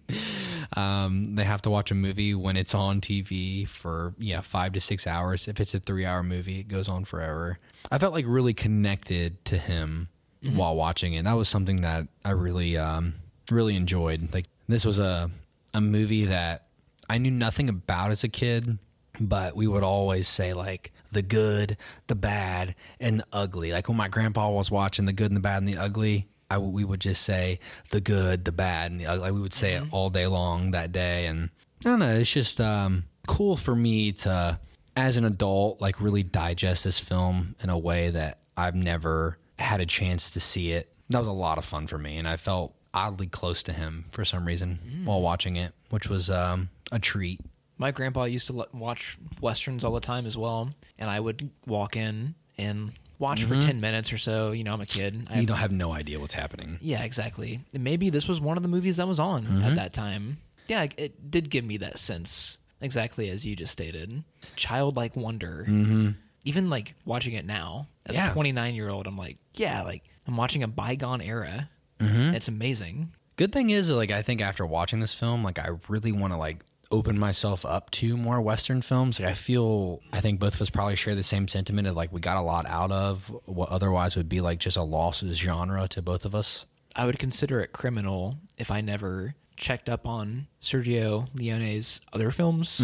Um, 0.76 1.36
they 1.36 1.44
have 1.44 1.62
to 1.62 1.70
watch 1.70 1.90
a 1.90 1.94
movie 1.94 2.34
when 2.34 2.56
it's 2.56 2.74
on 2.74 3.00
TV 3.00 3.68
for 3.68 4.14
yeah 4.18 4.40
five 4.40 4.72
to 4.72 4.80
six 4.80 5.06
hours. 5.06 5.48
If 5.48 5.60
it's 5.60 5.74
a 5.74 5.80
three 5.80 6.04
hour 6.04 6.22
movie, 6.22 6.60
it 6.60 6.68
goes 6.68 6.88
on 6.88 7.04
forever. 7.04 7.58
I 7.90 7.98
felt 7.98 8.12
like 8.12 8.24
really 8.28 8.54
connected 8.54 9.44
to 9.46 9.58
him 9.58 10.08
while 10.42 10.76
watching 10.76 11.14
it. 11.14 11.24
That 11.24 11.36
was 11.36 11.48
something 11.48 11.82
that 11.82 12.06
I 12.24 12.30
really 12.30 12.76
um, 12.76 13.14
really 13.50 13.76
enjoyed. 13.76 14.32
Like 14.32 14.46
this 14.68 14.84
was 14.84 14.98
a 14.98 15.30
a 15.74 15.80
movie 15.80 16.26
that 16.26 16.66
I 17.08 17.18
knew 17.18 17.30
nothing 17.30 17.68
about 17.68 18.10
as 18.10 18.24
a 18.24 18.28
kid, 18.28 18.78
but 19.20 19.54
we 19.56 19.66
would 19.66 19.82
always 19.82 20.28
say 20.28 20.52
like 20.54 20.92
the 21.16 21.22
good, 21.22 21.76
the 22.06 22.14
bad, 22.14 22.74
and 23.00 23.20
the 23.20 23.26
ugly. 23.32 23.72
Like 23.72 23.88
when 23.88 23.96
my 23.96 24.08
grandpa 24.08 24.50
was 24.50 24.70
watching 24.70 25.06
the 25.06 25.12
good 25.12 25.30
and 25.30 25.36
the 25.36 25.40
bad 25.40 25.62
and 25.62 25.68
the 25.68 25.78
ugly, 25.78 26.28
I 26.50 26.58
we 26.58 26.84
would 26.84 27.00
just 27.00 27.22
say 27.22 27.58
the 27.90 28.00
good, 28.00 28.44
the 28.44 28.52
bad, 28.52 28.92
and 28.92 29.00
the 29.00 29.06
ugly. 29.06 29.32
We 29.32 29.40
would 29.40 29.54
say 29.54 29.74
it 29.74 29.84
all 29.90 30.10
day 30.10 30.26
long 30.26 30.70
that 30.72 30.92
day, 30.92 31.26
and 31.26 31.50
I 31.80 31.84
don't 31.84 31.98
know. 31.98 32.14
It's 32.14 32.30
just 32.30 32.60
um, 32.60 33.04
cool 33.26 33.56
for 33.56 33.74
me 33.74 34.12
to, 34.12 34.60
as 34.94 35.16
an 35.16 35.24
adult, 35.24 35.80
like 35.80 36.00
really 36.00 36.22
digest 36.22 36.84
this 36.84 37.00
film 37.00 37.56
in 37.62 37.70
a 37.70 37.78
way 37.78 38.10
that 38.10 38.38
I've 38.56 38.76
never 38.76 39.38
had 39.58 39.80
a 39.80 39.86
chance 39.86 40.30
to 40.30 40.40
see 40.40 40.72
it. 40.72 40.92
That 41.08 41.18
was 41.18 41.28
a 41.28 41.32
lot 41.32 41.58
of 41.58 41.64
fun 41.64 41.86
for 41.86 41.98
me, 41.98 42.18
and 42.18 42.28
I 42.28 42.36
felt 42.36 42.74
oddly 42.92 43.26
close 43.26 43.62
to 43.64 43.72
him 43.72 44.06
for 44.12 44.24
some 44.24 44.46
reason 44.46 44.78
while 45.04 45.20
watching 45.20 45.56
it, 45.56 45.72
which 45.90 46.08
was 46.08 46.30
um, 46.30 46.68
a 46.92 46.98
treat. 46.98 47.40
My 47.78 47.90
grandpa 47.90 48.24
used 48.24 48.46
to 48.46 48.52
let, 48.54 48.74
watch 48.74 49.18
westerns 49.40 49.84
all 49.84 49.92
the 49.92 50.00
time 50.00 50.26
as 50.26 50.36
well, 50.36 50.70
and 50.98 51.10
I 51.10 51.20
would 51.20 51.50
walk 51.66 51.96
in 51.96 52.34
and 52.56 52.92
watch 53.18 53.44
for 53.44 53.60
10 53.60 53.80
minutes 53.80 54.12
or 54.12 54.18
so. 54.18 54.52
You 54.52 54.64
know, 54.64 54.72
I'm 54.72 54.80
a 54.80 54.86
kid. 54.86 55.26
I 55.30 55.40
You 55.40 55.46
don't 55.46 55.58
have 55.58 55.72
no 55.72 55.92
idea 55.92 56.18
what's 56.18 56.34
happening. 56.34 56.78
Yeah, 56.80 57.02
exactly. 57.02 57.60
And 57.74 57.84
maybe 57.84 58.08
this 58.10 58.28
was 58.28 58.40
one 58.40 58.56
of 58.56 58.62
the 58.62 58.68
movies 58.68 58.96
that 58.96 59.06
was 59.06 59.18
on 59.20 59.62
at 59.62 59.74
that 59.76 59.92
time. 59.92 60.38
Yeah, 60.66 60.82
it- 60.84 60.94
it 60.96 61.30
did 61.30 61.50
give 61.50 61.64
me 61.64 61.76
that 61.78 61.98
sense, 61.98 62.58
exactly 62.80 63.28
as 63.28 63.44
you 63.46 63.54
just 63.56 63.72
stated. 63.72 64.24
Childlike 64.56 65.14
wonder. 65.16 65.64
Mm-hmm. 65.68 66.10
Even 66.44 66.70
like 66.70 66.94
watching 67.04 67.34
it 67.34 67.44
now, 67.44 67.88
as 68.06 68.16
Yeah. 68.16 68.30
a 68.30 68.32
29 68.32 68.74
year 68.74 68.88
old, 68.88 69.06
I'm 69.06 69.18
like, 69.18 69.36
yeah, 69.54 69.82
like 69.82 70.02
I'm 70.26 70.36
watching 70.36 70.62
a 70.62 70.68
bygone 70.68 71.20
era. 71.20 71.68
Mm-hmm. 72.00 72.34
It's 72.34 72.48
amazing. 72.48 73.12
Good 73.36 73.52
thing 73.52 73.68
is, 73.70 73.90
like, 73.90 74.10
I 74.10 74.22
think 74.22 74.40
after 74.40 74.64
watching 74.64 75.00
this 75.00 75.12
film, 75.12 75.44
like, 75.44 75.58
I 75.58 75.68
really 75.88 76.10
want 76.12 76.32
to 76.32 76.38
like 76.38 76.64
open 76.90 77.18
myself 77.18 77.64
up 77.64 77.90
to 77.90 78.16
more 78.16 78.40
Western 78.40 78.80
films. 78.82 79.18
Like, 79.20 79.30
I 79.30 79.34
feel, 79.34 80.00
I 80.12 80.20
think 80.20 80.38
both 80.40 80.54
of 80.54 80.62
us 80.62 80.70
probably 80.70 80.96
share 80.96 81.14
the 81.14 81.22
same 81.22 81.48
sentiment 81.48 81.88
of 81.88 81.96
like 81.96 82.12
we 82.12 82.20
got 82.20 82.36
a 82.36 82.42
lot 82.42 82.66
out 82.66 82.92
of 82.92 83.30
what 83.44 83.68
otherwise 83.70 84.16
would 84.16 84.28
be 84.28 84.40
like 84.40 84.58
just 84.60 84.76
a 84.76 84.82
lost 84.82 85.24
genre 85.32 85.88
to 85.88 86.02
both 86.02 86.24
of 86.24 86.34
us. 86.34 86.64
I 86.94 87.04
would 87.06 87.18
consider 87.18 87.60
it 87.60 87.72
criminal 87.72 88.36
if 88.56 88.70
I 88.70 88.80
never 88.80 89.34
checked 89.56 89.88
up 89.88 90.06
on 90.06 90.46
Sergio 90.62 91.28
Leone's 91.34 92.00
other 92.12 92.30
films. 92.30 92.80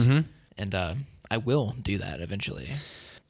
And 0.58 0.74
uh, 0.74 0.94
I 1.30 1.38
will 1.38 1.74
do 1.80 1.98
that 1.98 2.20
eventually. 2.20 2.70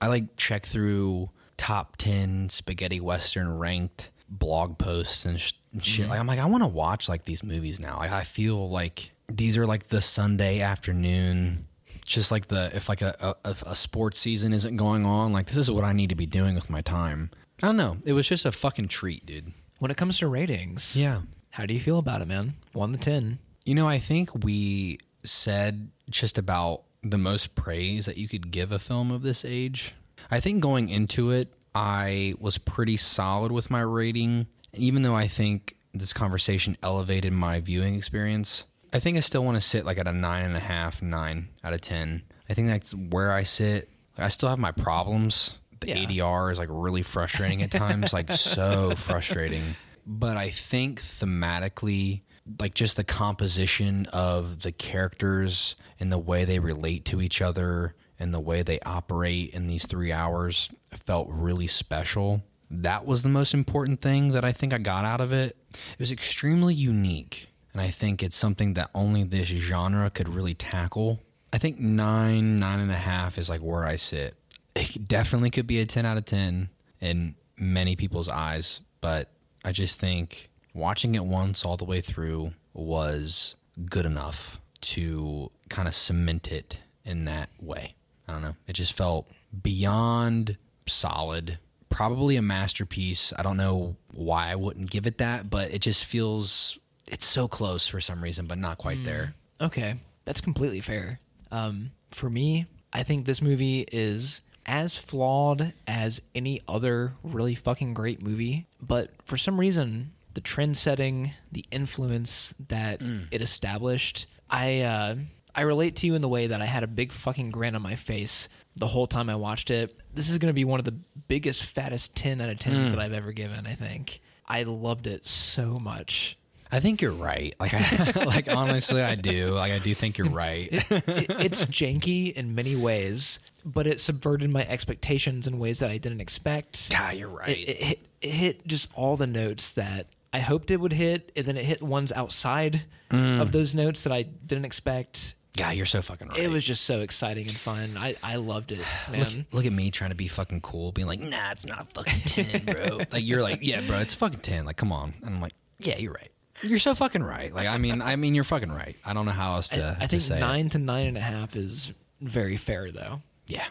I 0.00 0.08
like 0.08 0.36
check 0.36 0.66
through 0.66 1.30
top 1.56 1.96
10 1.98 2.48
spaghetti 2.48 2.98
western 3.00 3.58
ranked 3.58 4.10
blog 4.28 4.78
posts 4.78 5.24
and, 5.24 5.40
sh- 5.40 5.52
and 5.72 5.84
shit. 5.84 6.08
Like 6.08 6.18
I'm 6.18 6.26
like 6.26 6.40
I 6.40 6.46
want 6.46 6.64
to 6.64 6.68
watch 6.68 7.08
like 7.08 7.24
these 7.24 7.44
movies 7.44 7.78
now. 7.78 7.98
Like 7.98 8.10
I 8.10 8.24
feel 8.24 8.68
like 8.68 9.11
these 9.28 9.56
are 9.56 9.66
like 9.66 9.88
the 9.88 10.02
Sunday 10.02 10.60
afternoon 10.60 11.66
just 12.04 12.32
like 12.32 12.48
the 12.48 12.74
if 12.74 12.88
like 12.88 13.00
a, 13.00 13.36
a 13.44 13.54
a 13.66 13.76
sports 13.76 14.18
season 14.18 14.52
isn't 14.52 14.76
going 14.76 15.06
on, 15.06 15.32
like 15.32 15.46
this 15.46 15.56
is 15.56 15.70
what 15.70 15.84
I 15.84 15.92
need 15.92 16.08
to 16.08 16.16
be 16.16 16.26
doing 16.26 16.54
with 16.56 16.68
my 16.68 16.80
time. 16.82 17.30
I 17.62 17.66
don't 17.66 17.76
know. 17.76 17.98
It 18.04 18.12
was 18.12 18.26
just 18.26 18.44
a 18.44 18.50
fucking 18.50 18.88
treat, 18.88 19.24
dude. 19.24 19.52
When 19.78 19.90
it 19.90 19.96
comes 19.96 20.18
to 20.18 20.26
ratings, 20.26 20.96
Yeah. 20.96 21.20
how 21.50 21.64
do 21.64 21.72
you 21.74 21.80
feel 21.80 21.98
about 21.98 22.20
it, 22.20 22.26
man? 22.26 22.54
One 22.72 22.92
to 22.92 22.98
10. 22.98 23.38
You 23.64 23.76
know, 23.76 23.86
I 23.86 24.00
think 24.00 24.44
we 24.44 24.98
said 25.22 25.90
just 26.10 26.38
about 26.38 26.82
the 27.02 27.18
most 27.18 27.54
praise 27.54 28.06
that 28.06 28.16
you 28.16 28.26
could 28.26 28.50
give 28.50 28.72
a 28.72 28.78
film 28.80 29.12
of 29.12 29.22
this 29.22 29.44
age. 29.44 29.94
I 30.30 30.40
think 30.40 30.60
going 30.60 30.88
into 30.88 31.30
it, 31.30 31.52
I 31.74 32.34
was 32.40 32.58
pretty 32.58 32.96
solid 32.96 33.52
with 33.52 33.70
my 33.70 33.80
rating. 33.80 34.48
Even 34.74 35.02
though 35.02 35.14
I 35.14 35.28
think 35.28 35.76
this 35.94 36.12
conversation 36.12 36.76
elevated 36.82 37.32
my 37.32 37.60
viewing 37.60 37.94
experience, 37.94 38.64
I 38.92 38.98
think 38.98 39.16
I 39.16 39.20
still 39.20 39.44
want 39.44 39.56
to 39.56 39.60
sit 39.60 39.84
like 39.86 39.98
at 39.98 40.06
a 40.06 40.12
nine 40.12 40.44
and 40.44 40.56
a 40.56 40.60
half, 40.60 41.00
nine 41.02 41.48
out 41.64 41.72
of 41.72 41.80
10. 41.80 42.22
I 42.48 42.54
think 42.54 42.68
that's 42.68 42.94
where 42.94 43.32
I 43.32 43.42
sit. 43.44 43.90
I 44.18 44.28
still 44.28 44.48
have 44.48 44.58
my 44.58 44.72
problems. 44.72 45.54
The 45.80 45.88
Yeah. 45.88 45.96
ADR 45.96 46.52
is 46.52 46.58
like 46.58 46.68
really 46.70 47.02
frustrating 47.02 47.62
at 47.62 47.70
times, 47.70 48.12
like 48.12 48.30
so 48.36 48.94
frustrating. 48.94 49.76
But 50.06 50.36
I 50.36 50.50
think 50.50 51.00
thematically, 51.00 52.22
like 52.60 52.74
just 52.74 52.96
the 52.96 53.04
composition 53.04 54.06
of 54.12 54.62
the 54.62 54.72
characters 54.72 55.76
and 55.98 56.10
the 56.12 56.18
way 56.18 56.44
they 56.44 56.58
relate 56.58 57.04
to 57.06 57.20
each 57.22 57.40
other 57.40 57.94
and 58.18 58.34
the 58.34 58.40
way 58.40 58.62
they 58.62 58.78
operate 58.80 59.50
in 59.50 59.66
these 59.68 59.86
three 59.86 60.12
hours 60.12 60.70
felt 61.06 61.28
really 61.30 61.66
special. 61.66 62.42
That 62.70 63.04
was 63.06 63.22
the 63.22 63.28
most 63.28 63.54
important 63.54 64.00
thing 64.00 64.32
that 64.32 64.44
I 64.44 64.52
think 64.52 64.72
I 64.72 64.78
got 64.78 65.04
out 65.04 65.20
of 65.20 65.32
it. 65.32 65.56
It 65.72 65.98
was 65.98 66.10
extremely 66.10 66.74
unique. 66.74 67.48
And 67.72 67.80
I 67.80 67.90
think 67.90 68.22
it's 68.22 68.36
something 68.36 68.74
that 68.74 68.90
only 68.94 69.24
this 69.24 69.48
genre 69.48 70.10
could 70.10 70.28
really 70.28 70.54
tackle. 70.54 71.20
I 71.52 71.58
think 71.58 71.78
nine, 71.78 72.58
nine 72.58 72.80
and 72.80 72.90
a 72.90 72.96
half 72.96 73.38
is 73.38 73.48
like 73.48 73.60
where 73.60 73.84
I 73.84 73.96
sit. 73.96 74.34
It 74.74 75.06
definitely 75.06 75.50
could 75.50 75.66
be 75.66 75.80
a 75.80 75.86
10 75.86 76.06
out 76.06 76.16
of 76.16 76.24
10 76.24 76.70
in 77.00 77.34
many 77.56 77.96
people's 77.96 78.28
eyes, 78.28 78.80
but 79.00 79.28
I 79.64 79.72
just 79.72 79.98
think 79.98 80.50
watching 80.74 81.14
it 81.14 81.24
once 81.24 81.64
all 81.64 81.76
the 81.76 81.84
way 81.84 82.00
through 82.00 82.52
was 82.72 83.54
good 83.86 84.06
enough 84.06 84.60
to 84.80 85.50
kind 85.68 85.88
of 85.88 85.94
cement 85.94 86.50
it 86.50 86.78
in 87.04 87.24
that 87.26 87.50
way. 87.60 87.94
I 88.26 88.32
don't 88.32 88.42
know. 88.42 88.56
It 88.66 88.74
just 88.74 88.92
felt 88.92 89.28
beyond 89.62 90.56
solid. 90.86 91.58
Probably 91.90 92.36
a 92.36 92.42
masterpiece. 92.42 93.32
I 93.36 93.42
don't 93.42 93.56
know 93.56 93.96
why 94.12 94.50
I 94.50 94.56
wouldn't 94.56 94.90
give 94.90 95.06
it 95.06 95.18
that, 95.18 95.50
but 95.50 95.72
it 95.72 95.80
just 95.80 96.04
feels 96.04 96.78
it's 97.12 97.26
so 97.26 97.46
close 97.46 97.86
for 97.86 98.00
some 98.00 98.22
reason, 98.22 98.46
but 98.46 98.58
not 98.58 98.78
quite 98.78 99.04
there. 99.04 99.34
Okay, 99.60 99.96
that's 100.24 100.40
completely 100.40 100.80
fair. 100.80 101.20
Um, 101.52 101.92
for 102.10 102.28
me, 102.28 102.66
I 102.92 103.02
think 103.04 103.26
this 103.26 103.40
movie 103.40 103.86
is 103.92 104.40
as 104.66 104.96
flawed 104.96 105.74
as 105.86 106.20
any 106.34 106.62
other 106.66 107.12
really 107.22 107.54
fucking 107.54 107.94
great 107.94 108.22
movie, 108.22 108.66
but 108.80 109.10
for 109.24 109.36
some 109.36 109.60
reason, 109.60 110.12
the 110.34 110.40
trend 110.40 110.76
setting, 110.76 111.32
the 111.52 111.64
influence 111.70 112.54
that 112.68 113.00
it 113.30 113.42
established, 113.42 114.26
I 114.50 114.80
uh, 114.80 115.16
I 115.54 115.60
relate 115.62 115.96
to 115.96 116.06
you 116.06 116.14
in 116.14 116.22
the 116.22 116.28
way 116.28 116.46
that 116.46 116.62
I 116.62 116.64
had 116.66 116.82
a 116.82 116.86
big 116.86 117.12
fucking 117.12 117.50
grin 117.50 117.74
on 117.76 117.82
my 117.82 117.94
face 117.96 118.48
the 118.74 118.86
whole 118.86 119.06
time 119.06 119.28
I 119.28 119.34
watched 119.34 119.70
it. 119.70 119.94
This 120.14 120.30
is 120.30 120.38
going 120.38 120.48
to 120.48 120.54
be 120.54 120.64
one 120.64 120.78
of 120.80 120.86
the 120.86 120.92
biggest, 121.28 121.64
fattest 121.64 122.14
10 122.16 122.40
out 122.40 122.48
of 122.48 122.58
10s 122.58 122.90
that 122.92 122.98
I've 122.98 123.12
ever 123.12 123.32
given, 123.32 123.66
I 123.66 123.74
think. 123.74 124.20
I 124.46 124.62
loved 124.62 125.06
it 125.06 125.26
so 125.26 125.78
much. 125.78 126.38
I 126.72 126.80
think 126.80 127.02
you're 127.02 127.12
right. 127.12 127.54
Like, 127.60 127.74
I, 127.74 128.12
like 128.24 128.48
honestly, 128.48 129.02
I 129.02 129.14
do. 129.14 129.50
Like, 129.50 129.72
I 129.72 129.78
do 129.78 129.94
think 129.94 130.16
you're 130.16 130.30
right. 130.30 130.70
It, 130.72 130.84
it's 131.28 131.66
janky 131.66 132.32
in 132.32 132.54
many 132.54 132.76
ways, 132.76 133.40
but 133.62 133.86
it 133.86 134.00
subverted 134.00 134.48
my 134.48 134.66
expectations 134.66 135.46
in 135.46 135.58
ways 135.58 135.80
that 135.80 135.90
I 135.90 135.98
didn't 135.98 136.22
expect. 136.22 136.90
God, 136.90 137.14
you're 137.16 137.28
right. 137.28 137.50
It, 137.50 137.68
it, 137.68 137.82
hit, 137.82 138.06
it 138.22 138.30
hit 138.30 138.66
just 138.66 138.90
all 138.94 139.18
the 139.18 139.26
notes 139.26 139.72
that 139.72 140.06
I 140.32 140.38
hoped 140.40 140.70
it 140.70 140.78
would 140.78 140.94
hit, 140.94 141.30
and 141.36 141.44
then 141.44 141.58
it 141.58 141.64
hit 141.66 141.82
ones 141.82 142.10
outside 142.10 142.82
mm. 143.10 143.40
of 143.40 143.52
those 143.52 143.74
notes 143.74 144.02
that 144.04 144.12
I 144.12 144.22
didn't 144.22 144.64
expect. 144.64 145.34
God, 145.54 145.76
you're 145.76 145.84
so 145.84 146.00
fucking 146.00 146.28
right. 146.28 146.38
It 146.38 146.48
was 146.48 146.64
just 146.64 146.86
so 146.86 147.02
exciting 147.02 147.48
and 147.48 147.56
fun. 147.56 147.98
I, 147.98 148.16
I 148.22 148.36
loved 148.36 148.72
it, 148.72 148.80
Look, 149.12 149.28
look 149.52 149.66
at 149.66 149.72
me 149.72 149.90
trying 149.90 150.10
to 150.10 150.16
be 150.16 150.28
fucking 150.28 150.62
cool, 150.62 150.92
being 150.92 151.06
like, 151.06 151.20
"Nah, 151.20 151.50
it's 151.50 151.66
not 151.66 151.82
a 151.82 151.84
fucking 151.84 152.20
ten, 152.20 152.64
bro." 152.64 153.00
like 153.12 153.26
you're 153.26 153.42
like, 153.42 153.58
"Yeah, 153.60 153.82
bro, 153.86 153.98
it's 153.98 154.14
fucking 154.14 154.40
ten. 154.40 154.64
Like, 154.64 154.78
come 154.78 154.90
on." 154.90 155.12
And 155.20 155.34
I'm 155.34 155.40
like, 155.42 155.52
"Yeah, 155.78 155.98
you're 155.98 156.14
right. 156.14 156.31
You're 156.62 156.78
so 156.78 156.94
fucking 156.94 157.22
right." 157.22 157.52
Like, 157.54 157.66
I 157.68 157.78
mean, 157.78 158.00
I 158.02 158.16
mean, 158.16 158.34
you're 158.34 158.44
fucking 158.44 158.70
right. 158.72 158.96
I 159.04 159.12
don't 159.14 159.26
know 159.26 159.32
how 159.32 159.54
else 159.54 159.68
to. 159.68 159.96
I 159.98 160.02
to 160.02 160.08
think 160.08 160.22
say 160.22 160.36
it. 160.36 160.40
nine 160.40 160.68
to 160.70 160.78
nine 160.78 161.06
and 161.06 161.16
a 161.16 161.20
half 161.20 161.56
is 161.56 161.92
very 162.20 162.56
fair, 162.56 162.90
though. 162.90 163.20
Yeah, 163.46 163.64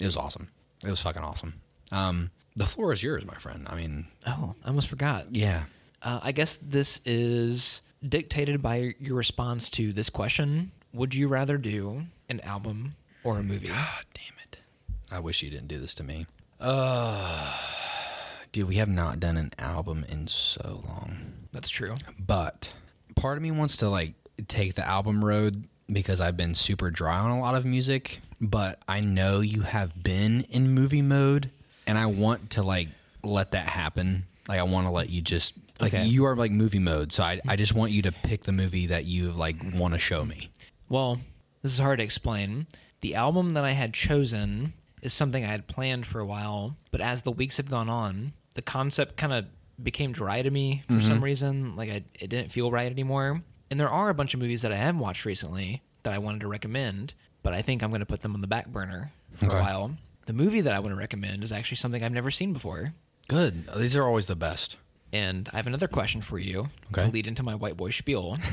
it 0.00 0.06
was 0.06 0.16
awesome. 0.16 0.48
It 0.84 0.90
was 0.90 1.00
fucking 1.00 1.22
awesome. 1.22 1.60
Um, 1.92 2.30
the 2.56 2.66
floor 2.66 2.92
is 2.92 3.02
yours, 3.02 3.24
my 3.24 3.34
friend. 3.34 3.66
I 3.68 3.74
mean, 3.76 4.06
Oh, 4.26 4.54
I 4.64 4.68
almost 4.68 4.88
forgot. 4.88 5.34
yeah. 5.34 5.64
Uh, 6.02 6.20
I 6.22 6.32
guess 6.32 6.58
this 6.62 7.00
is 7.04 7.82
dictated 8.06 8.62
by 8.62 8.94
your 9.00 9.16
response 9.16 9.68
to 9.70 9.92
this 9.92 10.08
question. 10.10 10.70
Would 10.92 11.14
you 11.14 11.26
rather 11.28 11.58
do 11.58 12.04
an 12.28 12.40
album 12.42 12.94
or 13.24 13.38
a 13.38 13.42
movie? 13.42 13.68
God 13.68 14.04
damn 14.14 14.38
it. 14.44 14.58
I 15.10 15.18
wish 15.18 15.42
you 15.42 15.50
didn't 15.50 15.66
do 15.68 15.78
this 15.80 15.94
to 15.94 16.04
me. 16.04 16.26
Uh, 16.60 17.52
dude, 18.58 18.68
we 18.68 18.76
have 18.76 18.88
not 18.88 19.20
done 19.20 19.36
an 19.36 19.52
album 19.58 20.04
in 20.08 20.26
so 20.26 20.82
long. 20.86 21.16
That's 21.52 21.68
true. 21.68 21.94
But 22.18 22.72
part 23.14 23.36
of 23.36 23.42
me 23.42 23.50
wants 23.50 23.76
to 23.78 23.88
like 23.88 24.14
take 24.48 24.74
the 24.74 24.86
album 24.86 25.24
road 25.24 25.68
because 25.90 26.20
I've 26.20 26.36
been 26.36 26.54
super 26.54 26.90
dry 26.90 27.18
on 27.18 27.30
a 27.30 27.40
lot 27.40 27.54
of 27.54 27.64
music, 27.64 28.20
but 28.40 28.80
I 28.88 29.00
know 29.00 29.40
you 29.40 29.62
have 29.62 30.02
been 30.02 30.42
in 30.50 30.70
movie 30.72 31.02
mode 31.02 31.50
and 31.86 31.96
I 31.96 32.06
want 32.06 32.50
to 32.50 32.62
like 32.62 32.88
let 33.22 33.52
that 33.52 33.68
happen. 33.68 34.26
Like 34.48 34.58
I 34.58 34.64
want 34.64 34.86
to 34.86 34.90
let 34.90 35.08
you 35.08 35.20
just 35.20 35.54
like 35.80 35.94
Okay. 35.94 36.06
you 36.06 36.24
are 36.26 36.34
like 36.34 36.50
movie 36.50 36.80
mode, 36.80 37.12
so 37.12 37.22
I 37.22 37.40
I 37.46 37.54
just 37.54 37.74
want 37.74 37.92
you 37.92 38.02
to 38.02 38.12
pick 38.12 38.42
the 38.42 38.52
movie 38.52 38.86
that 38.86 39.04
you 39.04 39.30
like 39.30 39.56
want 39.74 39.94
to 39.94 40.00
show 40.00 40.24
me. 40.24 40.50
Well, 40.88 41.20
this 41.62 41.72
is 41.72 41.78
hard 41.78 41.98
to 42.00 42.04
explain. 42.04 42.66
The 43.02 43.14
album 43.14 43.54
that 43.54 43.64
I 43.64 43.70
had 43.72 43.94
chosen 43.94 44.72
is 45.00 45.12
something 45.12 45.44
I 45.44 45.48
had 45.48 45.68
planned 45.68 46.06
for 46.06 46.18
a 46.18 46.26
while, 46.26 46.76
but 46.90 47.00
as 47.00 47.22
the 47.22 47.30
weeks 47.30 47.58
have 47.58 47.70
gone 47.70 47.88
on, 47.88 48.32
the 48.58 48.62
concept 48.62 49.16
kind 49.16 49.32
of 49.32 49.46
became 49.80 50.10
dry 50.10 50.42
to 50.42 50.50
me 50.50 50.82
for 50.88 50.94
mm-hmm. 50.94 51.06
some 51.06 51.22
reason. 51.22 51.76
Like 51.76 51.90
I, 51.90 52.02
it 52.18 52.26
didn't 52.26 52.50
feel 52.50 52.72
right 52.72 52.90
anymore. 52.90 53.40
And 53.70 53.78
there 53.78 53.88
are 53.88 54.08
a 54.08 54.14
bunch 54.14 54.34
of 54.34 54.40
movies 54.40 54.62
that 54.62 54.72
I 54.72 54.76
have 54.76 54.96
watched 54.96 55.24
recently 55.24 55.80
that 56.02 56.12
I 56.12 56.18
wanted 56.18 56.40
to 56.40 56.48
recommend, 56.48 57.14
but 57.44 57.54
I 57.54 57.62
think 57.62 57.84
I'm 57.84 57.90
going 57.90 58.00
to 58.00 58.06
put 58.06 58.18
them 58.18 58.34
on 58.34 58.40
the 58.40 58.48
back 58.48 58.66
burner 58.66 59.12
for 59.36 59.46
Okay. 59.46 59.56
a 59.56 59.60
while. 59.60 59.94
The 60.26 60.32
movie 60.32 60.60
that 60.60 60.72
I 60.72 60.80
want 60.80 60.90
to 60.90 60.98
recommend 60.98 61.44
is 61.44 61.52
actually 61.52 61.76
something 61.76 62.02
I've 62.02 62.10
never 62.10 62.32
seen 62.32 62.52
before. 62.52 62.94
Good. 63.28 63.68
These 63.76 63.94
are 63.94 64.02
always 64.02 64.26
the 64.26 64.34
best. 64.34 64.76
And 65.12 65.48
I 65.52 65.56
have 65.56 65.68
another 65.68 65.86
question 65.86 66.20
for 66.20 66.40
you 66.40 66.70
Okay. 66.92 67.04
to 67.04 67.12
lead 67.12 67.28
into 67.28 67.44
my 67.44 67.54
white 67.54 67.76
boy 67.76 67.90
spiel. 67.90 68.38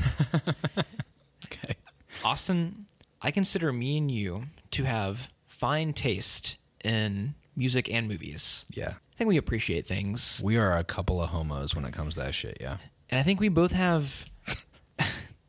Okay. 1.45 1.76
Austin, 2.24 2.86
I 3.22 3.30
consider 3.32 3.72
me 3.72 3.97
and 3.97 4.10
you 4.10 4.45
to 4.72 4.84
have 4.84 5.30
fine 5.47 5.93
taste 5.93 6.58
in 6.84 7.36
music 7.56 7.89
and 7.89 8.08
movies. 8.08 8.66
Yeah. 8.72 8.95
I 9.16 9.18
think 9.18 9.30
we 9.30 9.38
appreciate 9.38 9.88
things. 9.88 10.41
We 10.43 10.57
are 10.57 10.78
a 10.78 10.84
couple 10.84 11.22
of 11.22 11.30
homos 11.30 11.74
when 11.74 11.86
it 11.86 11.93
comes 11.93 12.16
to 12.16 12.20
that 12.20 12.36
shit, 12.36 12.57
yeah. 12.59 12.78
And 13.09 13.18
I 13.18 13.24
think 13.24 13.39
we 13.39 13.47
both 13.47 13.72
have. 13.72 14.26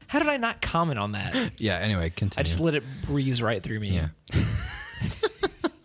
How 0.07 0.21
did 0.21 0.29
I 0.29 0.37
not 0.37 0.63
comment 0.63 1.01
on 1.01 1.13
that? 1.13 1.51
Yeah, 1.59 1.77
anyway, 1.79 2.11
continue. 2.11 2.41
I 2.41 2.45
just 2.45 2.61
let 2.61 2.77
it 2.77 2.85
breeze 3.03 3.43
right 3.43 3.61
through 3.61 3.81
me. 3.81 3.89
Yeah. 3.91 4.09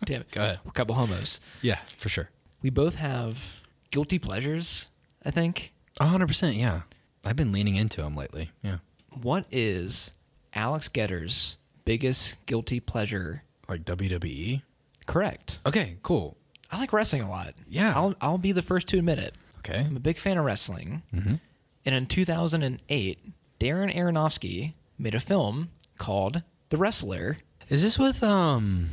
Damn 0.04 0.20
it. 0.20 0.30
Go 0.30 0.42
ahead. 0.42 0.60
A 0.64 0.70
couple 0.70 0.94
homos. 0.94 1.40
Yeah, 1.60 1.80
for 1.96 2.08
sure. 2.08 2.30
We 2.62 2.70
both 2.70 2.94
have 2.94 3.60
guilty 3.90 4.20
pleasures, 4.20 4.88
I 5.24 5.32
think. 5.32 5.72
A 5.98 6.06
hundred 6.06 6.28
percent, 6.28 6.54
yeah. 6.54 6.82
I've 7.24 7.34
been 7.36 7.50
leaning 7.50 7.74
into 7.74 8.00
them 8.00 8.14
lately. 8.14 8.52
Yeah. 8.62 8.78
What 9.10 9.46
is 9.50 10.12
Alex 10.54 10.86
Getter's 10.88 11.56
biggest 11.84 12.36
guilty 12.46 12.78
pleasure? 12.78 13.42
Like 13.68 13.84
WWE? 13.84 14.62
Correct. 15.06 15.58
Okay, 15.66 15.96
cool. 16.04 16.36
I 16.72 16.78
like 16.78 16.92
wrestling 16.92 17.22
a 17.22 17.28
lot. 17.30 17.54
Yeah. 17.68 17.92
I'll 17.94 18.14
I'll 18.20 18.38
be 18.38 18.50
the 18.52 18.62
first 18.62 18.88
to 18.88 18.98
admit 18.98 19.18
it. 19.18 19.34
Okay. 19.58 19.80
I'm 19.86 19.96
a 19.96 20.00
big 20.00 20.18
fan 20.18 20.38
of 20.38 20.44
wrestling. 20.44 21.02
Mhm. 21.14 21.40
And 21.84 21.94
in 21.94 22.06
2008, 22.06 23.18
Darren 23.60 23.94
Aronofsky 23.94 24.72
made 24.98 25.14
a 25.14 25.20
film 25.20 25.70
called 25.98 26.42
The 26.70 26.76
Wrestler. 26.76 27.38
Is 27.68 27.82
this 27.82 27.98
with 27.98 28.22
um 28.22 28.90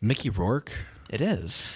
Mickey 0.00 0.30
Rourke? 0.30 0.72
It 1.10 1.20
is. 1.20 1.72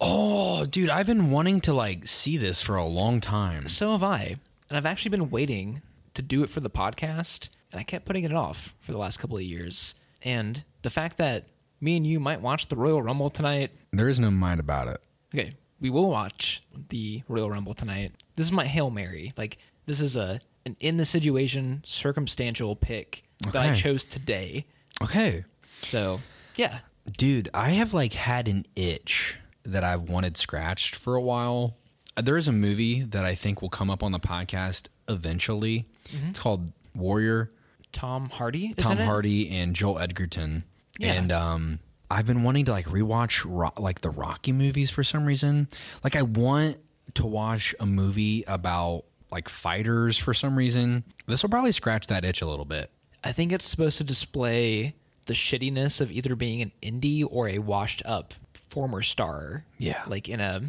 Oh, 0.00 0.64
dude, 0.66 0.90
I've 0.90 1.06
been 1.06 1.30
wanting 1.30 1.60
to 1.62 1.72
like 1.72 2.06
see 2.06 2.36
this 2.36 2.62
for 2.62 2.76
a 2.76 2.84
long 2.84 3.20
time. 3.20 3.66
So 3.68 3.92
have 3.92 4.04
I. 4.04 4.36
And 4.68 4.76
I've 4.76 4.86
actually 4.86 5.08
been 5.10 5.30
waiting 5.30 5.82
to 6.14 6.22
do 6.22 6.42
it 6.42 6.50
for 6.50 6.60
the 6.60 6.70
podcast, 6.70 7.48
and 7.72 7.80
I 7.80 7.84
kept 7.84 8.04
putting 8.04 8.24
it 8.24 8.32
off 8.34 8.74
for 8.80 8.92
the 8.92 8.98
last 8.98 9.18
couple 9.18 9.36
of 9.38 9.42
years. 9.42 9.94
And 10.22 10.62
the 10.82 10.90
fact 10.90 11.16
that 11.16 11.46
me 11.80 11.96
and 11.96 12.06
you 12.06 12.20
might 12.20 12.40
watch 12.40 12.68
the 12.68 12.76
Royal 12.76 13.02
Rumble 13.02 13.30
tonight. 13.30 13.70
There 13.92 14.08
is 14.08 14.18
no 14.20 14.30
mind 14.30 14.60
about 14.60 14.88
it. 14.88 15.00
Okay, 15.34 15.54
we 15.80 15.90
will 15.90 16.08
watch 16.10 16.62
the 16.88 17.22
Royal 17.28 17.50
Rumble 17.50 17.74
tonight. 17.74 18.12
This 18.36 18.46
is 18.46 18.52
my 18.52 18.66
Hail 18.66 18.90
Mary. 18.90 19.32
Like 19.36 19.58
this 19.86 20.00
is 20.00 20.16
a 20.16 20.40
an 20.66 20.76
in 20.80 20.96
the 20.96 21.04
situation 21.04 21.82
circumstantial 21.84 22.76
pick 22.76 23.24
that 23.52 23.56
I 23.56 23.72
chose 23.74 24.04
today. 24.04 24.66
Okay. 25.02 25.44
So, 25.80 26.20
yeah. 26.56 26.80
Dude, 27.16 27.48
I 27.54 27.70
have 27.70 27.94
like 27.94 28.12
had 28.14 28.48
an 28.48 28.66
itch 28.74 29.36
that 29.64 29.84
I've 29.84 30.02
wanted 30.02 30.36
scratched 30.36 30.94
for 30.96 31.14
a 31.14 31.22
while. 31.22 31.76
Uh, 32.16 32.22
There 32.22 32.36
is 32.36 32.48
a 32.48 32.52
movie 32.52 33.02
that 33.02 33.24
I 33.24 33.34
think 33.34 33.62
will 33.62 33.68
come 33.70 33.88
up 33.90 34.02
on 34.02 34.12
the 34.12 34.18
podcast 34.18 34.88
eventually. 35.08 35.86
It's 36.28 36.38
called 36.40 36.72
Warrior. 36.94 37.50
Tom 37.92 38.28
Hardy 38.28 38.74
Tom? 38.74 38.98
Hardy 38.98 39.48
and 39.48 39.74
Joel 39.74 39.98
Edgerton. 40.00 40.64
Yeah. 40.98 41.14
And 41.14 41.32
um 41.32 41.78
I've 42.10 42.26
been 42.26 42.42
wanting 42.42 42.64
to 42.66 42.70
like 42.72 42.86
rewatch 42.86 43.44
ro- 43.46 43.72
like 43.78 44.00
the 44.00 44.10
Rocky 44.10 44.52
movies 44.52 44.90
for 44.90 45.02
some 45.04 45.24
reason. 45.24 45.68
Like 46.04 46.16
I 46.16 46.22
want 46.22 46.78
to 47.14 47.26
watch 47.26 47.74
a 47.80 47.86
movie 47.86 48.44
about 48.46 49.04
like 49.30 49.48
fighters 49.48 50.16
for 50.18 50.32
some 50.34 50.56
reason. 50.56 51.04
This 51.26 51.42
will 51.42 51.50
probably 51.50 51.72
scratch 51.72 52.06
that 52.08 52.24
itch 52.24 52.40
a 52.42 52.46
little 52.46 52.64
bit. 52.64 52.90
I 53.22 53.32
think 53.32 53.52
it's 53.52 53.66
supposed 53.66 53.98
to 53.98 54.04
display 54.04 54.94
the 55.26 55.34
shittiness 55.34 56.00
of 56.00 56.10
either 56.10 56.34
being 56.34 56.62
an 56.62 56.72
indie 56.82 57.26
or 57.28 57.48
a 57.48 57.58
washed 57.58 58.00
up 58.06 58.32
former 58.70 59.02
star. 59.02 59.64
Yeah. 59.78 60.02
Like 60.06 60.28
in 60.28 60.40
a 60.40 60.62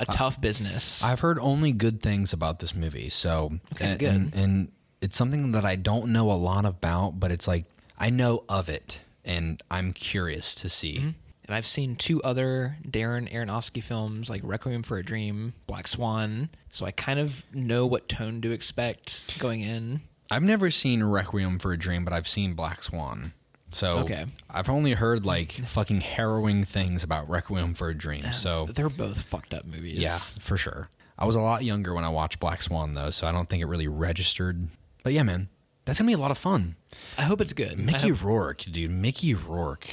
a 0.00 0.04
tough 0.06 0.40
business. 0.40 1.02
I've 1.02 1.20
heard 1.20 1.38
only 1.40 1.72
good 1.72 2.00
things 2.02 2.32
about 2.32 2.60
this 2.60 2.74
movie. 2.74 3.08
So 3.10 3.58
Okay, 3.74 3.84
and, 3.90 3.98
good. 3.98 4.08
and 4.14 4.34
and 4.34 4.72
it's 5.00 5.16
something 5.16 5.52
that 5.52 5.64
I 5.64 5.74
don't 5.76 6.12
know 6.12 6.30
a 6.30 6.34
lot 6.38 6.64
about, 6.66 7.18
but 7.18 7.32
it's 7.32 7.48
like 7.48 7.64
I 7.98 8.10
know 8.10 8.44
of 8.48 8.68
it 8.68 9.00
and 9.24 9.62
I'm 9.70 9.92
curious 9.92 10.54
to 10.56 10.68
see. 10.68 10.98
Mm-hmm. 10.98 11.08
and 11.46 11.54
I've 11.56 11.66
seen 11.66 11.96
two 11.96 12.22
other 12.22 12.76
Darren 12.86 13.32
Aronofsky 13.32 13.82
films 13.82 14.28
like 14.30 14.40
Requiem 14.44 14.82
for 14.82 14.96
a 14.98 15.02
Dream, 15.04 15.54
Black 15.66 15.86
Swan. 15.88 16.48
So 16.70 16.86
I 16.86 16.90
kind 16.90 17.18
of 17.20 17.44
know 17.54 17.86
what 17.86 18.08
tone 18.08 18.40
to 18.42 18.50
expect 18.52 19.38
going 19.38 19.60
in. 19.60 20.00
I've 20.30 20.42
never 20.42 20.70
seen 20.70 21.02
Requiem 21.04 21.58
for 21.58 21.72
a 21.72 21.76
Dream, 21.78 22.04
but 22.04 22.12
I've 22.14 22.26
seen 22.28 22.54
Black 22.54 22.82
Swan. 22.82 23.32
So 23.70 23.98
Okay. 23.98 24.24
I've 24.48 24.68
only 24.70 24.92
heard 24.92 25.26
like 25.26 25.52
fucking 25.52 26.00
harrowing 26.00 26.64
things 26.64 27.02
about 27.02 27.28
Requiem 27.28 27.74
for 27.74 27.88
a 27.88 27.94
Dream. 27.94 28.24
Uh, 28.26 28.30
so 28.30 28.66
They're 28.72 28.88
both 28.88 29.22
fucked 29.22 29.52
up 29.52 29.64
movies. 29.66 29.98
yeah, 29.98 30.18
for 30.40 30.56
sure. 30.56 30.88
I 31.18 31.26
was 31.26 31.36
a 31.36 31.40
lot 31.40 31.62
younger 31.64 31.92
when 31.94 32.04
I 32.04 32.08
watched 32.08 32.40
Black 32.40 32.62
Swan 32.62 32.92
though, 32.92 33.10
so 33.10 33.26
I 33.26 33.32
don't 33.32 33.48
think 33.48 33.62
it 33.62 33.66
really 33.66 33.86
registered. 33.88 34.68
But 35.02 35.12
yeah, 35.12 35.22
man, 35.24 35.48
that's 35.84 35.98
gonna 35.98 36.08
be 36.08 36.14
a 36.14 36.18
lot 36.18 36.30
of 36.30 36.38
fun. 36.38 36.76
I 37.18 37.22
hope 37.22 37.40
it's 37.40 37.52
good. 37.52 37.78
Mickey 37.78 38.10
hope- 38.10 38.22
Rourke, 38.22 38.58
dude, 38.62 38.90
Mickey 38.90 39.34
Rourke. 39.34 39.88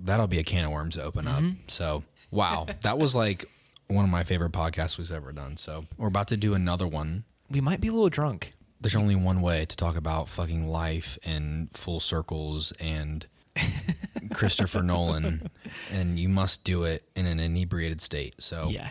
That'll 0.00 0.26
be 0.28 0.38
a 0.38 0.44
can 0.44 0.64
of 0.64 0.70
worms 0.70 0.94
to 0.94 1.02
open 1.02 1.26
up. 1.26 1.42
So 1.66 2.02
wow, 2.30 2.66
that 2.82 2.98
was 2.98 3.14
like 3.14 3.48
one 3.88 4.04
of 4.04 4.10
my 4.10 4.22
favorite 4.24 4.52
podcasts 4.52 4.98
we've 4.98 5.10
ever 5.10 5.32
done. 5.32 5.56
So 5.56 5.86
we're 5.96 6.08
about 6.08 6.28
to 6.28 6.36
do 6.36 6.54
another 6.54 6.86
one 6.86 7.24
we 7.50 7.60
might 7.62 7.80
be 7.80 7.88
a 7.88 7.92
little 7.92 8.10
drunk. 8.10 8.52
there's 8.80 8.94
only 8.94 9.14
one 9.16 9.40
way 9.40 9.64
to 9.64 9.74
talk 9.76 9.96
about 9.96 10.28
fucking 10.28 10.68
life 10.68 11.18
and 11.24 11.68
full 11.72 11.98
circles 11.98 12.72
and 12.78 13.26
Christopher 14.34 14.82
Nolan, 14.82 15.48
and 15.90 16.18
you 16.20 16.28
must 16.28 16.62
do 16.64 16.84
it 16.84 17.08
in 17.16 17.26
an 17.26 17.40
inebriated 17.40 18.00
state. 18.00 18.34
So 18.38 18.68
Yeah. 18.70 18.90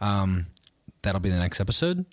um, 0.00 0.46
that'll 1.02 1.20
be 1.20 1.30
the 1.30 1.38
next 1.38 1.60
episode. 1.60 2.04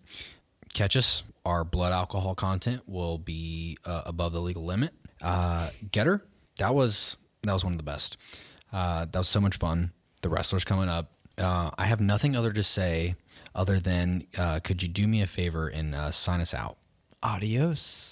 Catch 0.73 0.95
us. 0.95 1.23
Our 1.49 1.63
blood 1.63 1.91
alcohol 1.93 2.35
content 2.35 2.84
will 2.85 3.17
be 3.17 3.76
uh, 3.84 4.03
above 4.05 4.34
the 4.34 4.39
legal 4.39 4.65
limit. 4.65 4.93
Uh, 5.19 5.71
Getter, 5.91 6.21
that 6.57 6.76
was 6.76 7.17
that 7.41 7.53
was 7.53 7.63
one 7.63 7.73
of 7.73 7.77
the 7.77 7.84
best. 7.84 8.17
Uh, 8.71 9.05
that 9.05 9.17
was 9.17 9.27
so 9.27 9.41
much 9.41 9.57
fun. 9.57 9.91
The 10.21 10.30
wrestlers 10.30 10.63
coming 10.63 10.89
up. 10.89 11.11
Uh, 11.39 11.71
I 11.76 11.88
have 11.88 12.01
nothing 12.01 12.35
other 12.35 12.53
to 12.53 12.61
say 12.61 13.15
other 13.55 13.80
than 13.80 14.27
uh, 14.38 14.59
could 14.59 14.84
you 14.84 14.89
do 14.89 15.07
me 15.07 15.23
a 15.23 15.27
favor 15.27 15.67
and 15.67 15.95
uh, 15.95 16.11
sign 16.11 16.39
us 16.39 16.53
out? 16.53 16.77
Adios. 17.23 18.09